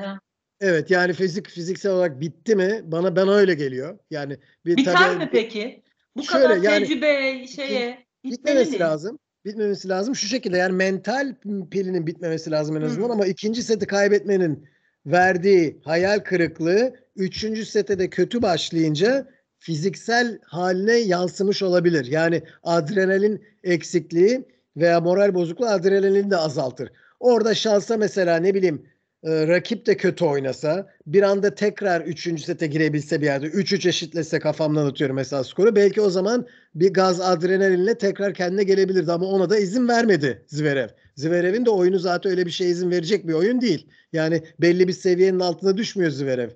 Evet 0.61 0.91
yani 0.91 1.13
fizik 1.13 1.49
fiziksel 1.49 1.91
olarak 1.91 2.21
bitti 2.21 2.55
mi? 2.55 2.81
Bana 2.83 3.15
ben 3.15 3.27
öyle 3.27 3.53
geliyor. 3.53 3.99
Yani 4.11 4.37
bir 4.65 4.77
Biter 4.77 4.93
tabii, 4.93 5.17
mi 5.17 5.29
peki? 5.31 5.83
Bu 6.15 6.23
şöyle, 6.23 6.47
kadar 6.47 6.79
tecrübe 6.79 7.07
yani, 7.07 7.47
şeye 7.47 8.05
bitmemesi 8.23 8.79
lazım 8.79 9.19
bitmemesi 9.45 9.89
lazım. 9.89 10.15
Şu 10.15 10.27
şekilde 10.27 10.57
yani 10.57 10.75
mental 10.75 11.35
pilinin 11.71 12.07
bitmemesi 12.07 12.51
lazım 12.51 12.77
en 12.77 12.81
azından 12.81 13.05
hmm. 13.05 13.11
ama 13.11 13.25
ikinci 13.25 13.63
seti 13.63 13.87
kaybetmenin 13.87 14.67
verdiği 15.05 15.81
hayal 15.83 16.19
kırıklığı 16.19 16.95
üçüncü 17.15 17.65
sete 17.65 17.99
de 17.99 18.09
kötü 18.09 18.41
başlayınca 18.41 19.27
fiziksel 19.59 20.39
haline 20.43 20.97
yansımış 20.97 21.63
olabilir. 21.63 22.05
Yani 22.05 22.43
adrenalin 22.63 23.43
eksikliği 23.63 24.45
veya 24.77 25.01
moral 25.01 25.33
bozukluğu 25.33 25.67
adrenalini 25.67 26.31
de 26.31 26.37
azaltır. 26.37 26.91
Orada 27.19 27.53
şansa 27.53 27.97
mesela 27.97 28.37
ne 28.37 28.53
bileyim 28.53 28.85
e, 29.23 29.47
rakip 29.47 29.85
de 29.85 29.97
kötü 29.97 30.25
oynasa 30.25 30.87
bir 31.07 31.23
anda 31.23 31.55
tekrar 31.55 32.01
3. 32.01 32.43
sete 32.43 32.67
girebilse 32.67 33.21
bir 33.21 33.25
yerde 33.25 33.47
3-3 33.47 33.89
eşitlese 33.89 34.39
kafamdan 34.39 34.85
atıyorum 34.85 35.15
mesela 35.15 35.43
skoru 35.43 35.75
belki 35.75 36.01
o 36.01 36.09
zaman 36.09 36.47
bir 36.75 36.93
gaz 36.93 37.21
adrenalinle 37.21 37.97
tekrar 37.97 38.33
kendine 38.33 38.63
gelebilirdi 38.63 39.11
ama 39.11 39.25
ona 39.25 39.49
da 39.49 39.57
izin 39.57 39.87
vermedi 39.87 40.45
Zverev. 40.47 40.87
Zverev'in 41.15 41.65
de 41.65 41.69
oyunu 41.69 41.99
zaten 41.99 42.31
öyle 42.31 42.45
bir 42.45 42.51
şey 42.51 42.71
izin 42.71 42.91
verecek 42.91 43.27
bir 43.27 43.33
oyun 43.33 43.61
değil. 43.61 43.87
Yani 44.13 44.43
belli 44.61 44.87
bir 44.87 44.93
seviyenin 44.93 45.39
altına 45.39 45.77
düşmüyor 45.77 46.11
Zverev. 46.11 46.49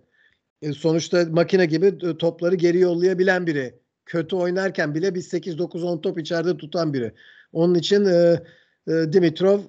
E, 0.66 0.74
sonuçta 0.74 1.26
makine 1.32 1.66
gibi 1.66 1.86
e, 1.86 2.18
topları 2.18 2.56
geri 2.56 2.80
yollayabilen 2.80 3.48
biri. 3.48 3.80
Kötü 4.06 4.36
oynarken 4.36 4.96
bile 4.96 5.16
bir 5.16 5.22
8-9-10 5.22 6.02
top 6.02 6.20
içeride 6.20 6.58
tutan 6.58 6.94
biri. 6.94 7.12
Onun 7.54 7.76
için 7.76 8.06
e, 8.06 8.40
ee, 8.88 9.14
Dimitrov 9.14 9.60
e, 9.60 9.64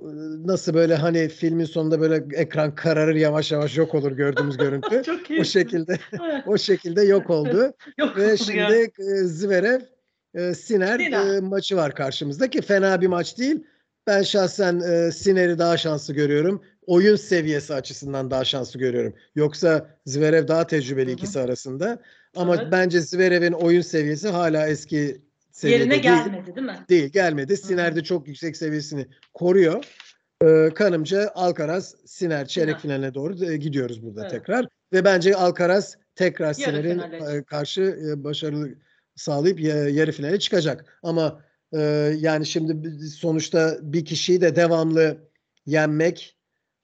nasıl 0.46 0.74
böyle 0.74 0.94
hani 0.94 1.28
filmin 1.28 1.64
sonunda 1.64 2.00
böyle 2.00 2.24
ekran 2.32 2.74
kararır 2.74 3.14
yavaş 3.14 3.52
yavaş 3.52 3.76
yok 3.76 3.94
olur 3.94 4.12
gördüğümüz 4.12 4.56
görüntü. 4.56 5.02
Çok 5.06 5.20
o 5.40 5.44
şekilde 5.44 5.98
o 6.46 6.58
şekilde 6.58 7.02
yok 7.02 7.30
oldu. 7.30 7.72
yok 7.98 8.16
Ve 8.16 8.36
şimdi 8.36 8.58
ya. 8.58 8.70
E, 8.74 9.24
Zverev 9.24 9.80
e, 10.34 10.54
Siner, 10.54 10.98
Siner. 10.98 11.40
maçı 11.40 11.76
var 11.76 11.94
karşımızda 11.94 12.50
ki 12.50 12.62
fena 12.62 13.00
bir 13.00 13.06
maç 13.06 13.38
değil. 13.38 13.64
Ben 14.06 14.22
şahsen 14.22 14.80
Siner'i 15.10 15.58
daha 15.58 15.76
şanslı 15.76 16.14
görüyorum. 16.14 16.62
Oyun 16.86 17.16
seviyesi 17.16 17.74
açısından 17.74 18.30
daha 18.30 18.44
şanslı 18.44 18.80
görüyorum. 18.80 19.14
Yoksa 19.34 19.90
Zverev 20.06 20.48
daha 20.48 20.66
tecrübeli 20.66 21.06
Hı-hı. 21.06 21.14
ikisi 21.14 21.40
arasında. 21.40 21.98
Ama 22.36 22.56
evet. 22.56 22.66
bence 22.72 23.00
Zverev'in 23.00 23.52
oyun 23.52 23.80
seviyesi 23.80 24.28
hala 24.28 24.68
eski 24.68 25.20
seviyede 25.52 25.82
Yerine 25.82 25.98
gelmedi 25.98 26.56
değil, 26.56 26.66
mi? 26.66 26.76
Değil 26.88 27.08
gelmedi. 27.08 27.56
Siner 27.56 27.96
de 27.96 28.04
çok 28.04 28.28
yüksek 28.28 28.56
seviyesini 28.56 29.06
koruyor. 29.34 29.84
Ee, 30.44 30.70
kanımca 30.74 31.30
Alcaraz 31.34 31.94
Siner 32.06 32.46
çeyrek 32.46 32.78
finaline 32.78 33.14
doğru 33.14 33.44
e, 33.44 33.56
gidiyoruz 33.56 34.02
burada 34.02 34.20
evet. 34.20 34.30
tekrar. 34.30 34.66
Ve 34.92 35.04
bence 35.04 35.36
Alcaraz 35.36 35.96
tekrar 36.14 36.52
Siner'in 36.52 36.98
e, 36.98 37.42
karşı 37.42 37.82
e, 37.82 38.24
başarılı 38.24 38.68
sağlayıp 39.14 39.60
yarı 39.90 40.12
finale 40.12 40.38
çıkacak. 40.38 40.98
Ama 41.02 41.40
e, 41.72 41.80
yani 42.18 42.46
şimdi 42.46 43.00
sonuçta 43.08 43.78
bir 43.82 44.04
kişiyi 44.04 44.40
de 44.40 44.56
devamlı 44.56 45.18
yenmek 45.66 46.36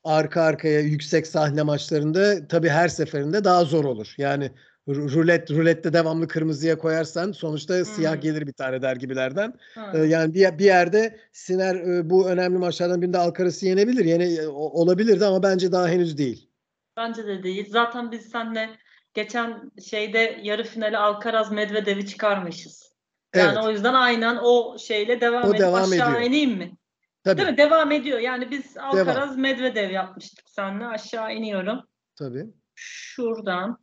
arka 0.04 0.42
arkaya 0.42 0.80
yüksek 0.80 1.26
sahne 1.26 1.62
maçlarında 1.62 2.48
tabii 2.48 2.68
her 2.68 2.88
seferinde 2.88 3.44
daha 3.44 3.64
zor 3.64 3.84
olur. 3.84 4.14
Yani 4.18 4.50
rulet 4.88 5.50
rulette 5.50 5.92
devamlı 5.92 6.28
kırmızıya 6.28 6.78
koyarsan 6.78 7.32
sonuçta 7.32 7.76
hmm. 7.76 7.84
siyah 7.84 8.20
gelir 8.20 8.46
bir 8.46 8.52
tane 8.52 8.82
dergibilerden. 8.82 9.54
Hmm. 9.74 9.82
Ee, 9.94 10.06
yani 10.06 10.34
bir, 10.34 10.58
bir 10.58 10.64
yerde 10.64 11.18
Siner 11.32 11.74
e, 11.74 12.10
bu 12.10 12.28
önemli 12.28 12.58
maçlardan 12.58 13.02
birinde 13.02 13.18
Alcaraz'ı 13.18 13.66
yenebilir. 13.66 14.04
Yine 14.04 14.34
e, 14.34 14.46
olabilirdi 14.48 15.24
ama 15.24 15.42
bence 15.42 15.72
daha 15.72 15.88
henüz 15.88 16.18
değil. 16.18 16.48
Bence 16.96 17.26
de 17.26 17.42
değil. 17.42 17.70
Zaten 17.70 18.12
biz 18.12 18.22
seninle 18.22 18.70
geçen 19.14 19.70
şeyde 19.90 20.40
yarı 20.42 20.64
finale 20.64 20.98
Alcaraz 20.98 21.52
Medvedev'i 21.52 22.06
çıkarmışız. 22.06 22.91
Yani 23.34 23.52
evet. 23.54 23.64
o 23.64 23.70
yüzden 23.70 23.94
aynen 23.94 24.38
o 24.42 24.78
şeyle 24.78 25.20
devam 25.20 25.44
o 25.44 25.48
edip 25.48 25.58
devam 25.58 25.92
aşağı 25.92 26.10
ediyor. 26.10 26.20
ineyim 26.20 26.58
mi? 26.58 26.76
Tabii. 27.24 27.38
Değil 27.38 27.50
mi? 27.50 27.56
Devam 27.56 27.92
ediyor. 27.92 28.18
Yani 28.18 28.50
biz 28.50 28.76
Alcaraz 28.76 29.30
devam. 29.30 29.40
Medvedev 29.40 29.90
yapmıştık 29.90 30.44
seninle. 30.48 30.86
Aşağı 30.86 31.34
iniyorum. 31.34 31.80
Tabii. 32.16 32.46
Şuradan. 32.74 33.78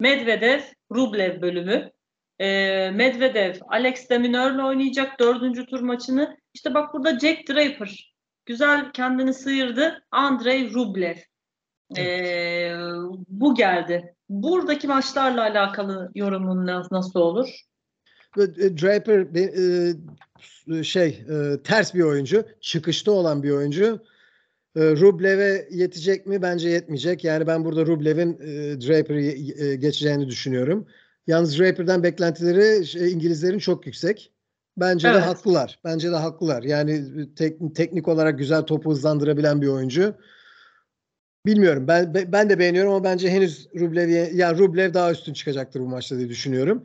Medvedev 0.00 0.60
Rublev 0.94 1.42
bölümü. 1.42 1.90
E, 2.38 2.46
Medvedev 2.90 3.54
Alex 3.68 4.10
de 4.10 4.18
Minaur'la 4.18 4.66
oynayacak 4.66 5.20
dördüncü 5.20 5.66
tur 5.66 5.80
maçını. 5.80 6.36
İşte 6.54 6.74
bak 6.74 6.94
burada 6.94 7.18
Jack 7.18 7.48
Draper 7.48 8.14
güzel 8.46 8.92
kendini 8.92 9.34
sıyırdı. 9.34 10.04
Andrei 10.10 10.74
Rublev. 10.74 11.16
E, 11.98 12.74
bu 13.28 13.54
geldi. 13.54 14.14
Buradaki 14.28 14.88
maçlarla 14.88 15.42
alakalı 15.42 16.10
yorumun 16.14 16.66
nasıl 16.90 17.20
olur? 17.20 17.60
E, 18.38 18.78
Draper 18.78 19.26
e, 20.78 20.84
şey 20.84 21.24
e, 21.30 21.62
ters 21.64 21.94
bir 21.94 22.02
oyuncu, 22.02 22.44
çıkışta 22.60 23.12
olan 23.12 23.42
bir 23.42 23.50
oyuncu. 23.50 24.00
E, 24.76 24.80
Rublev'e 24.80 25.68
yetecek 25.70 26.26
mi? 26.26 26.42
Bence 26.42 26.68
yetmeyecek. 26.68 27.24
Yani 27.24 27.46
ben 27.46 27.64
burada 27.64 27.86
Rublev'in 27.86 28.32
e, 28.40 28.80
Draper'ı 28.80 29.20
e, 29.20 29.76
geçeceğini 29.76 30.28
düşünüyorum. 30.28 30.86
Yalnız 31.26 31.58
Draper'dan 31.58 32.02
beklentileri 32.02 32.86
şey, 32.86 33.12
İngilizlerin 33.12 33.58
çok 33.58 33.86
yüksek. 33.86 34.32
Bence 34.76 35.08
evet. 35.08 35.16
de 35.16 35.24
haklılar. 35.24 35.78
Bence 35.84 36.10
de 36.10 36.16
haklılar. 36.16 36.62
Yani 36.62 37.04
tek, 37.34 37.74
teknik 37.74 38.08
olarak 38.08 38.38
güzel 38.38 38.62
topu 38.62 38.90
hızlandırabilen 38.90 39.62
bir 39.62 39.66
oyuncu. 39.66 40.14
Bilmiyorum. 41.46 41.88
Ben 41.88 42.14
ben 42.14 42.50
de 42.50 42.58
beğeniyorum 42.58 42.92
ama 42.92 43.04
bence 43.04 43.30
henüz 43.30 43.68
Rublev 43.74 44.34
yani 44.34 44.58
Rublev 44.58 44.94
daha 44.94 45.12
üstün 45.12 45.32
çıkacaktır 45.32 45.80
bu 45.80 45.88
maçta 45.88 46.18
diye 46.18 46.28
düşünüyorum. 46.28 46.82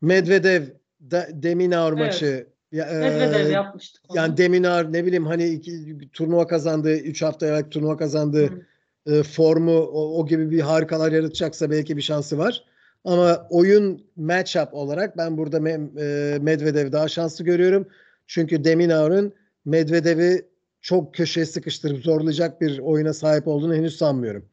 Medvedev 0.00 0.62
da, 1.10 1.28
Deminaur 1.32 1.92
evet. 1.92 2.06
maçı 2.06 2.46
ya, 2.72 2.86
e, 2.86 3.52
yapmıştık. 3.52 4.02
Onu. 4.08 4.16
Yani 4.16 4.36
Deminar 4.36 4.92
ne 4.92 5.06
bileyim 5.06 5.26
hani 5.26 5.48
iki, 5.48 5.98
turnuva 6.12 6.46
kazandı, 6.46 6.96
3 6.96 7.22
hafta 7.22 7.46
evvel 7.46 7.70
turnuva 7.70 7.96
kazandı. 7.96 8.66
E, 9.06 9.22
formu 9.22 9.78
o, 9.78 10.20
o 10.20 10.26
gibi 10.26 10.50
bir 10.50 10.60
harikalar 10.60 11.12
yaratacaksa 11.12 11.70
belki 11.70 11.96
bir 11.96 12.02
şansı 12.02 12.38
var. 12.38 12.64
Ama 13.04 13.46
oyun 13.50 14.04
matchup 14.16 14.74
olarak 14.74 15.16
ben 15.16 15.38
burada 15.38 15.60
me, 15.60 15.70
e, 15.70 16.38
Medvedev 16.40 16.92
daha 16.92 17.08
şanslı 17.08 17.44
görüyorum. 17.44 17.88
Çünkü 18.26 18.64
Deminaur'un 18.64 19.32
Medvedev'i 19.64 20.46
çok 20.80 21.14
köşeye 21.14 21.46
sıkıştırıp 21.46 22.02
zorlayacak 22.02 22.60
bir 22.60 22.78
oyuna 22.78 23.12
sahip 23.12 23.48
olduğunu 23.48 23.74
henüz 23.74 23.96
sanmıyorum. 23.96 24.44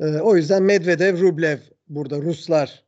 E, 0.00 0.06
o 0.06 0.36
yüzden 0.36 0.62
Medvedev, 0.62 1.20
Rublev 1.20 1.58
burada 1.88 2.18
Ruslar 2.18 2.82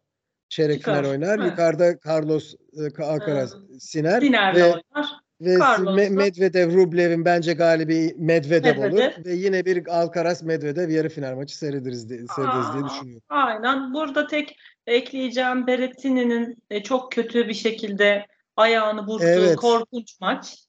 çeyrek 0.54 0.78
Çıkar. 0.78 0.98
final 0.98 1.10
oynar. 1.10 1.38
Evet. 1.38 1.50
Yukarıda 1.50 1.94
Carlos 2.06 2.54
e, 2.54 3.02
Alcaraz 3.02 3.54
evet. 3.70 3.82
Siner 3.82 4.20
Siner'le 4.20 4.54
ve, 4.54 4.64
oynar. 4.64 5.24
Ve 5.40 5.54
Me- 5.54 6.10
Medvedev 6.10 6.74
Rublev'in 6.74 7.24
bence 7.24 7.52
galibi 7.52 8.14
Medvedev, 8.18 8.76
Medvedev 8.76 8.92
olur 8.92 9.24
ve 9.24 9.32
yine 9.34 9.64
bir 9.64 9.98
Alcaraz 10.00 10.42
Medvedev 10.42 10.90
yarı 10.90 11.08
final 11.08 11.34
maçı 11.36 11.58
seyrederiz 11.58 12.08
diye, 12.08 12.20
seyrederiz 12.36 12.72
diye 12.72 12.84
düşünüyorum. 12.84 13.22
Aynen. 13.28 13.94
Burada 13.94 14.26
tek 14.26 14.56
ekleyeceğim 14.86 15.66
Berrettini'nin 15.66 16.56
e, 16.70 16.82
çok 16.82 17.12
kötü 17.12 17.48
bir 17.48 17.54
şekilde 17.54 18.26
ayağını 18.56 19.06
burktuğu 19.06 19.26
Evet. 19.26 19.56
korkunç 19.56 20.20
maç. 20.20 20.64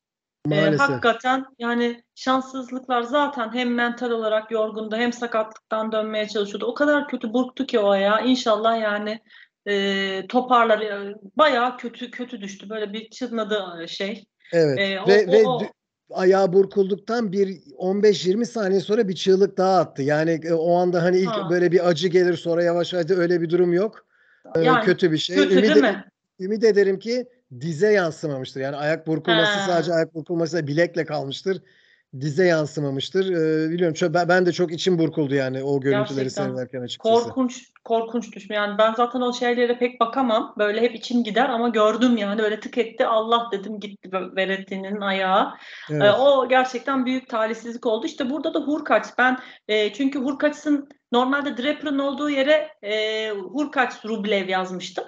Ee, 0.46 0.50
Maalesef. 0.50 0.80
hakikaten 0.80 1.46
yani 1.60 2.04
şanssızlıklar 2.16 3.02
zaten 3.02 3.54
hem 3.54 3.74
mental 3.74 4.12
olarak 4.12 4.52
yorgundu 4.52 4.96
hem 4.96 5.14
sakatlıktan 5.14 5.92
dönmeye 5.92 6.28
çalışıyordu. 6.28 6.66
O 6.66 6.74
kadar 6.74 7.08
kötü 7.08 7.34
burktu 7.34 7.66
ki 7.66 7.80
o 7.80 7.90
ayağı. 7.90 8.28
İnşallah 8.28 8.82
yani 8.82 9.20
e, 9.68 10.28
toparlar. 10.30 10.80
E, 10.82 11.16
Bayağı 11.38 11.78
kötü 11.78 12.12
kötü 12.12 12.42
düştü. 12.42 12.70
Böyle 12.70 12.94
bir 12.94 13.10
çınladı 13.10 13.88
şey. 13.88 14.26
Evet. 14.54 14.80
Ee, 14.80 15.00
o- 15.00 15.08
ve 15.08 15.26
o- 15.28 15.32
ve 15.32 15.48
o- 15.48 15.62
ayağı 16.10 16.54
burkulduktan 16.54 17.32
bir 17.32 17.58
15-20 17.78 18.46
saniye 18.46 18.80
sonra 18.80 19.08
bir 19.08 19.16
çığlık 19.16 19.58
daha 19.58 19.80
attı. 19.80 20.02
Yani 20.04 20.40
e, 20.44 20.54
o 20.54 20.76
anda 20.76 21.04
hani 21.04 21.18
ilk 21.18 21.28
Ha. 21.30 21.50
böyle 21.50 21.72
bir 21.72 21.90
acı 21.90 22.08
gelir 22.08 22.34
sonra 22.38 22.64
yavaş 22.64 22.94
yavaş 22.94 23.10
öyle 23.12 23.42
bir 23.42 23.50
durum 23.50 23.74
yok. 23.74 24.06
Ee, 24.56 24.62
Yani 24.62 24.86
kötü 24.86 25.12
bir 25.12 25.18
şey. 25.18 25.36
Kötü 25.36 25.54
Ümit, 25.54 25.64
değil 25.64 25.82
mi? 25.82 26.06
ümit 26.40 26.64
ederim 26.64 27.00
ki 27.00 27.26
dize 27.60 27.92
yansımamıştır. 27.92 28.62
Yani 28.62 28.76
ayak 28.76 29.08
burkulması 29.08 29.52
Ha. 29.60 29.68
sadece 29.68 29.94
ayak 29.94 30.16
burkulması 30.16 30.68
bilekle 30.68 31.06
kalmıştır. 31.06 31.62
Dize 32.22 32.46
yansımamıştır. 32.46 33.32
Ee, 33.32 33.70
biliyorum 33.72 34.14
ben, 34.14 34.30
ben 34.30 34.46
de 34.46 34.52
çok 34.52 34.72
içim 34.72 35.00
burkuldu 35.00 35.36
yani 35.36 35.64
o 35.64 35.82
görüntüleri 35.82 36.24
Gerçekten. 36.24 36.44
seyrederken 36.44 36.82
açıkçası. 36.82 37.24
Korkunç, 37.24 37.72
korkunç 37.84 38.36
düşme. 38.36 38.56
Yani 38.56 38.78
ben 38.78 38.94
zaten 38.94 39.22
o 39.22 39.34
şeylere 39.34 39.78
pek 39.78 40.00
bakamam. 40.00 40.54
Böyle 40.58 40.82
hep 40.82 40.96
içim 40.96 41.24
gider 41.24 41.50
ama 41.50 41.70
gördüm 41.70 42.18
yani 42.18 42.42
böyle 42.42 42.60
tık 42.60 42.78
etti. 42.78 43.06
Allah 43.06 43.50
dedim 43.52 43.80
gitti 43.80 44.10
Veretti'nin 44.12 45.02
ayağı. 45.02 45.54
Evet. 45.92 46.04
Ee, 46.04 46.12
o 46.12 46.50
gerçekten 46.50 47.06
büyük 47.06 47.30
talihsizlik 47.30 47.86
oldu. 47.86 48.06
İşte 48.06 48.30
burada 48.30 48.54
da 48.54 48.60
Hurkaç. 48.60 49.06
Ben 49.18 49.40
e, 49.68 49.94
çünkü 49.94 50.20
Hurkaç'ın 50.20 50.90
normalde 51.12 51.58
Draper'ın 51.58 52.00
olduğu 52.00 52.30
yere 52.30 52.70
e, 52.84 53.30
Hurkaç 53.32 54.06
Rublev 54.06 54.50
yazmıştım. 54.50 55.06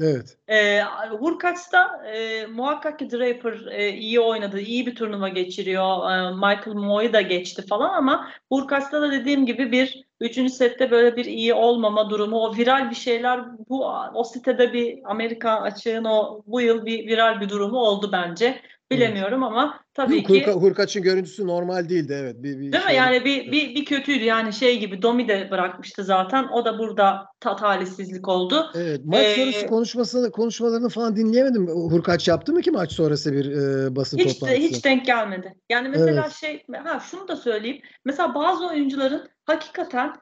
Evet. 0.00 0.38
E, 0.48 0.82
Hurkaç'ta 1.10 2.06
e, 2.06 2.46
muhakkak 2.46 2.98
ki 2.98 3.10
Draper 3.10 3.66
e, 3.70 3.92
iyi 3.92 4.20
oynadı, 4.20 4.60
iyi 4.60 4.86
bir 4.86 4.94
turnuva 4.94 5.28
geçiriyor. 5.28 6.10
E, 6.10 6.30
Michael 6.34 6.74
Moy 6.74 7.12
da 7.12 7.20
geçti 7.20 7.66
falan 7.66 7.94
ama 7.94 8.30
Hurkaç'ta 8.48 9.02
da 9.02 9.12
dediğim 9.12 9.46
gibi 9.46 9.72
bir 9.72 10.04
üçüncü 10.20 10.52
sette 10.52 10.90
böyle 10.90 11.16
bir 11.16 11.24
iyi 11.24 11.54
olmama 11.54 12.10
durumu, 12.10 12.36
o 12.36 12.56
viral 12.56 12.90
bir 12.90 12.94
şeyler 12.94 13.40
bu 13.68 13.86
o 14.14 14.24
sitede 14.24 14.72
bir 14.72 14.98
Amerika 15.04 15.60
açığın 15.60 16.04
o 16.04 16.42
bu 16.46 16.60
yıl 16.60 16.86
bir 16.86 17.06
viral 17.06 17.40
bir 17.40 17.48
durumu 17.48 17.78
oldu 17.78 18.10
bence. 18.12 18.60
Bilemiyorum 18.90 19.42
ama 19.42 19.80
tabii 19.94 20.16
Yok, 20.16 20.26
ki 20.26 20.32
Hurka- 20.32 20.52
Hurkaç'ın 20.52 21.02
görüntüsü 21.02 21.46
normal 21.46 21.88
değildi 21.88 22.16
evet. 22.20 22.36
Bir, 22.38 22.58
bir 22.58 22.72
Değil 22.72 22.84
mi? 22.84 22.88
şey- 22.88 22.96
Yani 22.96 23.24
bir, 23.24 23.52
bir, 23.52 23.74
bir 23.74 23.84
kötüydü. 23.84 24.24
Yani 24.24 24.52
şey 24.52 24.78
gibi 24.80 25.02
Domi 25.02 25.28
de 25.28 25.48
bırakmıştı 25.50 26.04
zaten. 26.04 26.48
O 26.48 26.64
da 26.64 26.78
burada 26.78 27.26
ta 27.40 27.56
talihsizlik 27.56 28.28
oldu. 28.28 28.70
Evet, 28.74 29.00
maç 29.04 29.26
Ee, 29.26 29.34
sonrası 29.36 29.66
konuşmasını 29.66 30.30
konuşmalarını 30.30 30.88
falan 30.88 31.16
dinleyemedim. 31.16 31.66
Hurkaç 31.68 32.28
yaptı 32.28 32.52
mı 32.52 32.60
ki 32.62 32.70
maç 32.70 32.92
sonrası 32.92 33.32
bir 33.32 33.50
e, 33.52 33.96
basın 33.96 34.18
Hiç 34.18 34.32
toplantısı? 34.32 34.60
hiç 34.62 34.84
denk 34.84 35.06
gelmedi. 35.06 35.54
Yani 35.70 35.88
mesela 35.88 36.22
Evet. 36.22 36.32
şey 36.32 36.64
ha 36.84 37.00
şunu 37.10 37.28
da 37.28 37.36
söyleyeyim. 37.36 37.80
Mesela 38.04 38.34
bazı 38.34 38.66
oyuncuların 38.68 39.28
hakikaten 39.46 40.12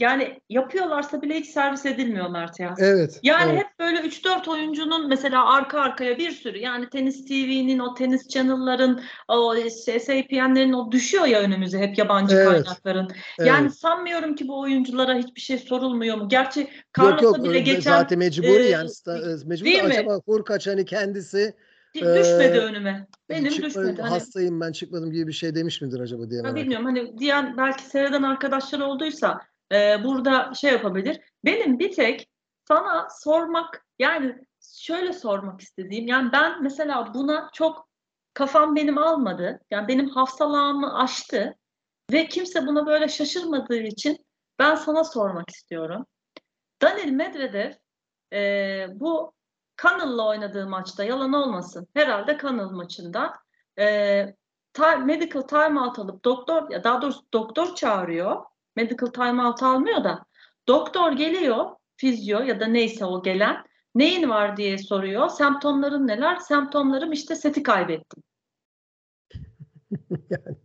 yani 0.00 0.40
yapıyorlarsa 0.48 1.22
bile 1.22 1.34
hiç 1.34 1.46
servis 1.46 1.86
edilmiyor 1.86 2.30
Mert 2.30 2.60
ya. 2.60 2.74
Evet. 2.78 3.20
Yani 3.22 3.52
evet. 3.52 3.60
hep 3.60 3.78
böyle 3.78 3.98
3-4 3.98 4.50
oyuncunun 4.50 5.08
mesela 5.08 5.54
arka 5.54 5.80
arkaya 5.80 6.18
bir 6.18 6.30
sürü 6.30 6.58
yani 6.58 6.88
Tenis 6.88 7.24
TV'nin 7.24 7.78
o 7.78 7.94
tenis 7.94 8.28
channel'ların 8.28 9.00
o 9.28 9.54
SAPN'lerin 10.00 10.72
o 10.72 10.92
düşüyor 10.92 11.24
ya 11.24 11.40
önümüze 11.40 11.78
hep 11.78 11.98
yabancı 11.98 12.36
Evet. 12.36 12.48
kaynakların. 12.48 13.08
evet. 13.38 13.48
Yani 13.48 13.70
sanmıyorum 13.70 14.34
ki 14.34 14.48
bu 14.48 14.60
oyunculara 14.60 15.14
hiçbir 15.14 15.40
şey 15.40 15.58
sorulmuyor 15.58 16.16
mu? 16.16 16.28
Gerçi 16.28 16.68
Carlos'a 16.98 17.44
bile 17.44 17.60
geçen 17.60 17.90
zaten 17.90 18.18
mecburi 18.18 18.48
e, 18.48 18.68
yani 18.68 18.90
mi? 19.52 19.80
acaba 19.80 20.20
Hurkaç 20.26 20.66
hani 20.66 20.84
kendisi 20.84 21.54
düşmedi 21.94 22.56
e, 22.56 22.60
önüme. 22.60 23.06
Benim 23.28 23.52
çıkma- 23.52 23.66
düşmedi. 23.66 24.02
Hani 24.02 24.10
hastayım 24.10 24.60
ben 24.60 24.72
çıkmadım 24.72 25.12
gibi 25.12 25.28
bir 25.28 25.32
şey 25.32 25.54
demiş 25.54 25.82
midir 25.82 26.00
acaba 26.00 26.30
diye 26.30 26.42
merak 26.42 26.56
bilmiyorum 26.56 26.86
hani 26.86 27.18
diyen 27.18 27.56
belki 27.56 27.84
seyreden 27.84 28.22
arkadaşlar 28.22 28.80
olduysa 28.80 29.40
e, 29.72 30.04
burada 30.04 30.54
şey 30.54 30.72
yapabilir. 30.72 31.20
Benim 31.44 31.78
bir 31.78 31.92
tek 31.92 32.30
sana 32.68 33.08
sormak 33.10 33.86
yani 33.98 34.38
şöyle 34.78 35.12
sormak 35.12 35.60
istediğim 35.60 36.06
yani 36.06 36.32
ben 36.32 36.62
mesela 36.62 37.14
buna 37.14 37.50
çok 37.52 37.88
kafam 38.34 38.76
benim 38.76 38.98
almadı. 38.98 39.60
Yani 39.70 39.88
benim 39.88 40.08
hafsalağımı 40.08 40.98
aştı 40.98 41.56
ve 42.12 42.26
kimse 42.26 42.66
buna 42.66 42.86
böyle 42.86 43.08
şaşırmadığı 43.08 43.82
için 43.82 44.26
ben 44.58 44.74
sana 44.74 45.04
sormak 45.04 45.50
istiyorum. 45.50 46.06
Daniil 46.82 47.12
Medvedev 47.12 47.72
e, 48.32 48.86
bu 49.00 49.32
Cannell'la 49.82 50.28
oynadığı 50.28 50.66
maçta 50.66 51.04
yalan 51.04 51.32
olmasın. 51.32 51.88
Herhalde 51.94 52.38
Cannell 52.42 52.70
maçında 52.70 53.32
e, 53.78 54.34
medical 55.04 55.42
timeout 55.42 55.98
alıp 55.98 56.24
doktor 56.24 56.70
ya 56.70 56.84
daha 56.84 57.02
doğrusu 57.02 57.22
doktor 57.32 57.74
çağırıyor. 57.74 58.44
Medical 58.80 59.06
timeout 59.06 59.62
almıyor 59.62 60.04
da 60.04 60.24
doktor 60.68 61.12
geliyor 61.12 61.66
fizyo 61.96 62.40
ya 62.40 62.60
da 62.60 62.66
neyse 62.66 63.04
o 63.04 63.22
gelen 63.22 63.64
neyin 63.94 64.28
var 64.28 64.56
diye 64.56 64.78
soruyor. 64.78 65.28
Semptomların 65.28 66.06
neler? 66.06 66.36
Semptomlarım 66.36 67.12
işte 67.12 67.34
seti 67.34 67.62
kaybettim. 67.62 68.22
Yani. 70.30 70.56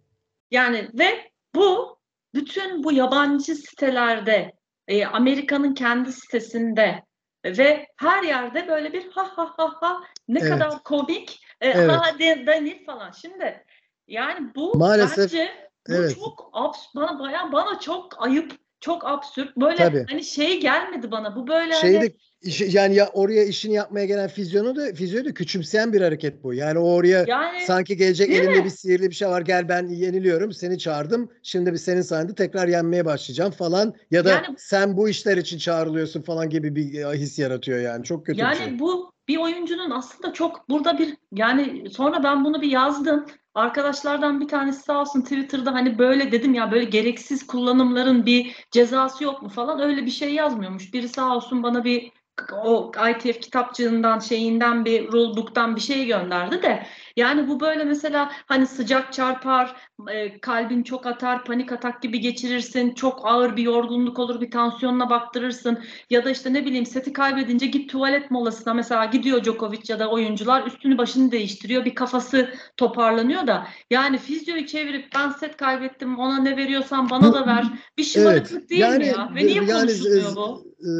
Yani 0.52 0.90
ve 0.94 1.32
bu 1.56 1.98
bütün 2.34 2.84
bu 2.84 2.92
yabancı 2.92 3.56
sitelerde 3.56 4.54
e, 4.88 5.06
Amerika'nın 5.06 5.74
kendi 5.74 6.12
sitesinde 6.12 7.04
ve 7.46 7.88
her 7.98 8.24
yerde 8.24 8.68
böyle 8.68 8.94
bir 8.94 9.12
ha 9.12 9.32
ha 9.36 9.54
ha 9.58 9.76
ha 9.82 10.02
ne 10.28 10.40
Evet. 10.40 10.52
kadar 10.52 10.84
komik 10.84 11.42
e, 11.62 11.68
Evet. 11.68 11.92
ha 11.92 12.20
de, 12.20 12.48
Daniil 12.48 12.86
falan. 12.86 13.12
Şimdi 13.12 13.66
yani 14.08 14.56
bu 14.56 14.78
Maalesef, 14.78 15.18
bence 15.18 15.70
bu 15.90 15.94
evet. 15.94 16.16
çok 16.16 16.50
abs 16.54 16.80
bana 16.96 17.20
bayağı 17.20 17.52
bana 17.52 17.80
çok 17.80 18.26
ayıp, 18.26 18.52
çok 18.80 19.06
absürt. 19.08 19.58
Böyle 19.58 19.76
Tabii. 19.76 20.06
hani 20.10 20.24
şey 20.24 20.60
gelmedi 20.60 21.12
bana. 21.12 21.36
Bu 21.36 21.48
böyle 21.48 21.74
Şeyi 21.74 21.98
hani 21.98 22.12
işi- 22.42 22.78
yani 22.78 22.96
ya 22.96 23.10
oraya 23.14 23.44
işini 23.44 23.74
yapmaya 23.74 24.06
gelen 24.06 24.28
fizyonu 24.28 24.76
da 24.76 24.94
fizyoyu 24.94 25.26
da 25.26 25.34
küçümseyen 25.34 25.94
bir 25.94 26.02
hareket 26.02 26.44
bu. 26.44 26.54
Yani 26.54 26.80
o 26.80 26.84
oraya 26.94 27.26
yani 27.28 27.62
Sanki 27.66 27.98
gelecek 27.98 28.30
elimde 28.30 28.60
mi? 28.60 28.66
bir 28.66 28.70
sihirli 28.70 29.10
bir 29.10 29.16
şey 29.16 29.28
var. 29.28 29.42
Gel 29.42 29.70
ben 29.70 29.88
yeniliyorum. 29.88 30.52
Seni 30.54 30.78
çağırdım. 30.80 31.32
Şimdi 31.44 31.74
bir 31.74 31.78
senin 31.78 32.02
sayende 32.02 32.36
tekrar 32.36 32.68
yenmeye 32.68 33.06
başlayacağım 33.06 33.52
falan. 33.52 33.94
Ya 34.12 34.26
da 34.26 34.30
Yani- 34.30 34.56
sen 34.58 34.98
bu 34.98 35.10
işler 35.10 35.38
için 35.38 35.58
çağrılıyorsun 35.58 36.22
falan 36.22 36.50
gibi 36.50 36.76
bir 36.76 36.94
e, 37.06 37.12
his 37.18 37.40
yaratıyor 37.40 37.80
yani. 37.80 38.04
Çok 38.04 38.26
kötü 38.26 38.40
Yani 38.42 38.60
bir 38.60 38.64
şey. 38.66 38.80
bu 38.80 39.15
bir 39.28 39.38
oyuncunun 39.38 39.92
aslında 39.92 40.34
çok 40.34 40.70
burada 40.70 40.98
bir 40.98 41.18
yani 41.32 41.90
sonra 41.90 42.24
ben 42.24 42.46
bunu 42.46 42.62
bir 42.62 42.72
yazdım. 42.72 43.26
Arkadaşlardan 43.54 44.42
bir 44.42 44.48
tanesi 44.48 44.82
sağ 44.82 45.02
olsun 45.02 45.22
Twitter'da 45.22 45.74
hani 45.74 45.98
böyle 45.98 46.32
dedim 46.32 46.54
ya 46.54 46.72
böyle 46.72 46.86
gereksiz 46.86 47.48
kullanımların 47.48 48.26
bir 48.26 48.68
cezası 48.72 49.24
yok 49.24 49.42
mu 49.42 49.50
falan 49.50 49.80
öyle 49.80 50.06
bir 50.06 50.12
şey 50.12 50.34
yazmıyormuş. 50.34 50.94
Biri 50.94 51.10
sağ 51.10 51.36
olsun 51.36 51.64
bana 51.64 51.84
bir 51.84 52.12
o 52.52 52.92
ITF 53.10 53.42
kitapçığından 53.42 54.20
şeyinden 54.20 54.86
bir 54.86 55.12
rulebook'tan 55.12 55.76
bir 55.76 55.82
şey 55.82 56.06
gönderdi 56.06 56.62
de 56.64 56.86
yani 57.16 57.48
bu 57.48 57.60
böyle 57.60 57.84
mesela 57.84 58.32
hani 58.46 58.68
sıcak 58.68 59.14
çarpar, 59.14 59.76
e, 60.12 60.40
kalbin 60.40 60.84
çok 60.84 61.06
atar, 61.06 61.46
panik 61.46 61.72
atak 61.72 62.02
gibi 62.02 62.20
geçirirsin, 62.20 62.94
çok 62.94 63.20
ağır 63.24 63.58
bir 63.58 63.64
yorgunluk 63.64 64.20
olur, 64.20 64.42
bir 64.42 64.52
tansiyonuna 64.52 65.10
baktırırsın. 65.10 65.80
Ya 66.10 66.26
da 66.26 66.30
işte 66.30 66.54
ne 66.54 66.66
bileyim 66.66 66.86
seti 66.86 67.14
kaybedince 67.14 67.66
git 67.66 67.90
tuvalet 67.90 68.32
molasına 68.32 68.74
mesela 68.74 69.06
gidiyor 69.06 69.44
Djokovic 69.44 69.82
ya 69.88 70.00
da 70.00 70.10
oyuncular 70.10 70.68
üstünü 70.68 70.98
başını 70.98 71.32
değiştiriyor 71.32 71.86
bir 71.86 71.96
kafası 71.96 72.50
toparlanıyor 72.78 73.48
da 73.48 73.68
yani 73.92 74.18
fizyoyu 74.18 74.66
çevirip 74.66 75.06
ben 75.16 75.30
set 75.30 75.58
kaybettim 75.58 76.20
ona 76.20 76.38
ne 76.38 76.58
veriyorsan 76.58 77.10
bana 77.10 77.34
da 77.34 77.48
ver 77.48 77.66
bir 77.98 78.04
şımarıklık 78.04 78.70
değil 78.70 78.98
mi 78.98 79.06
ya 79.06 79.30
ve 79.36 79.46
niye 79.46 79.54
yani, 79.54 79.72
konuşulmuyor 79.72 80.36
bu? 80.36 80.74
e, 80.80 80.92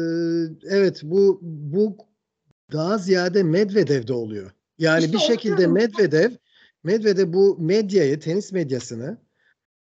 evet 0.76 1.00
bu 1.02 1.38
bu 1.42 1.96
daha 2.72 2.98
ziyade 2.98 3.42
Medvedev'de 3.42 4.12
oluyor. 4.12 4.50
Yani 4.78 5.04
İşte 5.04 5.12
bir 5.12 5.18
şekilde. 5.18 5.66
Medvedev 5.66 6.30
Medvedev 6.86 7.32
bu 7.32 7.56
medyayı, 7.60 8.20
tenis 8.20 8.52
medyasını 8.52 9.18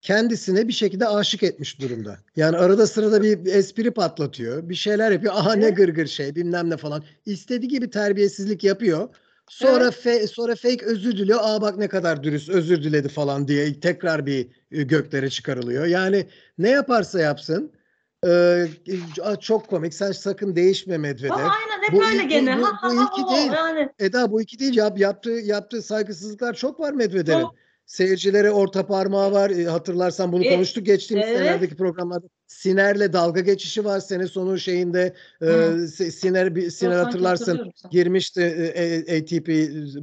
kendisine 0.01 0.68
bir 0.68 0.72
şekilde 0.72 1.09
aşık 1.09 1.43
etmiş 1.43 1.80
durumda. 1.80 2.18
Yani 2.37 2.57
arada 2.57 2.87
sırada 2.87 3.22
bir 3.22 3.47
espri 3.47 3.91
patlatıyor. 3.91 4.68
Bir 4.68 4.74
şeyler 4.74 5.11
yapıyor. 5.11 5.34
Aha 5.37 5.55
ne 5.55 5.64
Evet. 5.64 5.76
gırgır 5.76 6.07
şey 6.07 6.34
bilmem 6.34 6.70
ne 6.70 6.76
falan. 6.76 7.05
İstediği 7.26 7.68
gibi 7.68 7.91
terbiyesizlik 7.91 8.64
yapıyor. 8.64 9.09
Sonra 9.49 9.84
fe- 9.89 10.26
sonra 10.26 10.55
fake 10.55 10.87
özür 10.87 11.12
diliyor. 11.16 11.39
Aa 11.43 11.61
bak 11.61 11.76
ne 11.76 11.89
kadar 11.89 12.22
dürüst 12.22 12.49
özür 12.49 12.82
diledi 12.82 13.09
falan 13.09 13.49
diye 13.49 13.80
tekrar 13.80 14.26
bir 14.26 14.49
e, 14.70 14.82
göklere 14.82 15.30
çıkarılıyor. 15.30 15.87
Yani 15.87 16.26
ne 16.59 16.70
yaparsa 16.70 17.20
yapsın 17.20 17.72
e, 18.27 18.67
çok 19.41 19.69
komik. 19.69 19.95
Sen 19.95 20.12
sakın 20.12 20.57
değişme 20.57 20.99
Medvedev. 20.99 21.33
Aa, 21.35 21.37
aynen 21.37 21.83
hep 21.83 21.93
Bu 21.93 22.05
öyle 22.07 22.23
ilk- 22.23 22.31
gene. 22.31 22.59
bu- 22.59 22.67
ha, 22.67 22.73
ha, 22.83 22.91
bu 22.91 22.97
ha, 22.97 23.11
ha, 23.31 23.37
değil. 23.37 23.53
Yani 23.53 23.89
Eda 23.99 24.33
bu 24.33 24.43
iki 24.43 24.59
değil. 24.59 24.77
Yap, 24.77 24.99
yaptığı 24.99 25.31
yaptığı 25.31 25.83
saygısızlıklar 25.83 26.55
çok 26.55 26.81
var 26.81 26.93
Medvedev'in. 26.93 27.41
Çok. 27.41 27.55
seyircilere 27.87 28.51
orta 28.51 28.87
parmağı 28.87 29.33
var. 29.33 29.51
E, 29.51 29.64
hatırlarsan 29.64 30.33
bunu 30.33 30.45
E, 30.45 30.55
konuştuk 30.55 30.87
geçtiğimiz 30.87 31.27
evet. 31.29 31.39
senelerdeki 31.39 31.77
programlarda. 31.77 32.27
Siner'le 32.47 33.12
dalga 33.12 33.41
geçişi 33.41 33.85
var 33.85 34.01
sene 34.01 34.27
sonu 34.27 34.59
şeyinde. 34.59 35.14
E, 35.43 35.47
Hı. 35.47 35.89
Siner 35.89 36.55
bir 36.55 36.71
Siner 36.71 36.97
Yok, 36.97 37.07
hatırlarsın 37.07 37.73
girmişti 37.91 38.41
e, 38.41 39.14
A- 39.14 39.17
ATP 39.19 39.47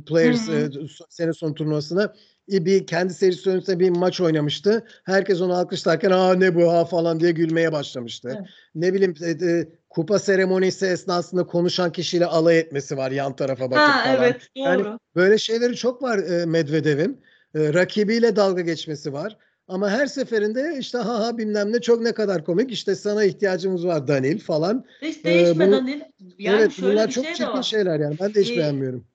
Players 0.05 0.47
Hı 0.47 0.51
e, 0.51 0.69
sene 1.09 1.33
sonu 1.33 1.53
turnuvasına. 1.53 2.13
E, 2.51 2.65
Bir 2.65 2.87
kendi 2.87 3.13
serisi 3.13 3.49
önünde 3.49 3.79
bir 3.79 3.89
maç 3.89 4.21
oynamıştı. 4.21 4.85
Herkes 5.03 5.41
onu 5.41 5.53
alkışlarken 5.53 6.11
aa 6.11 6.33
ne 6.35 6.55
bu 6.55 6.71
ha 6.73 6.85
falan 6.85 7.19
diye 7.19 7.31
gülmeye 7.31 7.71
başlamıştı. 7.71 8.29
Evet. 8.37 8.47
Ne 8.75 8.93
bileyim 8.93 9.13
e, 9.23 9.29
e, 9.29 9.67
kupa 9.89 10.19
seremonisi 10.19 10.85
esnasında 10.85 11.45
konuşan 11.45 11.91
kişiyle 11.91 12.25
alay 12.25 12.59
etmesi 12.59 12.97
var 12.97 13.11
yan 13.11 13.35
tarafa 13.35 13.71
bakıp 13.71 13.95
Ha 13.95 14.03
falan. 14.03 14.15
evet 14.17 14.47
doğru. 14.57 14.63
Yani 14.65 14.85
Böyle 15.15 15.37
şeyleri 15.37 15.75
çok 15.75 16.03
var 16.03 16.17
e, 16.17 16.45
Medvedev'in. 16.45 17.21
E, 17.55 17.73
rakibiyle 17.73 18.35
dalga 18.35 18.61
geçmesi 18.61 19.13
var. 19.13 19.37
Ama 19.67 19.89
her 19.89 20.05
seferinde 20.07 20.75
işte 20.79 20.97
ha 20.97 21.19
ha 21.27 21.37
bilmem 21.37 21.71
ne 21.73 21.81
çok 21.81 22.01
ne 22.01 22.11
kadar 22.11 22.45
komik 22.45 22.71
işte 22.71 22.95
sana 22.95 23.23
ihtiyacımız 23.23 23.85
var 23.87 24.07
Danil 24.07 24.39
falan. 24.39 24.85
Hiç 25.01 25.23
değişme 25.25 25.67
bu- 25.67 25.71
Danil. 25.71 26.01
Yani 26.37 26.59
evet 26.59 26.71
şöyle 26.71 26.93
bunlar 26.93 27.07
bir 27.07 27.13
çok 27.13 27.25
şey 27.25 27.33
çirkin 27.33 27.61
şeyler 27.61 27.99
yani 27.99 28.15
ben 28.19 28.33
de 28.33 28.41
hiç 28.41 28.49
Ee, 28.51 28.57
beğenmiyorum. 28.57 29.07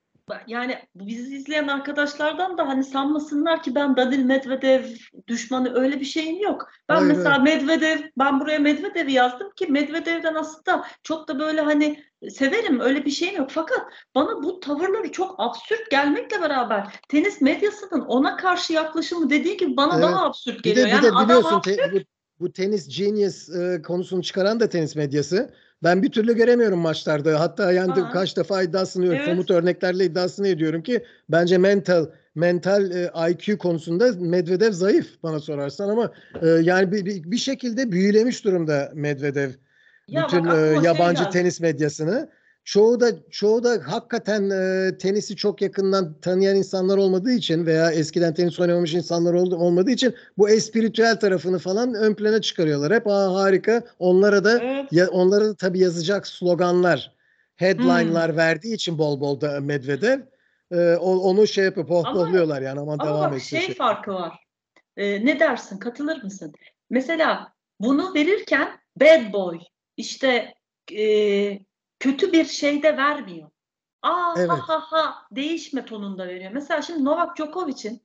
Yani 0.47 0.79
bizi 0.95 1.37
izleyen 1.37 1.68
arkadaşlardan 1.68 2.59
da 2.59 2.68
hani 2.68 2.85
sanmasınlar 2.85 3.62
ki 3.62 3.74
ben 3.74 3.97
Danil 3.97 4.24
Medvedev 4.24 4.85
düşmanı 5.29 5.74
öyle 5.74 6.01
bir 6.01 6.05
şeyim 6.05 6.43
yok. 6.43 6.68
Ben 6.89 6.95
Hayır, 6.95 7.09
mesela 7.09 7.39
Medvedev, 7.39 7.99
ben 8.18 8.41
buraya 8.41 8.59
Medvedev'i 8.59 9.12
yazdım 9.12 9.51
ki 9.57 9.66
Medvedev'den 9.66 10.35
aslında 10.35 10.85
çok 11.03 11.29
da 11.29 11.39
böyle 11.39 11.61
hani 11.61 12.05
severim 12.31 12.81
öyle 12.81 13.05
bir 13.05 13.11
şeyim 13.11 13.37
yok. 13.37 13.51
Fakat 13.51 13.81
bana 14.14 14.43
bu 14.43 14.61
tavırları 14.61 15.12
çok 15.12 15.35
absürt 15.39 15.91
gelmekle 15.91 16.43
beraber 16.43 16.87
tenis 17.09 17.41
medyasının 17.41 18.01
ona 18.01 18.37
karşı 18.37 18.72
yaklaşımı 18.72 19.31
dediği 19.31 19.57
gibi 19.57 19.76
bana 19.76 19.95
Evet. 19.95 20.05
daha 20.05 20.24
absürt 20.24 20.59
Bir 20.59 20.62
geliyor. 20.62 20.87
de, 20.87 20.91
bir 20.91 20.95
yani 20.95 21.03
de 21.03 21.09
adam 21.11 21.24
biliyorsun 21.24 21.57
absürt. 21.57 21.76
te- 21.76 21.93
bu, 21.93 21.99
bu 22.41 22.53
tenis 22.53 22.99
genius 22.99 23.49
e, 23.49 23.83
konusunu 23.83 24.22
çıkaran 24.22 24.61
da 24.61 24.68
tenis 24.68 24.97
medyası. 24.97 25.55
Ben 25.83 26.03
bir 26.03 26.12
türlü 26.12 26.37
göremiyorum 26.37 26.79
maçlarda. 26.79 27.41
Hatta 27.41 27.72
yani 27.72 27.93
Ha. 27.93 28.11
kaç 28.12 28.37
defa 28.37 28.62
iddiasını 28.62 29.07
Evet. 29.14 29.24
somut 29.24 29.51
örneklerle 29.51 30.05
iddiasını 30.05 30.49
ediyorum 30.49 30.83
ki 30.83 31.05
bence 31.29 31.59
mental 31.59 32.07
mental 32.35 32.91
e, 32.91 33.11
IQ 33.31 33.59
konusunda 33.59 34.12
Medvedev 34.18 34.72
zayıf 34.72 35.22
bana 35.22 35.41
sorarsan 35.41 35.89
ama 35.89 36.12
e, 36.43 36.47
yani 36.49 36.93
bir, 36.93 37.31
bir, 37.31 37.37
şekilde 37.37 37.93
büyülemiş 37.93 38.45
durumda 38.45 38.91
Medvedev 38.95 39.51
Ya 40.09 40.24
bütün 40.26 40.47
bak 40.47 40.57
e, 40.57 40.74
şey 40.74 40.85
yabancı 40.85 41.31
tenis 41.31 41.61
medyasını. 41.61 42.29
Çoğu 42.69 43.01
da 43.01 43.11
çoğu 43.31 43.64
da 43.64 43.81
hakikaten 43.87 44.51
e, 44.51 44.99
tenisi 44.99 45.37
çok 45.37 45.62
yakından 45.62 46.21
tanıyan 46.21 46.57
insanlar 46.57 46.97
olmadığı 46.97 47.33
için 47.33 47.66
veya 47.66 47.91
eskiden 47.91 48.35
tenis 48.35 48.61
oynamamış 48.61 48.95
insanlar 48.95 49.35
oldu, 49.35 49.57
olmadığı 49.57 49.91
için 49.91 50.14
bu 50.39 50.51
espiritüel 50.51 51.21
tarafını 51.21 51.59
falan 51.59 51.95
ön 51.95 52.14
plana 52.14 52.41
çıkarıyorlar. 52.41 52.93
Hep 52.93 53.07
Aa, 53.07 53.35
harika. 53.35 53.83
Onlara 53.99 54.45
da 54.45 54.59
Evet. 54.62 54.93
ya, 54.93 55.09
onlara 55.09 55.45
da 55.45 55.55
tabii 55.55 55.79
yazacak 55.79 56.27
sloganlar, 56.27 57.12
Hmm. 57.59 57.66
headline'lar 57.66 58.37
verdiği 58.37 58.75
için 58.75 58.99
bol 58.99 59.21
bol 59.21 59.41
da 59.41 59.61
Medvedev 59.61 60.21
e, 60.71 60.97
onu 60.97 61.47
şey 61.47 61.64
yapıp 61.64 61.89
pohpohluyorlar 61.89 62.62
yani 62.62 62.81
aman 62.81 62.99
Ama 62.99 63.09
devam 63.09 63.31
bak 63.31 63.37
etsin. 63.37 63.59
şey 63.59 63.75
farkı 63.75 64.12
var. 64.12 64.45
Ee, 64.97 65.27
ne 65.27 65.41
dersin? 65.41 65.79
Katılır 65.79 66.23
mısın? 66.23 66.53
Mesela 66.91 67.53
bunu 67.81 68.14
verirken 68.14 68.69
bad 69.01 69.33
boy 69.33 69.59
işte 69.97 70.55
e, 70.93 71.68
kötü 71.99 72.33
bir 72.33 72.45
şey 72.45 72.83
de 72.83 72.97
vermiyor. 72.97 73.51
Aa 74.03 74.35
Evet. 74.37 74.51
ha 74.51 74.69
ha 74.69 74.81
ha 74.81 75.15
değişme 75.31 75.85
tonunda 75.85 76.29
veriyor. 76.29 76.51
Mesela 76.55 76.83
şimdi 76.83 77.05
Novak 77.05 77.37
Djokovic'in 77.37 78.03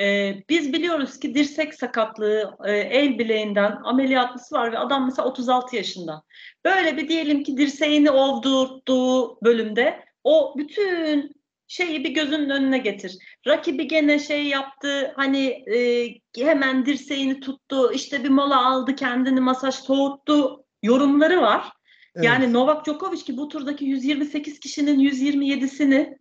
e, 0.00 0.34
biz 0.48 0.72
biliyoruz 0.72 1.18
ki 1.18 1.34
dirsek 1.34 1.74
sakatlığı 1.74 2.56
e, 2.64 2.72
el 2.72 3.18
bileğinden 3.18 3.78
ameliyatlısı 3.84 4.54
var 4.54 4.72
ve 4.72 4.78
adam 4.78 5.04
mesela 5.04 5.28
36 5.28 5.76
yaşında. 5.76 6.22
Böyle 6.64 6.96
bir 6.96 7.08
diyelim 7.08 7.42
ki 7.42 7.56
dirseğini 7.56 8.10
ovdurduğu 8.10 9.40
bölümde 9.40 10.04
o 10.24 10.54
bütün 10.58 11.36
şeyi 11.68 12.04
bir 12.04 12.10
gözünün 12.10 12.50
önüne 12.50 12.78
getir. 12.78 13.18
Rakibi 13.46 13.88
gene 13.88 14.18
şey 14.18 14.46
yaptı 14.46 15.12
hani 15.16 15.46
e, 15.46 16.08
hemen 16.44 16.86
dirseğini 16.86 17.40
tuttu 17.40 17.92
işte 17.92 18.24
bir 18.24 18.28
mola 18.28 18.66
aldı 18.66 18.96
kendini 18.96 19.40
masaj 19.40 19.74
soğuttu 19.74 20.64
yorumları 20.82 21.40
var. 21.40 21.72
Evet. 22.16 22.24
Yani 22.24 22.52
Novak 22.52 22.86
Djokovic 22.86 23.24
ki 23.24 23.36
bu 23.36 23.48
turdaki 23.48 23.84
128 23.84 24.60
kişinin 24.60 24.98
127'sini 24.98 26.18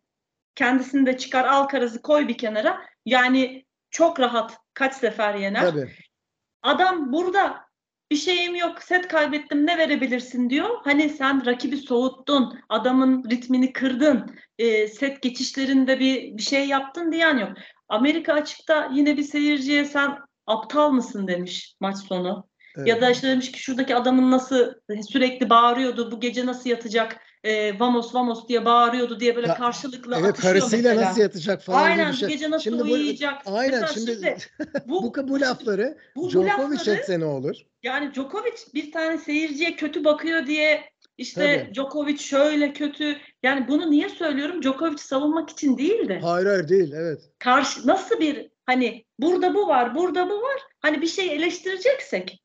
kendisini 0.55 1.05
de 1.05 1.17
çıkar 1.17 1.45
Alcaraz'ı 1.45 2.01
koy 2.01 2.27
bir 2.27 2.37
kenara. 2.37 2.81
Yani 3.05 3.65
çok 3.89 4.19
rahat 4.19 4.57
kaç 4.73 4.95
sefer 4.95 5.35
yener. 5.35 5.61
Tabii. 5.61 5.91
Adam 6.61 7.13
burada 7.13 7.65
bir 8.11 8.15
şeyim 8.15 8.55
yok 8.55 8.83
set 8.83 9.07
kaybettim 9.07 9.65
ne 9.65 9.77
verebilirsin 9.77 10.49
diyor. 10.49 10.69
Hani 10.83 11.09
sen 11.09 11.45
rakibi 11.45 11.77
soğuttun, 11.77 12.59
adamın 12.69 13.29
ritmini 13.29 13.73
kırdın, 13.73 14.35
e, 14.57 14.87
set 14.87 15.21
geçişlerinde 15.21 15.99
bir, 15.99 16.37
bir 16.37 16.41
şey 16.41 16.67
yaptın 16.67 17.11
diyen 17.11 17.37
yok. 17.37 17.49
Amerika 17.89 18.33
açıkta 18.33 18.89
yine 18.93 19.17
bir 19.17 19.23
seyirciye 19.23 19.85
sen 19.85 20.17
aptal 20.47 20.91
mısın 20.91 21.27
demiş 21.27 21.75
maç 21.79 21.97
sonu. 21.97 22.47
Evet. 22.77 22.87
Ya 22.87 23.01
da 23.01 23.09
işte 23.11 23.27
demiş 23.27 23.51
ki 23.51 23.59
şuradaki 23.59 23.95
adamın 23.95 24.31
nasıl 24.31 24.73
sürekli 25.09 25.49
bağırıyordu, 25.49 26.11
bu 26.11 26.19
gece 26.19 26.45
nasıl 26.45 26.69
yatacak, 26.69 27.17
e, 27.43 27.79
vamos 27.79 28.15
vamos 28.15 28.47
diye 28.47 28.65
bağırıyordu 28.65 29.19
diye 29.19 29.35
böyle 29.35 29.47
karşılıklı 29.47 30.15
Evet 30.19 30.29
atışıyor 30.29 30.53
karısıyla 30.53 30.89
mesela. 30.89 31.09
nasıl 31.09 31.21
yatacak 31.21 31.61
falan 31.61 31.83
Aynen 31.83 32.07
bir 32.07 32.13
bu 32.13 32.17
şey. 32.17 32.29
gece 32.29 32.49
nasıl 32.49 32.63
Şimdi 32.63 32.79
bu- 32.79 32.91
uyuyacak. 32.93 33.41
Aynen 33.45 33.81
Mesela 33.81 33.93
şimdi, 33.93 34.37
bu, 34.87 35.03
bu, 35.03 35.27
bu 35.27 35.41
lafları 35.41 35.97
bu, 36.15 36.23
bu 36.23 36.29
Djokovic 36.29 36.91
etse 36.91 37.19
ne 37.19 37.25
olur? 37.25 37.55
yani 37.83 38.13
Djokovic 38.13 38.55
bir 38.73 38.91
tane 38.91 39.17
seyirciye 39.17 39.75
kötü 39.75 40.03
bakıyor 40.05 40.47
diye 40.47 40.81
işte 41.17 41.63
Tabii. 41.63 41.73
Djokovic 41.75 42.17
şöyle 42.17 42.73
kötü. 42.73 43.17
Yani 43.43 43.67
bunu 43.67 43.91
niye 43.91 44.09
söylüyorum? 44.09 44.61
Djokovic 44.61 44.97
savunmak 44.97 45.49
için 45.49 45.77
değil 45.77 46.07
de. 46.09 46.19
Hayır 46.19 46.47
hayır 46.47 46.67
değil 46.67 46.91
evet. 46.95 47.19
Karşı 47.39 47.87
nasıl 47.87 48.19
bir 48.19 48.49
hani 48.65 49.05
burada 49.19 49.53
bu 49.53 49.67
var, 49.67 49.95
burada 49.95 50.29
bu 50.29 50.41
var. 50.41 50.61
Hani 50.81 51.01
bir 51.01 51.07
şey 51.07 51.35
eleştireceksek 51.35 52.41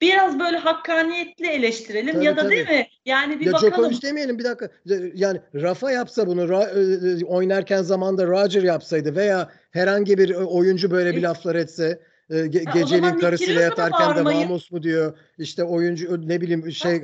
biraz 0.00 0.38
böyle 0.40 0.56
hakkaniyetli 0.56 1.46
eleştirelim 1.46 2.14
Tabii, 2.14 2.24
ya 2.24 2.36
da 2.36 2.40
tabii. 2.42 2.50
değil 2.56 2.68
mi? 2.68 2.86
Yani 3.04 3.40
bir 3.40 3.46
ya 3.46 3.52
bakalım. 3.52 3.72
Djokovic 3.72 4.02
demeyelim 4.02 4.38
bir 4.38 4.44
dakika. 4.44 4.68
Yani 5.14 5.40
Rafa 5.54 5.90
yapsa 5.90 6.26
bunu 6.26 6.42
Ra- 6.42 7.20
e, 7.20 7.24
oynarken 7.24 7.82
zamanda 7.82 8.26
Roger 8.26 8.62
yapsaydı 8.62 9.16
veya 9.16 9.48
herhangi 9.70 10.18
bir 10.18 10.34
oyuncu 10.34 10.90
böyle 10.90 11.12
bir 11.12 11.18
E- 11.18 11.22
laflar 11.22 11.54
etse 11.54 12.00
e, 12.30 12.34
ge- 12.34 12.64
Ha, 12.64 12.78
geceliğin 12.80 13.18
karısıyla 13.18 13.60
yatarken 13.62 14.16
de 14.16 14.24
vamos 14.24 14.70
mu 14.72 14.82
diyor. 14.82 15.18
İşte 15.38 15.64
oyuncu 15.64 16.28
ne 16.28 16.40
bileyim 16.40 16.72
şey 16.72 16.94
e, 16.96 17.00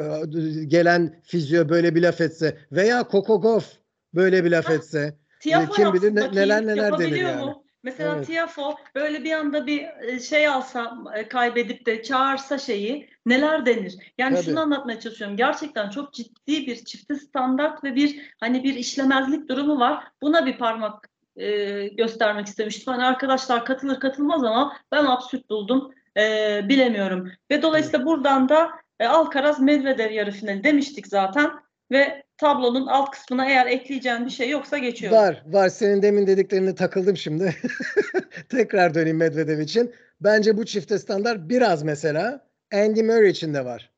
gelen 0.67 1.21
fizyo 1.25 1.69
böyle 1.69 1.95
bir 1.95 2.03
laf 2.03 2.21
etse 2.21 2.57
veya 2.73 3.01
Gauff 3.13 3.67
böyle 4.15 4.45
bir 4.45 4.51
laf 4.51 4.69
Ha, 4.69 4.73
etse. 4.73 5.15
Tiafo 5.41 5.73
kim 5.73 5.93
bilir 5.93 6.15
ne- 6.15 6.33
neler 6.35 6.67
neler 6.67 6.99
denir 6.99 7.17
yani. 7.17 7.45
mu? 7.45 7.64
Mesela 7.85 8.15
Evet. 8.17 8.27
Tiafo 8.27 8.75
böyle 8.95 9.25
bir 9.25 9.33
anda 9.33 9.67
bir 9.67 9.87
e, 10.03 10.21
şey 10.21 10.49
alsa 10.49 10.97
e, 11.15 11.29
kaybedip 11.29 11.87
de 11.87 12.03
çağırsa 12.03 12.59
şeyi 12.59 13.09
neler 13.27 13.67
denir? 13.67 13.97
Yani 14.19 14.35
Tabii. 14.35 14.45
şunu 14.45 14.61
anlatmaya 14.61 15.01
çalışıyorum. 15.01 15.37
Gerçekten 15.37 15.91
çok 15.91 16.13
ciddi 16.13 16.67
bir 16.67 16.85
çifte 16.85 17.15
standart 17.15 17.85
ve 17.85 17.95
bir 17.95 18.35
hani 18.41 18.65
bir 18.65 18.75
işlemezlik 18.75 19.49
durumu 19.49 19.81
var. 19.81 20.05
Buna 20.23 20.47
bir 20.47 20.59
parmak 20.59 21.09
e, 21.37 21.87
göstermek 21.89 22.47
istemiştim. 22.47 22.93
Hani 22.93 23.05
arkadaşlar 23.05 23.65
katılır 23.65 24.01
katılmaz 24.01 24.45
ama 24.45 24.77
ben 24.93 25.05
absürt 25.05 25.51
buldum. 25.51 25.95
E, 26.17 26.61
bilemiyorum. 26.69 27.31
Ve 27.51 27.63
dolayısıyla 27.63 28.07
buradan 28.07 28.49
da 28.49 28.71
e, 29.01 29.07
Alcaraz 29.07 29.61
Medvedev 29.61 30.11
yarı 30.11 30.31
finali 30.31 30.65
demiştik 30.65 31.07
zaten 31.07 31.51
ve 31.91 32.24
tablonun 32.39 32.87
alt 32.87 33.11
kısmına 33.11 33.47
eğer 33.47 33.67
ekleyeceğin 33.67 34.27
bir 34.27 34.31
şey 34.31 34.51
yoksa 34.51 34.79
geçiyorum. 34.79 35.19
Var 35.19 35.43
var 35.47 35.69
senin 35.69 36.03
demin 36.03 36.27
dediklerine 36.27 36.75
takıldım 36.75 37.17
şimdi. 37.17 37.55
Tekrar 38.49 38.95
döneyim 38.95 39.17
Medvedev 39.17 39.59
için. 39.59 39.95
Bence 40.21 40.57
bu 40.57 40.65
çifte 40.67 40.99
standart 40.99 41.49
biraz 41.49 41.83
mesela 41.83 42.47
Andy 42.75 43.03
Murray 43.03 43.31
için 43.31 43.55
de 43.55 43.65
var. 43.65 43.91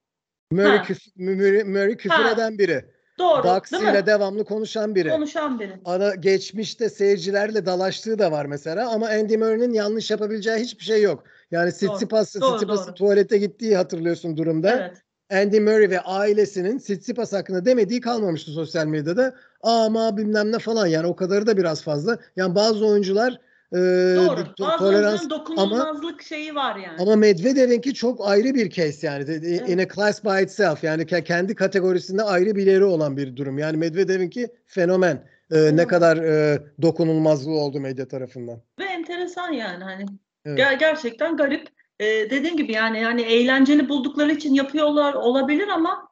Murray, 0.53 0.77
küf- 0.77 1.13
Murray, 1.17 1.65
Murray 1.65 1.97
küfür 1.97 2.15
Ha. 2.25 2.31
eden 2.31 2.59
biri. 2.59 2.85
Doğru? 3.19 3.43
Dax'ıyla 3.45 4.07
devamlı 4.07 4.45
konuşan 4.45 4.95
biri. 4.95 5.09
Konuşan 5.09 5.61
biri. 5.61 5.81
Ana 5.85 6.15
geçmişte 6.15 6.91
seyircilerle 6.91 7.67
dalaştığı 7.67 8.19
da 8.19 8.33
var 8.33 8.47
mesela 8.47 8.91
ama 8.91 9.07
Andy 9.09 9.37
Murray'nin 9.37 9.73
yanlış 9.73 10.11
yapabileceği 10.11 10.57
hiçbir 10.57 10.85
şey 10.85 11.03
yok. 11.03 11.25
Yani 11.51 11.71
Tsitsipas'ın 11.73 12.41
doğru. 12.41 12.95
tuvalete 12.95 13.39
gittiği 13.39 13.77
hatırlıyorsun 13.77 14.37
durumda. 14.37 14.77
Evet. 14.77 14.97
Andy 15.33 15.61
Murray 15.61 15.91
ve 15.91 16.01
ailesinin 16.01 16.79
Tsitsipas 16.79 17.33
hakkında 17.33 17.65
demediği 17.65 18.01
kalmamıştı 18.01 18.51
sosyal 18.51 18.87
medyada. 18.87 19.35
Ama 19.63 20.17
bilmem 20.17 20.53
ne 20.53 20.59
falan 20.59 20.87
yani 20.87 21.07
o 21.07 21.17
kadarı 21.17 21.47
da 21.47 21.57
biraz 21.57 21.83
fazla. 21.83 22.19
Yani 22.37 22.55
bazı 22.55 22.87
oyuncular 22.87 23.41
e, 23.73 23.77
Doğru. 23.77 24.41
to- 24.41 24.79
tolerans 24.79 25.31
dokunulmazlık 25.31 26.23
şeyi 26.23 26.55
var 26.55 26.77
yani. 26.77 26.97
ama 26.99 27.17
Medvedev'inki 27.17 27.95
çok 27.95 28.29
ayrı 28.29 28.55
bir 28.55 28.71
case 28.71 29.07
yani. 29.07 29.25
Evet. 29.29 29.69
In 29.69 29.79
a 29.79 29.89
class 29.89 30.25
by 30.25 30.43
itself 30.43 30.85
yani 30.85 31.03
ke- 31.03 31.25
kendi 31.25 31.55
kategorisinde 31.55 32.23
ayrı 32.23 32.57
bir 32.57 32.67
yeri 32.67 32.85
olan 32.85 33.17
bir 33.17 33.37
durum. 33.37 33.59
Yani 33.59 33.77
Medvedev'inki 33.77 34.49
fenomen. 34.67 35.25
E, 35.53 35.77
ne 35.77 35.87
kadar 35.87 36.17
e, 36.17 36.63
dokunulmazlığı 36.83 37.55
oldu 37.55 37.81
medya 37.81 38.09
tarafından. 38.09 38.61
Ve 38.79 38.85
enteresan 38.85 39.53
yani 39.53 39.85
hani 39.85 40.07
evet. 40.45 40.59
ger- 40.59 40.79
gerçekten 40.79 41.37
garip. 41.37 41.69
Ee, 42.01 42.31
dediğim 42.31 42.57
gibi 42.57 42.73
yani 42.73 43.01
yani 43.01 43.23
eğlenceli 43.23 43.89
buldukları 43.89 44.33
için 44.33 44.55
yapıyorlar 44.55 45.15
olabilir 45.15 45.69
ama 45.69 46.09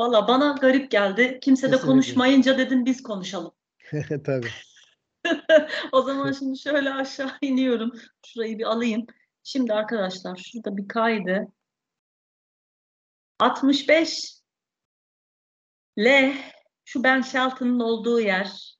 valla 0.00 0.28
bana 0.28 0.52
garip 0.60 0.90
geldi. 0.90 1.38
Kimse 1.42 1.72
de 1.72 1.76
konuşmayınca 1.76 2.58
dedim 2.58 2.84
biz 2.84 3.02
konuşalım. 3.02 3.52
Tabii. 4.24 4.50
o 5.92 6.02
zaman 6.02 6.32
şimdi 6.32 6.58
şöyle 6.58 6.92
aşağı 6.92 7.32
iniyorum. 7.42 7.92
Şurayı 8.26 8.58
bir 8.58 8.64
alayım. 8.64 9.06
Şimdi 9.42 9.72
arkadaşlar 9.72 10.36
şurada 10.36 10.76
bir 10.76 10.88
kaydı. 10.88 11.46
65 13.38 14.34
L 15.98 16.34
şu 16.84 17.02
Ben 17.02 17.22
Shelton'ın 17.22 17.80
olduğu 17.80 18.20
yer. 18.20 18.76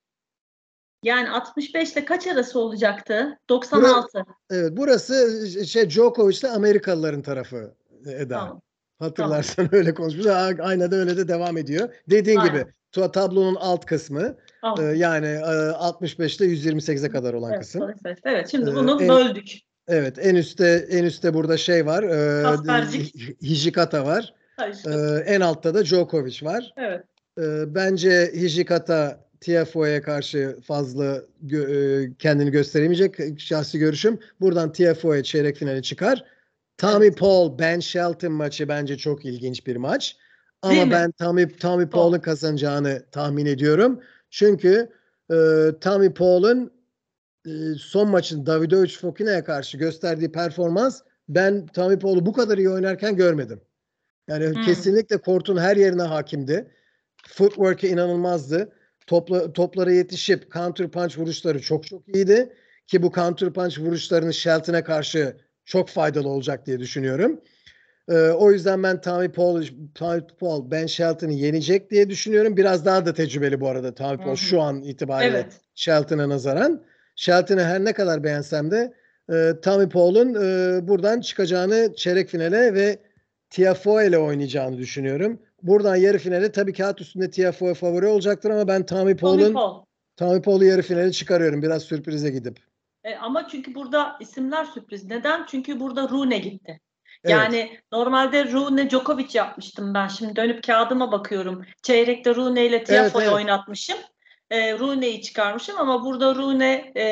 Yani 1.05 1.29
65 1.29 1.93
ile 1.93 2.05
kaç 2.05 2.27
arası 2.27 2.59
olacaktı? 2.59 3.39
96. 3.49 3.87
Burası, 3.87 4.25
evet 4.49 4.71
burası 4.77 5.47
şey 5.65 5.89
Djokovic 5.89 6.37
ile 6.39 6.49
Amerikalıların 6.49 7.21
tarafı 7.21 7.75
Eda. 8.05 8.39
Tamam. 8.39 8.61
Hatırlarsan 8.99 9.55
tamam. 9.55 9.69
öyle 9.71 9.93
konuşmuş. 9.93 10.25
Aynen 10.59 10.91
de 10.91 10.95
öyle 10.95 11.17
de 11.17 11.27
devam 11.27 11.57
ediyor. 11.57 11.89
Dediğin 12.09 12.37
Aynen. 12.37 12.53
gibi 12.53 12.65
tablonun 13.11 13.55
alt 13.55 13.85
kısmı 13.85 14.37
e, 14.79 14.83
yani 14.83 15.27
e, 15.27 15.71
65 15.71 16.37
ile 16.37 16.45
128'e 16.45 17.09
kadar 17.09 17.33
olan 17.33 17.51
evet, 17.51 17.61
kısım. 17.61 17.83
Evet, 18.05 18.17
evet. 18.23 18.51
Şimdi 18.51 18.69
e, 18.69 18.75
bunu 18.75 19.03
en, 19.03 19.09
böldük. 19.09 19.51
Evet, 19.87 20.17
en 20.21 20.35
üstte 20.35 20.85
en 20.89 21.03
üstte 21.03 21.33
burada 21.33 21.57
şey 21.57 21.85
var. 21.85 22.03
E, 22.03 22.43
Hijikata 23.41 24.05
var. 24.05 24.33
E, 24.85 24.91
en 25.25 25.41
altta 25.41 25.73
da 25.73 25.85
Djokovic 25.85 26.45
var. 26.45 26.73
Evet. 26.77 27.03
E, 27.39 27.75
bence 27.75 28.31
Hijikata 28.35 29.24
TFO'ya 29.41 30.01
karşı 30.01 30.57
fazla 30.63 31.21
gö- 31.45 32.03
e, 32.03 32.13
kendini 32.19 32.51
gösteremeyecek 32.51 33.39
şahsi 33.39 33.79
görüşüm. 33.79 34.19
Buradan 34.41 34.71
TFO'ya 34.71 35.23
çeyrek 35.23 35.57
finale 35.57 35.81
çıkar. 35.81 36.25
Tommy 36.77 37.05
evet. 37.05 37.17
Paul, 37.17 37.59
Ben 37.59 37.79
Shelton 37.79 38.31
maçı 38.31 38.67
bence 38.67 38.97
çok 38.97 39.25
ilginç 39.25 39.67
bir 39.67 39.75
maç. 39.75 40.17
Ama 40.61 40.91
ben 40.91 41.11
Tommy, 41.11 41.47
Tommy 41.47 41.89
Paul'un 41.89 42.19
kazanacağını 42.19 43.05
tahmin 43.11 43.45
ediyorum. 43.45 44.01
Çünkü 44.29 44.89
e, 45.31 45.35
Tommy 45.81 46.13
Paul'un 46.13 46.71
e, 47.45 47.51
son 47.77 48.09
maçın 48.09 48.45
Davidovic 48.45 48.97
Fokina'ya 49.01 49.43
karşı 49.43 49.77
gösterdiği 49.77 50.31
performans 50.31 51.01
ben 51.29 51.65
Tommy 51.65 51.99
Paul'u 51.99 52.25
bu 52.25 52.33
kadar 52.33 52.57
iyi 52.57 52.69
oynarken 52.69 53.15
görmedim. 53.15 53.61
Yani 54.27 54.45
hmm. 54.45 54.63
kesinlikle 54.63 55.17
kortun 55.17 55.57
her 55.57 55.77
yerine 55.77 56.01
hakimdi. 56.01 56.71
Footwork'e 57.27 57.89
inanılmazdı. 57.89 58.71
Topla, 59.07 59.53
toplara 59.53 59.91
yetişip 59.91 60.51
counter 60.53 60.91
punch 60.91 61.17
vuruşları 61.17 61.61
çok 61.61 61.87
çok 61.87 62.15
iyiydi. 62.15 62.53
Ki 62.87 63.03
bu 63.03 63.11
counter 63.11 63.53
punch 63.53 63.79
vuruşlarını 63.79 64.33
Shelton'a 64.33 64.83
karşı 64.83 65.37
çok 65.65 65.89
faydalı 65.89 66.29
olacak 66.29 66.65
diye 66.65 66.79
düşünüyorum. 66.79 67.41
Ee, 68.09 68.13
o 68.13 68.51
yüzden 68.51 68.83
ben 68.83 69.01
Tommy 69.01 69.31
Paul, 69.31 69.63
Tommy 69.95 70.21
Paul 70.39 70.71
Ben 70.71 70.85
Shelton'ı 70.85 71.33
yenecek 71.33 71.91
diye 71.91 72.09
düşünüyorum. 72.09 72.57
Biraz 72.57 72.85
daha 72.85 73.05
da 73.05 73.13
tecrübeli 73.13 73.61
bu 73.61 73.69
arada 73.69 73.95
Tommy 73.95 74.17
Paul 74.17 74.35
şu 74.35 74.61
an 74.61 74.81
itibariyle 74.81 75.37
evet. 75.37 75.61
Shelton'a 75.75 76.29
nazaran. 76.29 76.83
Shelton'ı 77.15 77.63
her 77.63 77.85
ne 77.85 77.93
kadar 77.93 78.23
beğensem 78.23 78.71
de 78.71 78.93
e, 79.33 79.53
Tommy 79.61 79.89
Paul'un 79.89 80.33
e, 80.33 80.87
buradan 80.87 81.21
çıkacağını 81.21 81.93
çeyrek 81.95 82.29
finale 82.29 82.73
ve 82.73 82.99
Tiafoe 83.49 84.07
ile 84.07 84.17
oynayacağını 84.17 84.77
düşünüyorum. 84.77 85.39
Buradan 85.67 85.95
yarı 85.95 86.17
finale 86.17 86.51
tabii 86.51 86.73
kağıt 86.73 87.01
üstünde 87.01 87.29
Tiafoe 87.29 87.73
favori 87.73 88.07
olacaktır 88.07 88.49
ama 88.49 88.67
ben 88.67 88.85
Tommy 88.85 89.17
Paul'un 89.17 89.53
Paul. 89.53 89.83
Tommy 90.17 90.41
Paul'u 90.41 90.65
yarı 90.65 90.81
finale 90.81 91.11
çıkarıyorum 91.11 91.61
biraz 91.61 91.83
sürprize 91.83 92.29
gidip. 92.29 92.59
E, 93.03 93.15
ama 93.15 93.47
çünkü 93.47 93.75
burada 93.75 94.17
isimler 94.19 94.65
sürpriz. 94.65 95.05
Neden? 95.05 95.45
Çünkü 95.45 95.79
burada 95.79 96.09
Rune 96.09 96.37
gitti. 96.37 96.79
Yani 97.27 97.69
evet. 97.71 97.81
normalde 97.91 98.51
Rune 98.51 98.89
Djokovic 98.89 99.27
yapmıştım 99.33 99.93
ben. 99.93 100.07
Şimdi 100.07 100.35
dönüp 100.35 100.63
kağıdıma 100.63 101.11
bakıyorum. 101.11 101.65
Çeyrekte 101.83 102.35
Rune 102.35 102.65
ile 102.65 102.83
Tiafoe'yu 102.83 103.01
evet, 103.01 103.15
evet. 103.15 103.33
oynatmışım. 103.33 103.97
E, 104.51 104.79
Rune'yi 104.79 105.21
çıkarmışım 105.21 105.75
ama 105.79 106.05
burada 106.05 106.35
Rune 106.35 106.91
e, 106.95 107.03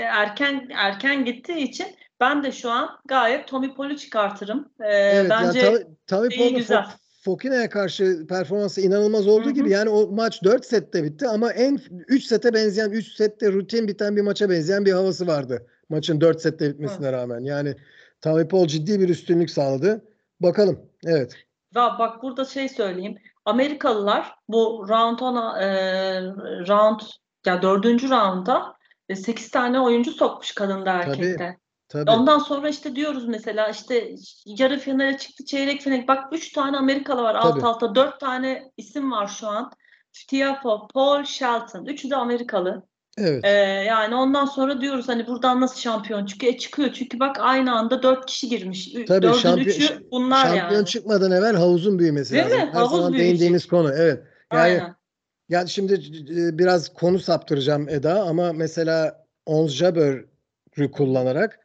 erken 0.00 0.68
erken 0.74 1.24
gittiği 1.24 1.58
için 1.58 1.86
ben 2.20 2.42
de 2.42 2.52
şu 2.52 2.70
an 2.70 2.98
gayet 3.04 3.48
Tommy 3.48 3.74
Paul'u 3.74 3.96
çıkartırım. 3.96 4.68
E, 4.80 4.92
evet, 4.92 5.30
bence 5.30 5.58
yani, 5.58 5.84
Tommy 6.06 6.28
Paul 6.38 6.56
güzel. 6.56 6.84
Fokina'ya 7.24 7.68
karşı 7.68 8.26
performansı 8.26 8.80
inanılmaz 8.80 9.28
olduğu 9.28 9.50
gibi 9.50 9.70
yani 9.70 9.90
o 9.90 10.10
maç 10.10 10.44
4 10.44 10.64
sette 10.64 11.04
bitti 11.04 11.28
ama 11.28 11.52
en 11.52 11.78
3 12.08 12.24
sete 12.24 12.54
benzeyen 12.54 12.90
3 12.90 13.12
sette 13.12 13.52
rutin 13.52 13.88
biten 13.88 14.16
bir 14.16 14.22
maça 14.22 14.50
benzeyen 14.50 14.84
bir 14.84 14.92
havası 14.92 15.26
vardı. 15.26 15.66
Maçın 15.88 16.20
4 16.20 16.40
sette 16.40 16.70
bitmesine 16.70 17.08
Hı. 17.08 17.12
rağmen. 17.12 17.40
Yani 17.40 17.74
Paul 18.50 18.66
ciddi 18.66 19.00
bir 19.00 19.08
üstünlük 19.08 19.50
sağladı. 19.50 20.04
Bakalım. 20.40 20.80
Evet. 21.06 21.34
Ya 21.74 21.96
bak 21.98 22.22
burada 22.22 22.44
şey 22.44 22.68
söyleyeyim. 22.68 23.18
Amerikalılar 23.44 24.34
bu 24.48 24.86
round 24.88 25.18
ona 25.18 25.62
e, 25.62 25.68
round 26.68 27.00
ya 27.46 27.62
dördüncü 27.62 28.10
rounda 28.10 28.74
8 29.14 29.50
tane 29.50 29.80
oyuncu 29.80 30.12
sokmuş 30.12 30.52
kadında 30.52 30.90
erkekte. 30.92 31.36
Tabii. 31.36 31.63
Tabii. 31.94 32.10
Ondan 32.10 32.38
sonra 32.38 32.68
işte 32.68 32.96
diyoruz 32.96 33.28
mesela 33.28 33.68
işte 33.68 34.14
yarı 34.46 34.78
finale 34.78 35.18
çıktı 35.18 35.44
çeyrek 35.44 35.80
final. 35.80 36.08
Bak 36.08 36.24
üç 36.32 36.52
tane 36.52 36.76
Amerikalı 36.76 37.22
var 37.22 37.34
Tabii. 37.42 37.52
alt 37.52 37.64
alta. 37.64 37.94
Dört 37.94 38.20
tane 38.20 38.72
isim 38.76 39.12
var 39.12 39.26
şu 39.26 39.48
an. 39.48 39.70
Tiafoe, 40.28 40.78
Paul, 40.94 41.24
Shelton. 41.24 41.84
Üçü 41.84 42.10
de 42.10 42.16
Amerikalı. 42.16 42.82
Evet. 43.18 43.44
Ee, 43.44 43.48
yani 43.86 44.14
ondan 44.14 44.44
sonra 44.44 44.80
diyoruz 44.80 45.08
hani 45.08 45.26
buradan 45.26 45.60
nasıl 45.60 45.80
şampiyon 45.80 46.26
çıkıyor? 46.26 46.52
E 46.52 46.58
çıkıyor 46.58 46.92
çünkü 46.92 47.20
bak 47.20 47.36
aynı 47.40 47.74
anda 47.78 48.02
dört 48.02 48.26
kişi 48.26 48.48
girmiş. 48.48 48.92
Tabii 48.92 49.22
Dördün 49.22 49.32
şampiyon, 49.32 49.68
üçü 49.68 50.10
bunlar 50.10 50.42
şampiyon 50.44 50.72
yani. 50.72 50.86
çıkmadan 50.86 51.30
evvel 51.30 51.56
havuzun 51.56 51.98
büyümesi 51.98 52.32
Değil 52.32 52.44
lazım. 52.44 52.58
Mi? 52.58 52.64
Her 52.66 52.72
Havuz 52.72 52.90
zaman 52.90 53.12
büyüyecek. 53.12 53.30
değindiğimiz 53.30 53.66
konu. 53.66 53.92
Evet. 53.96 54.22
Yani, 54.52 54.62
Aynen. 54.62 54.94
Yani 55.48 55.68
şimdi 55.68 55.94
e, 56.30 56.58
biraz 56.58 56.94
konu 56.94 57.18
saptıracağım 57.18 57.88
Eda 57.88 58.22
ama 58.22 58.52
mesela 58.52 59.24
Ons 59.46 59.72
Jabber'ı 59.72 60.90
kullanarak 60.92 61.63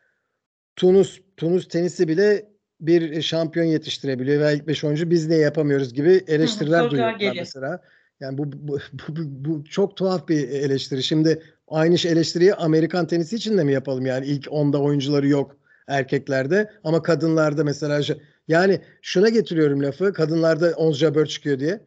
Tunus 0.80 1.20
Tunus 1.38 1.68
tenisi 1.68 2.08
bile 2.08 2.50
bir 2.82 3.22
şampiyon 3.22 3.66
yetiştirebiliyor 3.66 4.42
ve 4.42 4.54
ilk 4.54 4.68
beş 4.68 4.84
oyuncu 4.84 5.10
biz 5.10 5.28
ne 5.28 5.36
yapamıyoruz 5.36 5.94
gibi 5.94 6.24
eleştiriler 6.28 6.92
duyuyorlar 6.92 7.34
mesela. 7.36 7.82
Yani 8.20 8.38
bu, 8.38 8.52
bu, 8.52 8.80
bu, 9.08 9.14
bu 9.18 9.64
çok 9.64 9.98
tuhaf 9.98 10.28
bir 10.28 10.50
eleştiri. 10.50 11.04
Şimdi 11.04 11.44
aynı 11.68 11.96
eleştiriyi 11.96 12.54
Amerikan 12.54 13.08
tenisi 13.08 13.36
için 13.36 13.58
de 13.58 13.64
mi 13.64 13.74
yapalım? 13.74 14.06
Yani 14.06 14.26
ilk 14.26 14.48
onda 14.52 14.82
oyuncuları 14.82 15.28
yok 15.28 15.58
erkeklerde 15.88 16.72
ama 16.84 17.02
kadınlarda 17.02 17.64
mesela 17.64 18.02
yani 18.48 18.82
şuna 19.02 19.30
getiriyorum 19.30 19.84
lafı 19.84 20.14
kadınlarda 20.14 20.74
Ons 20.78 20.98
Jabeur 20.98 21.26
çıkıyor 21.26 21.60
diye. 21.60 21.82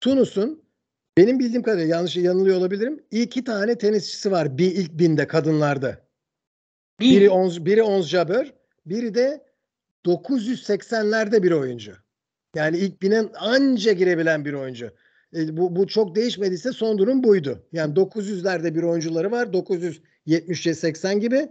Tunus'un 0.00 0.62
benim 1.18 1.38
bildiğim 1.38 1.62
kadarıyla 1.62 1.96
yanlış 1.96 2.16
yanılıyor 2.16 2.56
olabilirim. 2.56 3.02
İki 3.10 3.44
tane 3.44 3.78
tenisçisi 3.78 4.30
var 4.30 4.58
bir 4.58 4.72
ilk 4.72 4.92
binde 4.92 5.26
kadınlarda. 5.26 6.05
Biri 7.00 7.30
Ons, 7.30 7.64
biri 7.64 7.82
Ons 7.82 8.08
Jabeur, 8.08 8.52
biri 8.86 9.14
de 9.14 9.44
980'lerde 10.06 11.42
bir 11.42 11.50
oyuncu. 11.50 11.92
Yani 12.54 12.78
ilk 12.78 13.02
binen 13.02 13.30
anca 13.38 13.92
girebilen 13.92 14.44
bir 14.44 14.52
oyuncu. 14.52 14.90
E, 15.36 15.56
bu, 15.56 15.76
bu 15.76 15.86
çok 15.86 16.16
değişmediyse 16.16 16.72
son 16.72 16.98
durum 16.98 17.22
buydu. 17.22 17.62
Yani 17.72 17.94
900'lerde 17.94 18.74
bir 18.74 18.82
oyuncuları 18.82 19.30
var. 19.30 19.46
970'e 19.46 20.74
80 20.74 21.20
gibi. 21.20 21.48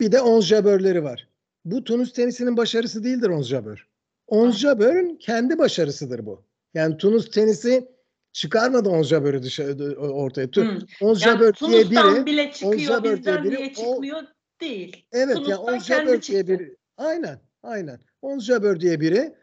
Bir 0.00 0.12
de 0.12 0.20
Ons 0.20 0.46
Jabeur'leri 0.46 1.04
var. 1.04 1.28
Bu 1.64 1.84
Tunus 1.84 2.12
tenisinin 2.12 2.56
başarısı 2.56 3.04
değildir 3.04 3.28
Ons 3.28 3.48
Jabeur. 3.48 3.88
Ons 4.26 4.58
Jabeur'ün 4.58 5.16
kendi 5.16 5.58
başarısıdır 5.58 6.26
bu. 6.26 6.44
Yani 6.74 6.96
Tunus 6.96 7.30
tenisi 7.30 7.88
çıkarmadı 8.32 8.88
Ons 8.88 9.08
Jabeur'ü 9.08 9.42
dışarı 9.42 9.94
ortaya. 9.96 10.46
Hmm. 10.46 10.78
Ons 11.00 11.26
yani 11.26 11.38
Jabeur 11.38 11.54
diye 11.68 11.90
biri 11.90 12.26
bile 12.26 12.52
çıkıyor, 12.52 13.04
bizden 13.04 13.44
biri, 13.44 13.56
niye 13.56 13.74
çıkmıyor? 13.74 14.22
O, 14.22 14.39
değil. 14.60 15.06
Evet 15.12 15.36
ya 15.36 15.42
yani 15.48 15.56
Ons 15.56 15.86
Jabeur 15.86 16.22
diye 16.22 16.46
biri. 16.46 16.76
Aynen, 16.96 17.40
aynen. 17.62 18.00
Ons 18.22 18.44
Jabeur 18.44 18.80
diye 18.80 19.00
biri 19.00 19.34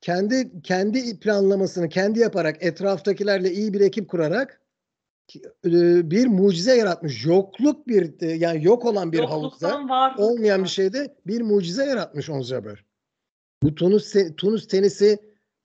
kendi 0.00 0.62
kendi 0.62 1.20
planlamasını 1.20 1.88
kendi 1.88 2.18
yaparak 2.18 2.56
etraftakilerle 2.60 3.52
iyi 3.52 3.72
bir 3.72 3.80
ekip 3.80 4.08
kurarak 4.08 4.60
e, 5.66 6.10
bir 6.10 6.26
mucize 6.26 6.76
yaratmış. 6.76 7.24
Yokluk 7.24 7.88
bir 7.88 8.22
e, 8.22 8.26
yani 8.26 8.64
yok 8.64 8.84
olan 8.84 9.12
bir 9.12 9.20
havuzda 9.20 9.80
olmayan 10.18 10.64
bir 10.64 10.68
şeyde 10.68 11.14
bir 11.26 11.40
mucize 11.40 11.84
yaratmış 11.84 12.30
Ons 12.30 12.48
Jabeur. 12.48 12.84
Bu 13.62 13.74
Tunus 13.74 14.14
Tunus 14.36 14.68
tenisi 14.68 15.18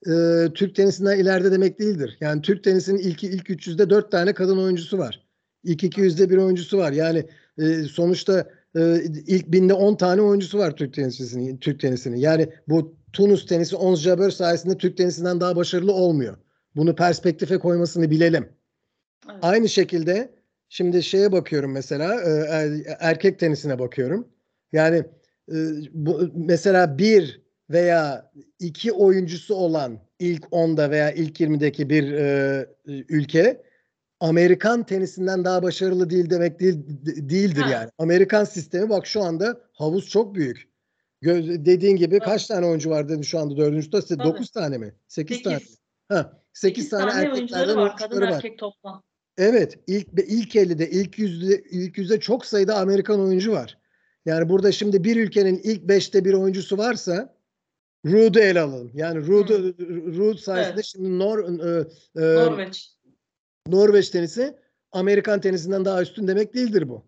e, 0.06 0.12
Türk 0.54 0.74
tenisinden 0.74 1.18
ileride 1.18 1.52
demek 1.52 1.78
değildir. 1.78 2.16
Yani 2.20 2.42
Türk 2.42 2.64
tenisinin 2.64 2.98
ilk 2.98 3.24
ilk 3.24 3.50
300'de 3.50 3.90
4 3.90 4.10
tane 4.10 4.34
kadın 4.34 4.58
oyuncusu 4.58 4.98
var. 4.98 5.26
İlk 5.64 5.82
200'de 5.82 6.30
bir 6.30 6.36
oyuncusu 6.36 6.78
var. 6.78 6.92
Yani 6.92 7.26
e, 7.58 7.82
sonuçta 7.82 8.50
e, 8.76 9.02
ilk 9.26 9.52
binde 9.52 9.74
10 9.74 9.94
tane 9.94 10.22
oyuncusu 10.22 10.58
var 10.58 10.76
Türk 10.76 10.94
tenisinin. 10.94 11.56
Türk 11.56 11.80
tenisinin. 11.80 12.16
Yani 12.16 12.48
bu 12.68 12.96
Tunus 13.12 13.46
tenisi 13.46 13.76
Ons 13.76 14.00
Jabeur 14.00 14.30
sayesinde 14.30 14.78
Türk 14.78 14.96
tenisinden 14.96 15.40
daha 15.40 15.56
başarılı 15.56 15.92
olmuyor. 15.92 16.36
Bunu 16.76 16.94
perspektife 16.94 17.58
koymasını 17.58 18.10
bilelim. 18.10 18.48
Evet. 19.30 19.38
Aynı 19.42 19.68
şekilde 19.68 20.34
şimdi 20.68 21.02
şeye 21.02 21.32
bakıyorum 21.32 21.72
mesela 21.72 22.14
e, 22.14 22.30
er, 22.30 22.70
erkek 23.00 23.38
tenisine 23.38 23.78
bakıyorum. 23.78 24.28
Yani 24.72 24.96
e, 25.52 25.56
bu, 25.92 26.30
mesela 26.34 26.98
bir 26.98 27.46
veya 27.70 28.30
iki 28.58 28.92
oyuncusu 28.92 29.54
olan 29.54 29.98
ilk 30.18 30.44
10'da 30.44 30.90
veya 30.90 31.10
ilk 31.10 31.40
20'deki 31.40 31.90
bir 31.90 32.12
e, 32.12 32.66
ülke 32.86 33.62
Amerikan 34.20 34.86
tenisinden 34.86 35.44
daha 35.44 35.62
başarılı 35.62 36.10
değil 36.10 36.30
demek 36.30 36.60
değil 36.60 36.76
değildir 37.28 37.62
ha. 37.62 37.70
yani. 37.70 37.90
Amerikan 37.98 38.44
sistemi 38.44 38.90
bak 38.90 39.06
şu 39.06 39.22
anda 39.22 39.60
havuz 39.72 40.08
çok 40.08 40.34
büyük. 40.34 40.68
Göz, 41.20 41.48
dediğin 41.48 41.96
gibi 41.96 42.18
Tabii. 42.18 42.30
kaç 42.30 42.46
tane 42.46 42.66
oyuncu 42.66 42.90
var 42.90 43.08
dedin 43.08 43.22
şu 43.22 43.38
anda 43.38 43.56
dördüncü 43.56 43.90
turda? 43.90 44.24
Dokuz 44.24 44.50
tane 44.50 44.78
mi? 44.78 44.94
Sekiz, 45.08 45.42
tane. 45.42 45.58
Ha, 46.08 46.42
sekiz 46.52 46.88
tane, 46.88 47.10
tane 47.10 47.26
erkeklerden 47.26 47.76
var. 47.76 47.96
Kadın 47.96 48.20
var. 48.20 48.28
erkek 48.28 48.58
toplam. 48.58 49.02
Evet, 49.38 49.78
ilk 49.86 50.08
ilk 50.28 50.54
50'de, 50.54 50.90
ilk 50.90 51.18
yüzde 51.18 51.62
ilk 51.70 51.98
yüzde 51.98 52.20
çok 52.20 52.46
sayıda 52.46 52.76
Amerikan 52.76 53.20
oyuncu 53.20 53.52
var. 53.52 53.78
Yani 54.26 54.48
burada 54.48 54.72
şimdi 54.72 55.04
bir 55.04 55.16
ülkenin 55.16 55.60
ilk 55.64 55.82
beşte 55.82 56.24
bir 56.24 56.32
oyuncusu 56.34 56.78
varsa 56.78 57.36
Ruud'u 58.06 58.38
ele 58.38 58.60
alalım. 58.60 58.90
Yani 58.94 59.26
Ruud, 59.26 59.48
Ruud 60.16 60.38
sayesinde 60.38 60.74
evet. 60.74 60.84
şimdi 60.84 61.18
Nor, 61.18 61.38
e, 61.38 61.88
e, 62.16 62.34
Norveç. 62.34 62.95
Norveç 63.68 64.10
tenisi 64.10 64.56
Amerikan 64.92 65.40
tenisinden 65.40 65.84
daha 65.84 66.02
üstün 66.02 66.28
demek 66.28 66.54
değildir 66.54 66.88
bu. 66.88 67.04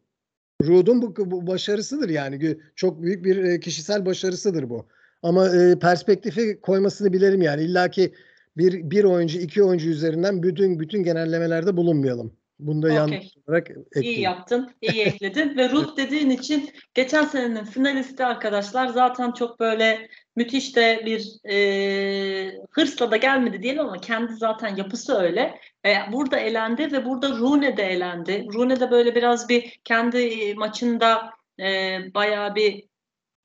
Ruud'un 0.62 1.02
bu, 1.02 1.30
bu 1.30 1.46
başarısıdır 1.46 2.08
yani. 2.08 2.58
Çok 2.76 3.02
büyük 3.02 3.24
bir 3.24 3.36
e, 3.36 3.60
kişisel 3.60 4.06
başarısıdır 4.06 4.70
bu. 4.70 4.86
Ama 5.22 5.56
e, 5.56 5.78
perspektifi 5.78 6.60
koymasını 6.60 7.12
bilelim 7.12 7.42
yani. 7.42 7.62
İlla 7.62 7.90
ki 7.90 8.14
bir, 8.56 8.90
bir 8.90 9.04
oyuncu, 9.04 9.38
iki 9.38 9.62
oyuncu 9.62 9.90
üzerinden 9.90 10.42
bütün 10.42 10.80
bütün 10.80 11.02
genellemelerde 11.02 11.76
bulunmayalım. 11.76 12.32
Bunda 12.58 12.86
okay. 12.86 12.96
yanlış 12.96 13.26
olarak 13.46 13.70
ekledim. 13.70 14.02
İyi 14.02 14.20
yaptın, 14.20 14.70
iyi 14.80 15.02
ekledin 15.06 15.56
ve 15.56 15.70
Ruth 15.70 15.96
dediğin 15.96 16.30
için 16.30 16.70
geçen 16.94 17.24
senenin 17.24 17.64
finalisti 17.64 18.24
arkadaşlar 18.24 18.86
zaten 18.86 19.32
çok 19.32 19.60
böyle 19.60 20.08
müthiş 20.36 20.76
de 20.76 21.02
bir 21.06 21.50
e, 21.50 22.52
hırsla 22.70 23.10
da 23.10 23.16
gelmedi 23.16 23.62
diyelim 23.62 23.80
ama 23.80 24.00
kendi 24.00 24.34
zaten 24.34 24.76
yapısı 24.76 25.14
öyle. 25.14 25.60
E, 25.86 25.94
burada 26.12 26.38
elendi 26.38 26.92
ve 26.92 27.04
burada 27.04 27.28
Rune 27.28 27.76
de 27.76 27.82
elendi. 27.82 28.46
Rune 28.54 28.80
de 28.80 28.90
böyle 28.90 29.14
biraz 29.14 29.48
bir 29.48 29.80
kendi 29.84 30.54
maçında 30.54 31.30
e, 31.60 31.98
bayağı 32.14 32.54
bir 32.54 32.88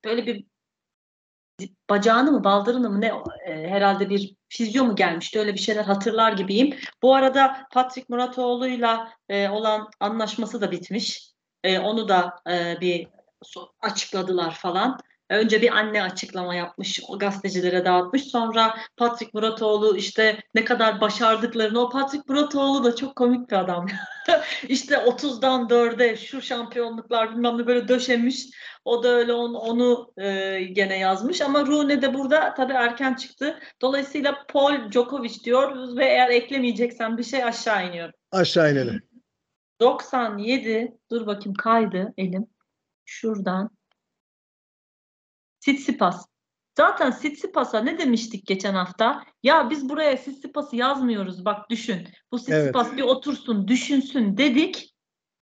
böyle 0.05 0.25
bir 0.25 0.45
bacağını 1.89 2.31
mı 2.31 2.43
baldırını 2.43 2.89
mı 2.89 3.01
ne 3.01 3.11
e, 3.47 3.69
herhalde 3.69 4.09
bir 4.09 4.35
fizyo 4.49 4.85
mu 4.85 4.95
gelmişti 4.95 5.39
öyle 5.39 5.53
bir 5.53 5.59
şeyler 5.59 5.83
hatırlar 5.83 6.31
gibiyim. 6.31 6.75
Bu 7.01 7.15
arada 7.15 7.67
Patrick 7.71 8.05
Muratoğlu'yla 8.09 9.13
e, 9.29 9.49
olan 9.49 9.89
anlaşması 9.99 10.61
da 10.61 10.71
bitmiş. 10.71 11.33
E, 11.63 11.79
onu 11.79 12.07
da 12.07 12.35
e, 12.49 12.77
bir 12.81 13.07
açıkladılar 13.81 14.51
falan. 14.53 14.99
Önce 15.29 15.61
bir 15.61 15.77
anne 15.77 16.03
açıklama 16.03 16.55
yapmış, 16.55 17.01
o 17.07 17.19
gazetecilere 17.19 17.85
dağıtmış. 17.85 18.23
Sonra 18.23 18.77
Patrick 18.97 19.31
Muratoğlu 19.33 19.97
işte 19.97 20.39
ne 20.55 20.65
kadar 20.65 21.01
başardıklarını, 21.01 21.79
o 21.79 21.89
Patrick 21.89 22.23
Muratoğlu 22.27 22.83
da 22.83 22.95
çok 22.95 23.15
komik 23.15 23.51
bir 23.51 23.55
adam. 23.55 23.87
İşte 24.67 24.95
30'dan 24.95 25.67
4'e 25.67 26.17
şu 26.17 26.41
şampiyonluklar 26.41 27.31
bilmem 27.31 27.57
ne 27.57 27.67
böyle 27.67 27.87
döşemiş. 27.87 28.45
O 28.85 29.03
da 29.03 29.07
öyle 29.07 29.33
onu, 29.33 29.57
onu 29.57 30.13
e, 30.17 30.59
gene 30.63 30.99
yazmış 30.99 31.41
ama 31.41 31.65
Rune 31.65 32.01
de 32.01 32.13
burada 32.13 32.53
tabii 32.53 32.73
erken 32.73 33.13
çıktı. 33.13 33.59
Dolayısıyla 33.81 34.45
Paul 34.47 34.91
Djokovic 34.91 35.43
diyor 35.43 35.97
ve 35.97 36.05
eğer 36.05 36.29
eklemeyeceksen 36.29 37.17
bir 37.17 37.23
şey 37.23 37.43
aşağı 37.43 37.87
iniyorum. 37.87 38.13
Aşağı 38.31 38.71
inelim. 38.71 39.01
97 39.79 40.97
dur 41.11 41.27
bakayım 41.27 41.53
kaydı 41.53 42.13
elim. 42.17 42.47
Şuradan 43.05 43.69
Sitsipas. 45.65 46.25
Zaten 46.77 47.11
Sitsipas'a 47.11 47.79
ne 47.79 47.97
demiştik 47.97 48.47
geçen 48.47 48.73
hafta? 48.73 49.23
Ya 49.43 49.69
biz 49.69 49.89
buraya 49.89 50.17
Sitsipas'ı 50.17 50.75
yazmıyoruz 50.75 51.45
bak 51.45 51.69
düşün. 51.69 52.07
Bu 52.31 52.39
Sitsipas 52.39 52.87
evet. 52.87 52.97
bir 52.97 53.03
otursun 53.03 53.67
düşünsün 53.67 54.37
dedik. 54.37 54.93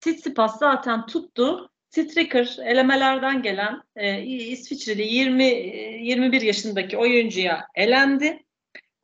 Sitsipas 0.00 0.58
zaten 0.58 1.06
tuttu. 1.06 1.70
Stricker 1.90 2.56
elemelerden 2.64 3.42
gelen 3.42 3.82
e, 3.96 4.22
İsviçreli 4.22 5.02
20 5.02 5.44
21 5.44 6.40
yaşındaki 6.40 6.98
oyuncuya 6.98 7.66
elendi. 7.74 8.44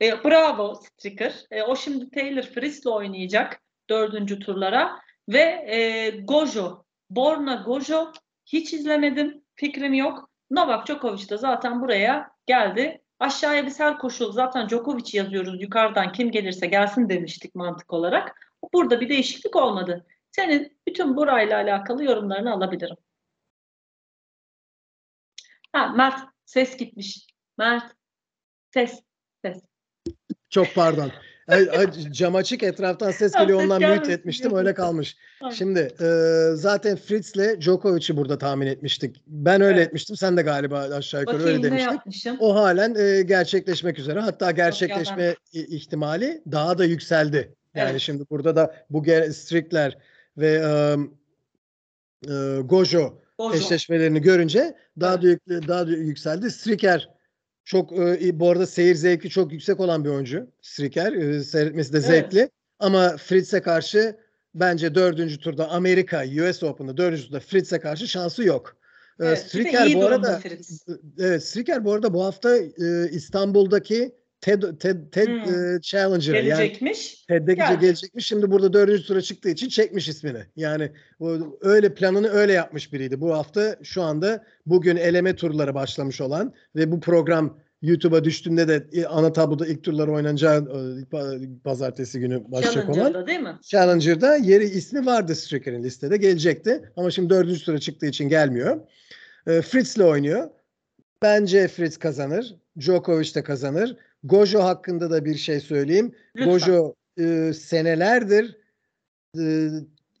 E, 0.01 0.23
bravo 0.23 0.75
Stricker. 0.75 1.33
E, 1.51 1.63
o 1.63 1.75
şimdi 1.75 2.09
Taylor 2.09 2.43
Fritz'le 2.43 2.85
oynayacak 2.85 3.61
dördüncü 3.89 4.39
turlara 4.39 4.99
ve 5.29 5.65
e, 5.67 6.09
Gojo, 6.09 6.83
Borna 7.09 7.55
Gojo 7.55 8.11
hiç 8.45 8.73
izlemedim. 8.73 9.43
Fikrim 9.55 9.93
yok. 9.93 10.32
Novak 10.53 10.87
Djokovic 10.87 11.29
de 11.29 11.37
zaten 11.37 11.81
buraya 11.81 12.31
geldi. 12.45 13.01
Aşağıya 13.19 13.65
biz 13.65 13.79
her 13.79 13.97
koşul 13.97 14.31
zaten 14.31 14.69
Djokovic 14.69 15.17
yazıyoruz 15.17 15.61
yukarıdan 15.61 16.11
kim 16.11 16.31
gelirse 16.31 16.67
gelsin 16.67 17.09
demiştik 17.09 17.55
mantık 17.55 17.93
olarak. 17.93 18.51
Burada 18.73 19.01
bir 19.01 19.09
değişiklik 19.09 19.55
olmadı. 19.55 20.05
Senin 20.31 20.77
bütün 20.87 21.17
burayla 21.17 21.57
alakalı 21.57 22.03
yorumlarını 22.03 22.53
alabilirim. 22.53 22.97
Ha, 25.71 25.87
Mert 25.87 26.19
ses 26.45 26.77
gitmiş. 26.77 27.27
Mert 27.57 27.95
ses 28.73 29.03
ses. 29.45 29.63
Çok 30.49 30.75
pardon. 30.75 31.11
Cam 32.11 32.35
açık 32.35 32.63
etraftan 32.63 33.11
ses 33.11 33.33
geliyor 33.33 33.63
ondan 33.63 33.81
mute 33.81 34.11
etmiştim 34.11 34.55
öyle 34.55 34.73
kalmış. 34.73 35.17
Şimdi 35.53 35.79
e, 35.79 36.07
zaten 36.55 36.95
Fritz'le 36.97 37.61
Djokovic'i 37.61 38.17
burada 38.17 38.37
tahmin 38.37 38.67
etmiştik. 38.67 39.21
Ben 39.27 39.61
öyle 39.61 39.77
evet. 39.77 39.87
etmiştim 39.87 40.15
sen 40.15 40.37
de 40.37 40.41
galiba 40.41 40.79
aşağı 40.79 41.21
yukarı 41.21 41.39
Bakayım, 41.39 41.63
öyle 41.63 41.71
demiştik. 41.71 42.31
O 42.39 42.55
halen 42.55 42.95
e, 42.95 43.21
gerçekleşmek 43.21 43.99
üzere 43.99 44.19
hatta 44.19 44.51
gerçekleşme 44.51 45.35
ihtimali 45.53 46.41
daha 46.51 46.77
da 46.77 46.85
yükseldi. 46.85 47.55
Yani 47.75 47.91
evet. 47.91 48.01
şimdi 48.01 48.23
burada 48.29 48.55
da 48.55 48.75
bu 48.89 49.03
Strickler 49.33 49.97
ve 50.37 50.51
e, 50.51 50.95
e, 52.33 52.61
Gojo, 52.61 53.21
Gojo 53.37 53.55
eşleşmelerini 53.55 54.21
görünce 54.21 54.75
daha 54.99 55.19
evet. 55.23 55.49
da 55.49 55.67
daha 55.67 55.87
da 55.87 55.91
yükseldi. 55.91 56.51
Stricker 56.51 57.12
çok 57.65 57.91
e, 57.99 58.39
bu 58.39 58.49
arada 58.49 58.67
seyir 58.67 58.95
zevki 58.95 59.29
çok 59.29 59.51
yüksek 59.51 59.79
olan 59.79 60.05
bir 60.05 60.09
oyuncu. 60.09 60.47
Striker. 60.61 61.13
E, 61.13 61.43
seyretmesi 61.43 61.93
de 61.93 62.01
zevkli. 62.01 62.39
Evet. 62.39 62.51
Ama 62.79 63.17
Fritz'e 63.17 63.61
karşı 63.61 64.15
bence 64.55 64.95
dördüncü 64.95 65.39
turda 65.39 65.69
Amerika 65.69 66.23
US 66.25 66.63
Open'da 66.63 66.97
dördüncü 66.97 67.25
turda 67.25 67.39
Fritz'e 67.39 67.79
karşı 67.79 68.07
şansı 68.07 68.43
yok. 68.43 68.77
E, 69.19 69.25
evet, 69.25 69.39
Striker 69.39 69.93
bu 69.93 70.05
arada 70.05 70.39
Fritz. 70.39 70.85
evet 71.19 71.43
Striker 71.43 71.85
bu 71.85 71.93
arada 71.93 72.13
bu 72.13 72.25
hafta 72.25 72.57
e, 72.57 73.09
İstanbul'daki 73.11 74.15
TED, 74.43 74.63
TED, 74.79 74.97
TED 75.11 75.27
hmm. 75.27 76.35
e, 76.35 76.41
gelecekmiş. 76.41 77.25
Yani 77.29 77.39
TED'de 77.39 77.53
Geldi. 77.53 77.79
gelecekmiş. 77.79 78.25
Şimdi 78.25 78.51
burada 78.51 78.73
dördüncü 78.73 79.05
tura 79.05 79.21
çıktığı 79.21 79.49
için 79.49 79.69
çekmiş 79.69 80.07
ismini. 80.07 80.43
Yani 80.55 80.91
o, 81.19 81.37
öyle 81.61 81.93
planını 81.93 82.27
öyle 82.27 82.53
yapmış 82.53 82.93
biriydi. 82.93 83.21
Bu 83.21 83.33
hafta 83.33 83.75
şu 83.83 84.01
anda 84.01 84.43
bugün 84.65 84.95
eleme 84.95 85.35
turları 85.35 85.75
başlamış 85.75 86.21
olan 86.21 86.53
ve 86.75 86.91
bu 86.91 86.99
program 86.99 87.57
YouTube'a 87.81 88.23
düştüğünde 88.23 88.67
de 88.67 89.07
ana 89.07 89.33
tabloda 89.33 89.67
ilk 89.67 89.83
turlar 89.83 90.07
oynanacağı 90.07 90.67
pazartesi 91.63 92.19
günü 92.19 92.43
başlayacak 92.51 92.89
olan. 92.89 92.95
Challenger'da 92.95 93.27
değil 93.27 93.39
mi? 93.39 93.57
Challenger'da 93.61 94.35
yeri 94.35 94.65
ismi 94.65 95.05
vardı 95.05 95.35
Stricker'in 95.35 95.83
listede 95.83 96.17
gelecekti. 96.17 96.81
Ama 96.97 97.11
şimdi 97.11 97.29
dördüncü 97.29 97.65
tura 97.65 97.79
çıktığı 97.79 98.05
için 98.05 98.29
gelmiyor. 98.29 98.79
E, 99.47 99.61
Fritz'le 99.61 99.99
oynuyor. 99.99 100.49
Bence 101.21 101.67
Fritz 101.67 101.97
kazanır. 101.97 102.55
Djokovic 102.79 103.35
de 103.35 103.43
kazanır. 103.43 103.95
Gojo 104.23 104.63
hakkında 104.63 105.11
da 105.11 105.25
bir 105.25 105.35
şey 105.35 105.59
söyleyeyim. 105.59 106.15
Lütfen. 106.35 106.51
Gojo 106.51 106.93
e, 107.19 107.53
senelerdir 107.53 108.57
e, 109.39 109.69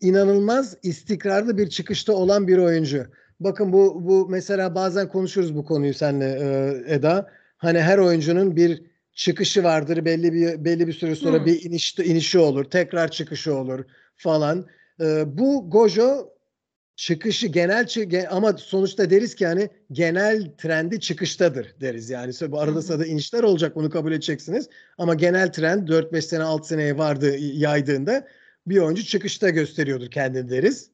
inanılmaz 0.01 0.77
istikrarlı 0.83 1.57
bir 1.57 1.69
çıkışta 1.69 2.13
olan 2.13 2.47
bir 2.47 2.57
oyuncu. 2.57 3.05
Bakın 3.39 3.73
bu 3.73 4.07
bu 4.07 4.29
mesela 4.29 4.75
bazen 4.75 5.09
konuşuruz 5.09 5.55
bu 5.55 5.65
konuyu 5.65 5.93
seninle 5.93 6.25
e, 6.25 6.93
Eda. 6.95 7.29
Hani 7.57 7.79
her 7.79 7.97
oyuncunun 7.97 8.55
bir 8.55 8.81
çıkışı 9.13 9.63
vardır. 9.63 10.05
Belli 10.05 10.33
bir 10.33 10.65
belli 10.65 10.87
bir 10.87 10.93
süre 10.93 11.15
sonra 11.15 11.37
hmm. 11.37 11.45
bir 11.45 11.61
iniş 11.63 11.99
inişi 11.99 12.39
olur, 12.39 12.63
tekrar 12.63 13.11
çıkışı 13.11 13.55
olur 13.55 13.85
falan. 14.15 14.65
E, 15.01 15.37
bu 15.37 15.69
Gojo 15.69 16.32
çıkışı 17.03 17.47
genel 17.47 17.87
ama 18.29 18.57
sonuçta 18.57 19.09
deriz 19.09 19.35
ki 19.35 19.47
hani 19.47 19.69
genel 19.91 20.51
trendi 20.57 20.99
çıkıştadır 20.99 21.75
deriz 21.81 22.09
yani. 22.09 22.33
Bu 22.47 22.59
arada 22.59 22.81
sırada 22.81 23.05
inişler 23.05 23.43
olacak 23.43 23.75
bunu 23.75 23.89
kabul 23.89 24.11
edeceksiniz. 24.11 24.69
Ama 24.97 25.15
genel 25.15 25.53
trend 25.53 25.87
4-5 25.87 26.21
sene 26.21 26.43
6 26.43 26.67
seneye 26.67 26.97
vardı 26.97 27.37
yaydığında 27.37 28.27
bir 28.67 28.77
oyuncu 28.77 29.03
çıkışta 29.03 29.49
gösteriyordur 29.49 30.11
kendini 30.11 30.49
deriz. 30.49 30.89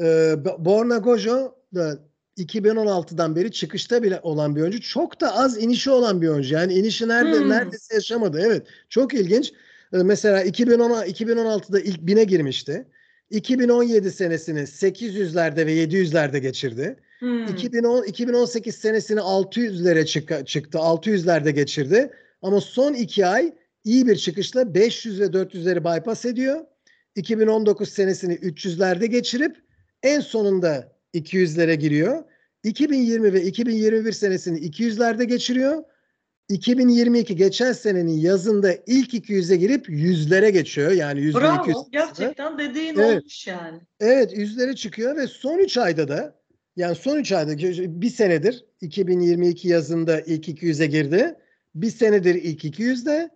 Ee, 0.00 0.34
Borna 0.58 0.96
Gojo 0.96 1.54
da 1.74 1.98
2016'dan 2.38 3.36
beri 3.36 3.52
çıkışta 3.52 4.02
bile 4.02 4.20
olan 4.22 4.56
bir 4.56 4.60
oyuncu. 4.60 4.80
Çok 4.80 5.20
da 5.20 5.36
az 5.36 5.62
inişi 5.62 5.90
olan 5.90 6.22
bir 6.22 6.28
oyuncu. 6.28 6.54
Yani 6.54 6.74
inişi 6.74 7.08
nerede 7.08 7.38
hmm. 7.38 7.48
neredeyse 7.48 7.94
yaşamadı. 7.94 8.40
Evet. 8.44 8.66
Çok 8.88 9.14
ilginç. 9.14 9.52
Ee, 9.92 10.02
mesela 10.02 10.42
2010 10.42 10.90
2016'da 10.90 11.80
ilk 11.80 12.00
bine 12.00 12.24
girmişti. 12.24 12.86
2017 13.34 14.10
senesini 14.10 14.60
800'lerde 14.60 15.66
ve 15.66 15.74
700'lerde 15.74 16.38
geçirdi. 16.38 16.96
Hmm. 17.18 17.44
2010 17.44 18.04
2018 18.04 18.74
senesini 18.74 19.20
600'lere 19.20 20.04
çık, 20.04 20.46
çıktı. 20.46 20.78
600'lerde 20.78 21.50
geçirdi. 21.50 22.10
Ama 22.42 22.60
son 22.60 22.94
iki 22.94 23.26
ay 23.26 23.54
iyi 23.84 24.06
bir 24.06 24.16
çıkışla 24.16 24.74
500 24.74 25.20
ve 25.20 25.24
400'leri 25.24 25.80
bypass 25.80 26.24
ediyor. 26.24 26.60
2019 27.16 27.88
senesini 27.88 28.34
300'lerde 28.34 29.06
geçirip 29.06 29.56
en 30.02 30.20
sonunda 30.20 30.92
200'lere 31.14 31.74
giriyor. 31.74 32.24
2020 32.64 33.32
ve 33.32 33.42
2021 33.42 34.12
senesini 34.12 34.58
200'lerde 34.58 35.24
geçiriyor. 35.24 35.82
2022 36.48 37.36
geçen 37.36 37.72
senenin 37.72 38.18
yazında 38.18 38.74
ilk 38.86 39.14
200'e 39.14 39.56
girip 39.56 39.88
yüzlere 39.88 40.50
geçiyor. 40.50 40.90
Yani 40.90 41.20
yüzde 41.20 41.40
Bravo. 41.40 41.62
200. 41.62 41.76
Gerçekten 41.92 42.58
dediğin 42.58 42.94
Evet. 42.98 43.18
olmuş 43.18 43.46
yani. 43.46 43.80
Evet 44.00 44.36
yüzlere 44.36 44.74
çıkıyor 44.74 45.16
ve 45.16 45.26
son 45.26 45.58
3 45.58 45.78
ayda 45.78 46.08
da 46.08 46.40
yani 46.76 46.94
son 46.94 47.18
3 47.18 47.32
ayda 47.32 47.58
bir 48.00 48.10
senedir 48.10 48.64
2022 48.80 49.68
yazında 49.68 50.20
ilk 50.20 50.48
200'e 50.48 50.86
girdi. 50.86 51.34
Bir 51.74 51.90
senedir 51.90 52.34
ilk 52.34 52.64
200'de. 52.64 53.30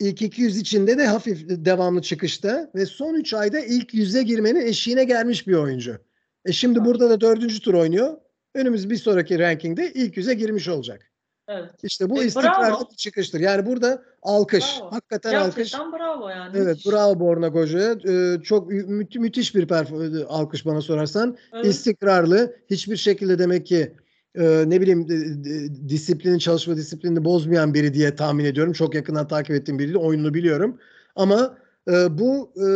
İlk 0.00 0.22
200 0.22 0.58
içinde 0.58 0.98
de 0.98 1.06
hafif 1.06 1.44
devamlı 1.48 2.02
çıkışta 2.02 2.70
ve 2.74 2.86
son 2.86 3.14
3 3.14 3.34
ayda 3.34 3.60
ilk 3.60 3.94
100'e 3.94 4.22
girmenin 4.22 4.66
eşiğine 4.66 5.04
gelmiş 5.04 5.46
bir 5.46 5.52
oyuncu. 5.52 5.98
E 6.44 6.52
şimdi 6.52 6.84
burada 6.84 7.10
da 7.10 7.20
dördüncü 7.20 7.60
tur 7.60 7.74
oynuyor. 7.74 8.16
Önümüz 8.54 8.90
bir 8.90 8.96
sonraki 8.96 9.38
rankingde 9.38 9.92
ilk 9.92 10.16
100'e 10.16 10.34
girmiş 10.34 10.68
olacak. 10.68 11.10
Evet. 11.48 11.70
İşte 11.82 12.10
bu 12.10 12.22
E, 12.22 12.26
istikrarlı 12.26 12.66
bravo. 12.76 12.90
bir 12.90 12.96
çıkıştır. 12.96 13.40
Yani 13.40 13.66
burada 13.66 14.02
alkış. 14.22 14.78
Bravo. 14.80 14.92
Hakikaten 14.92 15.34
alkış. 15.34 15.56
Gerçekten 15.56 15.92
bravo 15.92 16.28
yani. 16.28 16.56
Evet 16.58 16.66
Müthiş. 16.66 16.86
bravo 16.86 17.20
Borna 17.20 17.48
Goja'ya. 17.48 17.92
Ee, 18.08 18.42
çok 18.42 18.68
mü- 18.70 19.06
müthiş 19.16 19.54
bir 19.54 19.68
perf- 19.68 20.24
alkış 20.24 20.66
bana 20.66 20.80
sorarsan. 20.80 21.36
Evet. 21.52 21.66
İstikrarlı. 21.66 22.56
Hiçbir 22.70 22.96
şekilde 22.96 23.38
demek 23.38 23.66
ki 23.66 23.92
e, 24.34 24.64
ne 24.66 24.80
bileyim 24.80 25.08
d- 25.08 25.44
d- 25.44 25.88
disiplinin 25.88 26.38
çalışma 26.38 26.76
disiplinini 26.76 27.24
bozmayan 27.24 27.74
biri 27.74 27.94
diye 27.94 28.16
tahmin 28.16 28.44
ediyorum. 28.44 28.72
Çok 28.72 28.94
yakından 28.94 29.28
takip 29.28 29.50
ettiğim 29.56 29.78
biri. 29.78 29.98
Oyununu 29.98 30.34
biliyorum. 30.34 30.78
Ama 31.16 31.58
e, 31.88 32.18
bu 32.18 32.52
e, 32.56 32.66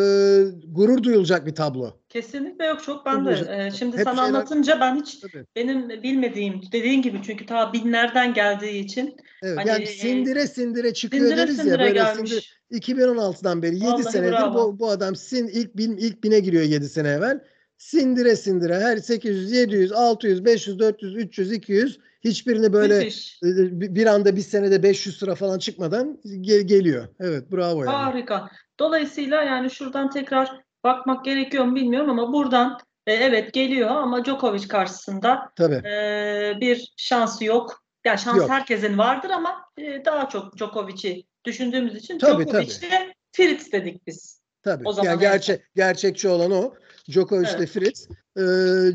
gurur 0.68 1.02
duyulacak 1.02 1.46
bir 1.46 1.54
tablo. 1.54 1.92
Kesinlikle 2.08 2.64
yok 2.66 2.82
çok 2.82 3.06
ben 3.06 3.26
de. 3.26 3.30
E, 3.30 3.70
şimdi 3.70 3.96
hep 3.96 4.04
sana 4.04 4.14
şeyler- 4.16 4.28
anlatınca 4.28 4.80
ben 4.80 4.96
hiç 4.96 5.18
Tabii. 5.20 5.46
benim 5.56 5.88
bilmediğim 6.02 6.60
dediğin 6.72 7.02
gibi 7.02 7.20
çünkü 7.26 7.46
ta 7.46 7.72
binlerden 7.72 8.34
geldiği 8.34 8.84
için 8.84 9.16
Evet, 9.42 9.58
Hani, 9.58 9.68
yani 9.68 9.82
e, 9.82 9.86
sindire 9.86 10.46
sindire 10.46 10.94
çıkıyor 10.94 11.24
sindire 11.24 11.38
deriz 11.40 11.58
ya 11.58 11.64
sindire 11.64 11.78
böyle 11.78 11.92
gelmiş. 11.92 12.30
sindire- 12.32 12.44
2016'dan 12.78 13.62
beri 13.62 13.74
7 13.74 13.84
Vallahi 13.84 14.02
senedir 14.02 14.32
bravo. 14.32 14.54
bu, 14.72 14.78
bu 14.78 14.90
adam 14.90 15.16
sin 15.16 15.48
ilk 15.48 15.76
bin 15.76 15.96
ilk 15.96 16.24
bine 16.24 16.40
giriyor 16.40 16.62
7 16.62 16.88
sene 16.88 17.08
evvel. 17.08 17.40
Sindire 17.78 18.36
sindire 18.36 18.80
her 18.80 18.96
800, 18.96 19.52
700, 19.52 19.92
600, 19.92 20.44
500, 20.44 20.78
400, 20.78 21.16
300, 21.16 21.52
200 21.52 21.98
hiçbirini 22.24 22.72
böyle 22.72 22.98
müthiş. 22.98 23.38
e, 23.44 23.46
bir 23.80 23.94
bir 23.94 24.06
anda 24.06 24.36
bir 24.36 24.40
senede 24.40 24.82
500 24.82 25.18
sıra 25.18 25.34
falan 25.34 25.58
çıkmadan 25.58 26.18
ge- 26.24 26.60
geliyor. 26.62 27.08
Evet 27.20 27.52
bravo 27.52 27.84
yani. 27.84 27.92
Harika. 27.94 28.50
Dolayısıyla 28.80 29.42
yani 29.42 29.70
şuradan 29.70 30.10
tekrar 30.10 30.60
bakmak 30.84 31.24
gerekiyor 31.24 31.64
mu 31.64 31.74
bilmiyorum 31.74 32.10
ama 32.10 32.32
buradan 32.32 32.78
e, 33.06 33.12
evet 33.12 33.52
geliyor 33.52 33.90
ama 33.90 34.24
Djokovic 34.24 34.68
karşısında 34.68 35.52
Tabii. 35.56 35.88
e, 35.88 36.54
bir 36.60 36.92
şansı 36.96 37.44
yok. 37.44 37.84
Ya 38.04 38.16
şans 38.16 38.38
Yok. 38.38 38.50
herkesin 38.50 38.98
vardır 38.98 39.30
ama 39.30 39.64
e, 39.78 40.04
daha 40.04 40.28
çok 40.28 40.56
Djokovic'i 40.56 41.24
düşündüğümüz 41.44 41.96
için 41.96 42.20
Djokovic'le 42.20 43.12
Fritz 43.32 43.72
dedik 43.72 44.06
biz. 44.06 44.40
Tabii. 44.62 44.88
O 44.88 44.92
zaman 44.92 45.06
yani 45.06 45.18
evet. 45.22 45.32
gerçek 45.32 45.62
gerçekçi 45.76 46.28
olan 46.28 46.50
o. 46.50 46.74
Djokovic 47.10 47.48
ile 47.48 47.56
Evet. 47.58 47.68
Fritz. 47.68 48.08
Ee, 48.36 48.42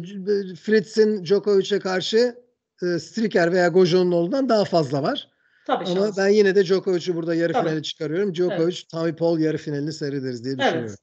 C- 0.03 0.55
Fritz'in 0.55 1.23
Djokovic'e 1.23 1.79
karşı 1.79 2.35
e, 2.81 2.99
Striker 2.99 3.51
veya 3.51 3.67
Gojo'nun 3.67 4.49
daha 4.49 4.65
fazla 4.65 5.03
var. 5.03 5.29
Tabii 5.65 5.85
Ama 5.85 5.95
şans. 5.95 6.17
ben 6.17 6.27
yine 6.27 6.55
de 6.55 6.65
Djokovic'i 6.65 7.15
burada 7.15 7.35
yarı 7.35 7.53
Tabii. 7.53 7.67
finale 7.69 7.83
çıkarıyorum. 7.83 8.33
Djokovic, 8.33 8.77
Tommy 8.91 9.15
Paul 9.15 9.39
yarı 9.39 9.57
finalini 9.57 9.93
seyrederiz 9.93 10.45
diye 10.45 10.57
düşünüyorum. 10.57 10.85
Evet. 10.89 10.99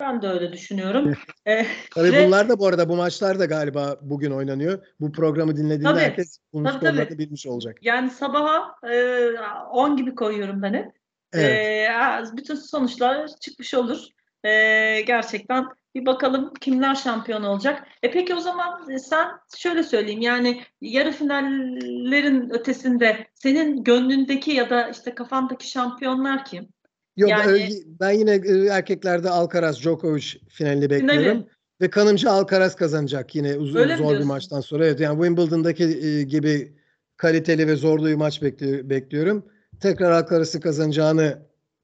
Ben 0.00 0.22
de 0.22 0.28
öyle 0.28 0.52
düşünüyorum. 0.52 1.14
E, 1.46 1.66
Tabii 1.94 2.12
Ve- 2.12 2.26
bunlar 2.26 2.48
da 2.48 2.58
bu 2.58 2.66
arada 2.66 2.88
bu 2.88 2.96
maçlar 2.96 3.38
da 3.38 3.44
galiba 3.44 3.96
bugün 4.02 4.30
oynanıyor. 4.30 4.86
Bu 5.00 5.12
programı 5.12 5.56
dinlediğinde 5.56 5.84
Tabii. 5.88 6.00
herkes 6.00 6.38
bunun 6.52 6.64
Tabii, 6.64 6.76
skorlarını 6.76 7.04
tabii. 7.08 7.18
bilmiş 7.18 7.46
olacak. 7.46 7.76
yani 7.82 8.10
sabaha 8.10 8.74
e, 8.92 9.28
10 9.72 9.96
gibi 9.96 10.14
koyuyorum 10.14 10.62
ben 10.62 10.74
hep. 10.74 10.86
Evet. 11.32 11.88
Ee, 12.30 12.36
bütün 12.36 12.54
sonuçlar 12.54 13.28
çıkmış 13.40 13.74
olur. 13.74 13.98
Ee, 14.44 15.00
gerçekten 15.06 15.66
bir 15.94 16.06
bakalım 16.06 16.52
kimler 16.60 16.94
şampiyon 16.94 17.42
olacak. 17.42 17.82
E 18.02 18.10
peki 18.10 18.34
o 18.34 18.40
zaman 18.40 18.90
e, 18.90 18.98
sen 18.98 19.28
şöyle 19.56 19.82
söyleyeyim 19.82 20.20
yani 20.20 20.62
yarı 20.80 21.12
finallerin 21.12 22.50
ötesinde 22.50 23.26
senin 23.34 23.84
gönlündeki 23.84 24.50
ya 24.50 24.70
da 24.70 24.88
işte 24.88 25.14
kafandaki 25.14 25.68
şampiyonlar 25.68 26.44
kim? 26.44 26.68
Yok 27.16 27.30
yani- 27.30 27.70
ben 28.00 28.10
yine 28.10 28.30
e, 28.34 28.66
erkeklerde 28.66 29.30
Alcaraz 29.30 29.80
Djokovic 29.80 30.26
finalini 30.48 30.90
bekliyorum. 30.90 31.22
Finali. 31.22 31.46
Ve 31.80 31.90
kanımca 31.90 32.30
Alcaraz 32.30 32.76
kazanacak 32.76 33.34
yine 33.34 33.56
uzun 33.56 33.80
Öyle 33.80 33.96
zor 33.96 34.18
bir 34.18 34.24
maçtan 34.24 34.60
sonra. 34.60 34.86
Evet 34.86 35.00
yani 35.00 35.24
Wimbledon'daki 35.24 35.84
e, 35.84 36.22
gibi 36.22 36.76
kaliteli 37.16 37.66
ve 37.66 37.76
zorlu 37.76 38.06
bir 38.06 38.14
maç 38.14 38.42
bekli- 38.42 38.90
bekliyorum. 38.90 39.46
Tekrar 39.80 40.10
Alcaraz'ı 40.10 40.60
kazanacağını 40.60 41.38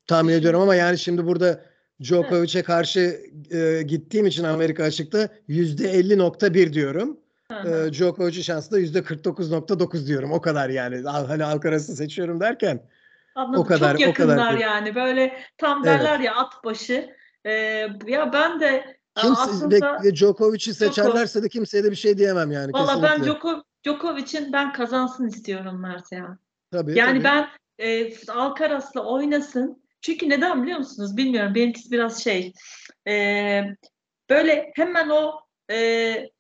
tahmin 0.07 0.33
ediyorum 0.33 0.61
ama 0.61 0.75
yani 0.75 0.99
şimdi 0.99 1.27
burada 1.27 1.70
Djokovic'e 2.03 2.63
karşı 2.63 3.21
e, 3.51 3.83
gittiğim 3.83 4.27
için 4.27 4.45
Amerika 4.45 4.85
açıkta 4.85 5.29
%50.1 5.49 6.73
diyorum. 6.73 7.17
E, 7.51 7.93
Djokovic'in 7.93 8.43
şansı 8.43 8.71
da 8.73 8.81
%49.9 8.81 10.07
diyorum. 10.07 10.33
O 10.33 10.41
kadar 10.41 10.69
yani. 10.71 11.03
Hani 11.09 11.45
Alcaraz'ı 11.45 11.97
seçiyorum 11.97 12.41
derken. 12.41 12.83
Anladım. 13.35 13.61
o 13.61 13.65
kadar- 13.65 13.97
Çok 13.99 14.09
o 14.09 14.13
kadar 14.15 14.37
yakınlar 14.37 14.59
yani 14.59 14.95
böyle 14.95 15.41
tam 15.59 15.79
Evet. 15.87 16.01
derler 16.01 16.21
ya 16.21 16.35
at 16.37 16.65
başı. 16.65 17.11
Ee, 17.45 17.51
ya 18.07 18.31
ben 18.33 18.61
de 18.61 18.97
Kimse, 19.17 19.41
aslında 19.43 20.03
ve, 20.05 20.15
Djokovic'i 20.15 20.75
seçerlerse 20.75 21.43
de 21.43 21.49
kimseye 21.49 21.85
de 21.85 21.91
bir 21.91 21.97
şey 21.97 22.19
diyemem 22.19 22.51
yani. 22.53 22.73
valla 22.73 23.03
ben 23.03 23.19
kesinlikle. 23.19 23.49
Djoko- 23.49 23.63
Djokovic'in 23.87 24.53
ben 24.53 24.73
kazansın 24.73 25.29
istiyorum 25.29 25.81
Mert 25.81 26.13
ya. 26.13 26.39
Tabii, 26.71 26.99
Yani 26.99 27.23
tabii. 27.23 27.25
ben 27.25 27.49
e, 27.87 28.13
Alcaraz'la 28.33 29.05
oynasın. 29.05 29.80
Çünkü 30.03 30.29
neden 30.29 30.63
biliyor 30.63 30.79
musunuz? 30.79 31.17
Bilmiyorum. 31.17 31.55
Benimkisi 31.55 31.91
biraz 31.91 32.25
şey. 32.25 32.53
e, 33.09 33.63
böyle 34.31 34.73
hemen 34.77 35.09
o 35.09 35.33
e, 35.71 35.77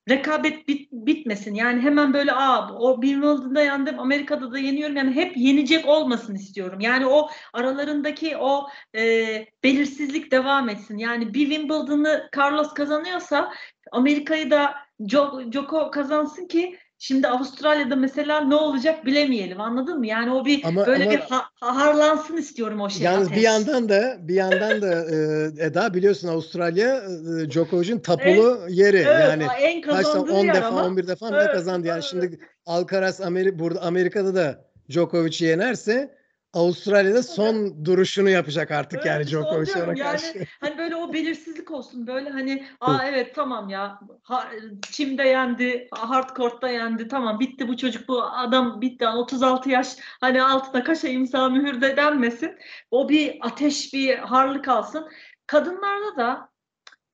rekabet 0.08 0.68
bit, 0.68 0.92
bitmesin. 0.92 1.54
Yani 1.54 1.80
hemen 1.80 2.12
böyle 2.12 2.32
aa 2.32 2.74
o 2.74 3.00
Wimbledon'da 3.02 3.62
yendim, 3.62 4.00
Amerika'da 4.00 4.52
da 4.52 4.58
yeniyorum. 4.58 4.96
Yani 4.96 5.14
hep 5.14 5.36
yenecek 5.36 5.86
olmasın 5.86 6.34
istiyorum. 6.34 6.80
Yani 6.80 7.06
o 7.06 7.28
aralarındaki 7.52 8.36
o 8.36 8.68
e, 8.96 9.46
belirsizlik 9.64 10.32
devam 10.32 10.68
etsin. 10.68 10.98
Yani 10.98 11.34
bir 11.34 11.50
Wimbledon'ı 11.50 12.28
Carlos 12.36 12.74
kazanıyorsa 12.74 13.52
Amerika'yı 13.92 14.50
da 14.50 14.74
Jo- 15.00 15.52
Joko 15.52 15.90
kazansın 15.90 16.46
ki 16.46 16.78
Şimdi 17.02 17.28
Avustralya'da 17.28 17.96
mesela 17.96 18.40
ne 18.40 18.54
olacak 18.54 19.06
bilemeyelim 19.06 19.60
anladın 19.60 19.98
mı? 19.98 20.06
Yani 20.06 20.32
o 20.32 20.44
bir 20.44 20.64
Ama- 20.64 20.86
böyle 20.86 21.04
ama- 21.04 21.12
bir 21.12 21.18
ha- 21.18 21.46
harlansın 21.60 22.36
istiyorum 22.36 22.80
o 22.80 22.90
şey. 22.90 23.02
Yalnız 23.02 23.26
ateş. 23.26 23.36
bir 23.38 23.42
yandan 23.42 23.88
da 23.88 24.16
bir 24.20 24.34
yandan 24.34 24.82
da 24.82 25.04
e, 25.04 25.66
Eda 25.66 25.94
biliyorsun 25.94 26.28
Avustralya 26.28 26.96
e, 26.96 27.50
Djokovic'in 27.50 27.98
tapulu 27.98 28.60
yeri 28.68 28.96
Evet, 28.96 29.06
yani 29.20 29.44
en 29.60 29.80
kaç 29.80 29.96
kazandığı 29.96 30.32
10 30.32 30.44
yer 30.44 30.54
defa 30.54 30.66
ama. 30.66 30.84
11 30.84 31.06
defa 31.06 31.26
mı 31.26 31.32
ne 31.32 31.36
Evet, 31.36 31.52
kazandı 31.52 31.86
yani 31.86 31.94
evet. 32.00 32.04
şimdi 32.10 32.38
Alcaraz 32.66 33.20
Ameri 33.20 33.58
burada 33.58 33.82
Amerika'da 33.82 34.34
da 34.34 34.64
Djokovic'i 34.90 35.44
yenerse 35.44 36.14
Avustralya'da 36.54 37.22
son 37.22 37.84
duruşunu 37.84 38.30
yapacak 38.30 38.70
artık 38.70 38.96
Evet, 38.96 39.06
yani 39.06 39.24
işte 39.24 39.38
onu 39.38 39.44
Djokovic 39.44 39.66
diyorum. 39.66 39.94
ona 39.94 39.98
Yani 39.98 40.10
karşı. 40.10 40.46
Hani 40.60 40.78
böyle 40.78 40.96
o 40.96 41.12
belirsizlik 41.12 41.70
olsun 41.70 42.06
böyle 42.06 42.30
hani 42.30 42.66
aa 42.80 43.04
evet 43.04 43.34
tamam 43.34 43.68
ya 43.68 44.00
ha, 44.22 44.48
Çim'de 44.90 45.22
yendi, 45.22 45.88
Hardcourt'ta 45.92 46.68
yendi 46.68 47.08
tamam 47.08 47.40
bitti 47.40 47.68
bu 47.68 47.76
çocuk 47.76 48.08
bu 48.08 48.22
adam 48.22 48.80
bitti 48.80 49.08
36 49.08 49.70
yaş 49.70 49.96
hani 50.20 50.42
altına 50.42 50.84
kaşa 50.84 51.08
imza 51.08 51.48
mühür 51.48 51.80
de 51.80 51.96
denmesin. 51.96 52.58
O 52.90 53.08
bir 53.08 53.38
ateş 53.40 53.94
bir 53.94 54.18
harlı 54.18 54.62
kalsın. 54.62 55.08
Kadınlarda 55.46 56.16
da 56.16 56.50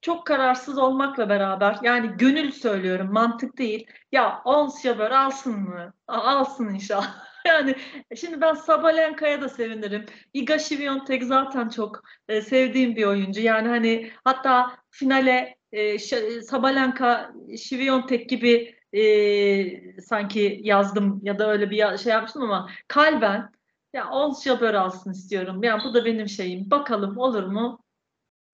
çok 0.00 0.26
kararsız 0.26 0.78
olmakla 0.78 1.28
beraber 1.28 1.78
yani 1.82 2.10
gönül 2.18 2.52
söylüyorum 2.52 3.12
mantık 3.12 3.58
değil. 3.58 3.86
Ya 4.12 4.42
Ons 4.44 4.86
alsın 5.10 5.60
mı? 5.60 5.94
Alsın 6.08 6.74
inşallah. 6.74 7.25
Yani 7.46 7.74
şimdi 8.16 8.40
ben 8.40 8.54
Sabalenka'ya 8.54 9.40
da 9.40 9.48
sevinirim. 9.48 10.06
Iga 10.34 10.58
Świątek 10.58 11.24
zaten 11.24 11.68
çok 11.68 12.02
e, 12.28 12.40
sevdiğim 12.42 12.96
bir 12.96 13.04
oyuncu. 13.04 13.40
Yani 13.40 13.68
hani 13.68 14.10
hatta 14.24 14.76
finale 14.90 15.56
e, 15.72 15.98
Sabalenka 16.42 17.32
Świątek 17.56 18.28
gibi 18.28 18.74
e, 18.92 19.02
sanki 20.00 20.60
yazdım 20.62 21.20
ya 21.22 21.38
da 21.38 21.52
öyle 21.52 21.70
bir 21.70 21.76
ya- 21.76 21.98
şey 21.98 22.12
yapmıştım 22.12 22.42
ama 22.42 22.70
kalben 22.88 23.50
ya 23.92 24.10
Ons 24.10 24.44
Jabeur 24.44 24.74
alsın 24.74 25.12
istiyorum. 25.12 25.62
Yani 25.62 25.82
bu 25.84 25.94
da 25.94 26.04
benim 26.04 26.28
şeyim. 26.28 26.70
Bakalım 26.70 27.18
olur 27.18 27.44
mu? 27.46 27.84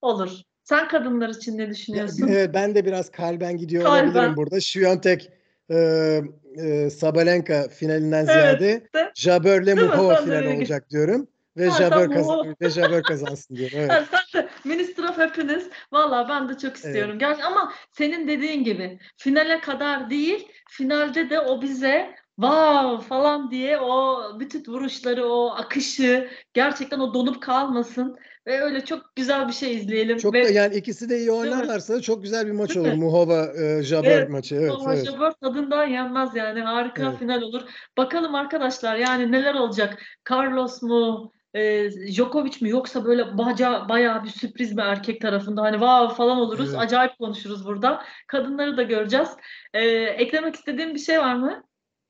Olur. 0.03 0.31
Sen 0.65 0.89
kadınlar 0.89 1.29
için 1.29 1.59
ne 1.59 1.71
düşünüyorsun? 1.71 2.29
Evet, 2.29 2.51
ben 2.55 2.75
de 2.75 2.85
biraz 2.85 3.11
kalben 3.11 3.57
gidiyor 3.57 3.85
Kalben. 3.85 4.05
olabilirim 4.11 4.37
burada. 4.37 4.61
Şiyontek 4.61 5.31
e, 5.71 5.77
e, 6.57 6.91
Sabalenka 6.91 7.69
finalinden 7.69 8.25
Evet, 8.25 8.33
ziyade 8.33 8.87
de. 8.95 9.13
Jabber'le? 9.15 9.75
Muhova 9.75 10.21
öyle 10.21 10.49
olacak 10.49 10.91
diyorum. 10.91 11.29
Ve 11.57 11.69
Ha, 11.69 11.77
Jabber, 11.79 11.99
sen 11.99 12.11
kazan 12.11 12.39
Muhova- 12.39 12.55
ve 12.61 12.71
Jabber 12.71 13.03
kazansın 13.03 13.57
diyorum. 13.57 13.79
Evet. 13.81 13.91
Ha, 13.91 14.05
sen 14.33 14.43
de 14.43 14.49
Minister 14.65 15.05
of 15.05 15.19
Happiness. 15.19 15.65
Valla 15.93 16.29
ben 16.29 16.49
de 16.49 16.59
çok 16.59 16.77
istiyorum. 16.77 17.19
Gerçi 17.19 17.45
ama 17.45 17.73
senin 17.93 18.29
dediğin 18.29 18.65
gibi 18.65 18.99
finale 19.17 19.61
kadar 19.61 20.11
değil, 20.11 20.49
finalde 20.69 21.31
de 21.31 21.41
o 21.41 21.63
bize 21.63 22.15
wow 22.37 23.09
falan 23.09 23.51
diye 23.51 23.79
o 23.79 24.21
bütün 24.41 24.73
vuruşları, 24.73 25.27
o 25.27 25.51
akışı 25.51 26.29
gerçekten 26.55 26.99
o 26.99 27.15
donup 27.15 27.43
kalmasın 27.43 28.17
ve 28.47 28.61
öyle 28.61 28.85
çok 28.85 29.17
güzel 29.17 29.49
bir 29.49 29.53
şey 29.53 29.75
izleyelim. 29.75 30.19
Çok 30.19 30.35
ve 30.35 30.45
da 30.45 30.51
yani 30.51 30.77
ikisi 30.77 31.09
de 31.09 31.19
iyi 31.19 31.31
oynarlarsa 31.31 32.01
çok 32.01 32.23
güzel 32.23 32.47
bir 32.47 32.53
maç 32.53 32.77
olur. 32.77 32.93
Muhova 32.93 33.47
e, 33.47 33.83
Jabber 33.83 34.11
Evet, 34.11 34.31
maçı. 34.31 34.55
Evet, 34.55 34.71
Ama 34.71 34.95
evet. 34.95 35.11
Jabber 35.11 35.33
tadından 35.33 35.87
yenmez 35.87 36.35
yani. 36.35 36.61
Harika 36.61 37.03
Evet. 37.03 37.19
final 37.19 37.43
olur. 37.43 37.63
Bakalım 37.97 38.35
arkadaşlar 38.35 38.97
yani 38.97 39.33
neler 39.33 39.55
olacak? 39.55 40.03
Carlos 40.31 40.83
mu? 40.83 41.33
E, 41.55 41.91
Djokovic 41.91 42.61
mi 42.61 42.69
yoksa 42.69 43.05
böyle 43.05 43.39
baca, 43.39 43.89
bayağı 43.89 44.25
bir 44.25 44.29
sürpriz 44.29 44.73
mi 44.73 44.83
erkek 44.83 45.21
tarafında 45.21 45.63
hani 45.63 45.75
wow 45.75 46.17
falan 46.17 46.37
oluruz. 46.39 46.69
Evet. 46.71 46.81
Acayip 46.81 47.19
konuşuruz 47.19 47.67
burada. 47.67 48.03
Kadınları 48.27 48.77
da 48.77 48.83
göreceğiz. 48.83 49.29
E, 49.75 49.85
eklemek 49.95 50.55
istediğin 50.55 50.95
bir 50.95 50.99
şey 50.99 51.19
var 51.19 51.35
mı? 51.35 51.65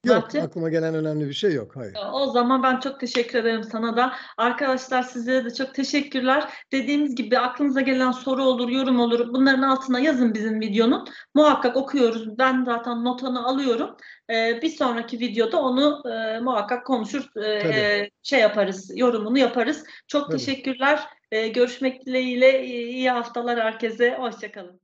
Yok 0.05 0.17
Mert'ciğim? 0.17 0.47
aklıma 0.47 0.69
gelen 0.69 0.95
önemli 0.95 1.29
bir 1.29 1.35
şey 1.35 1.53
yok. 1.53 1.77
Hayır. 1.77 1.95
O 2.13 2.27
zaman 2.27 2.63
ben 2.63 2.81
çok 2.81 3.01
teşekkür 3.01 3.39
ederim 3.39 3.65
sana 3.65 3.97
da. 3.97 4.13
Arkadaşlar 4.37 5.03
sizlere 5.03 5.45
de 5.45 5.55
çok 5.55 5.75
teşekkürler. 5.75 6.49
Dediğimiz 6.73 7.15
gibi 7.15 7.39
aklınıza 7.39 7.81
gelen 7.81 8.11
soru 8.11 8.45
olur, 8.45 8.69
yorum 8.69 9.01
olur. 9.01 9.33
Bunların 9.33 9.63
altına 9.63 10.01
yazın 10.01 10.35
bizim 10.35 10.61
videonun. 10.61 11.09
Muhakkak 11.35 11.77
okuyoruz. 11.77 12.39
Ben 12.39 12.65
zaten 12.65 13.05
notunu 13.05 13.49
alıyorum. 13.49 13.97
Ee, 14.31 14.59
bir 14.63 14.69
sonraki 14.69 15.21
videoda 15.21 15.63
onu 15.63 16.03
e, 16.11 16.41
muhakkak 16.41 16.87
konuşur, 16.87 17.37
e, 17.37 17.59
Tabii. 17.63 18.11
şey 18.23 18.41
yaparız, 18.41 18.91
yorumunu 18.95 19.39
yaparız. 19.39 19.85
Çok 20.07 20.27
Tabii. 20.27 20.39
teşekkürler. 20.39 21.01
Ee, 21.33 21.49
görüşmek 21.49 22.07
dileğiyle. 22.07 22.65
İyi 22.65 23.11
haftalar 23.11 23.61
herkese. 23.61 24.17
Hoşçakalın. 24.19 24.81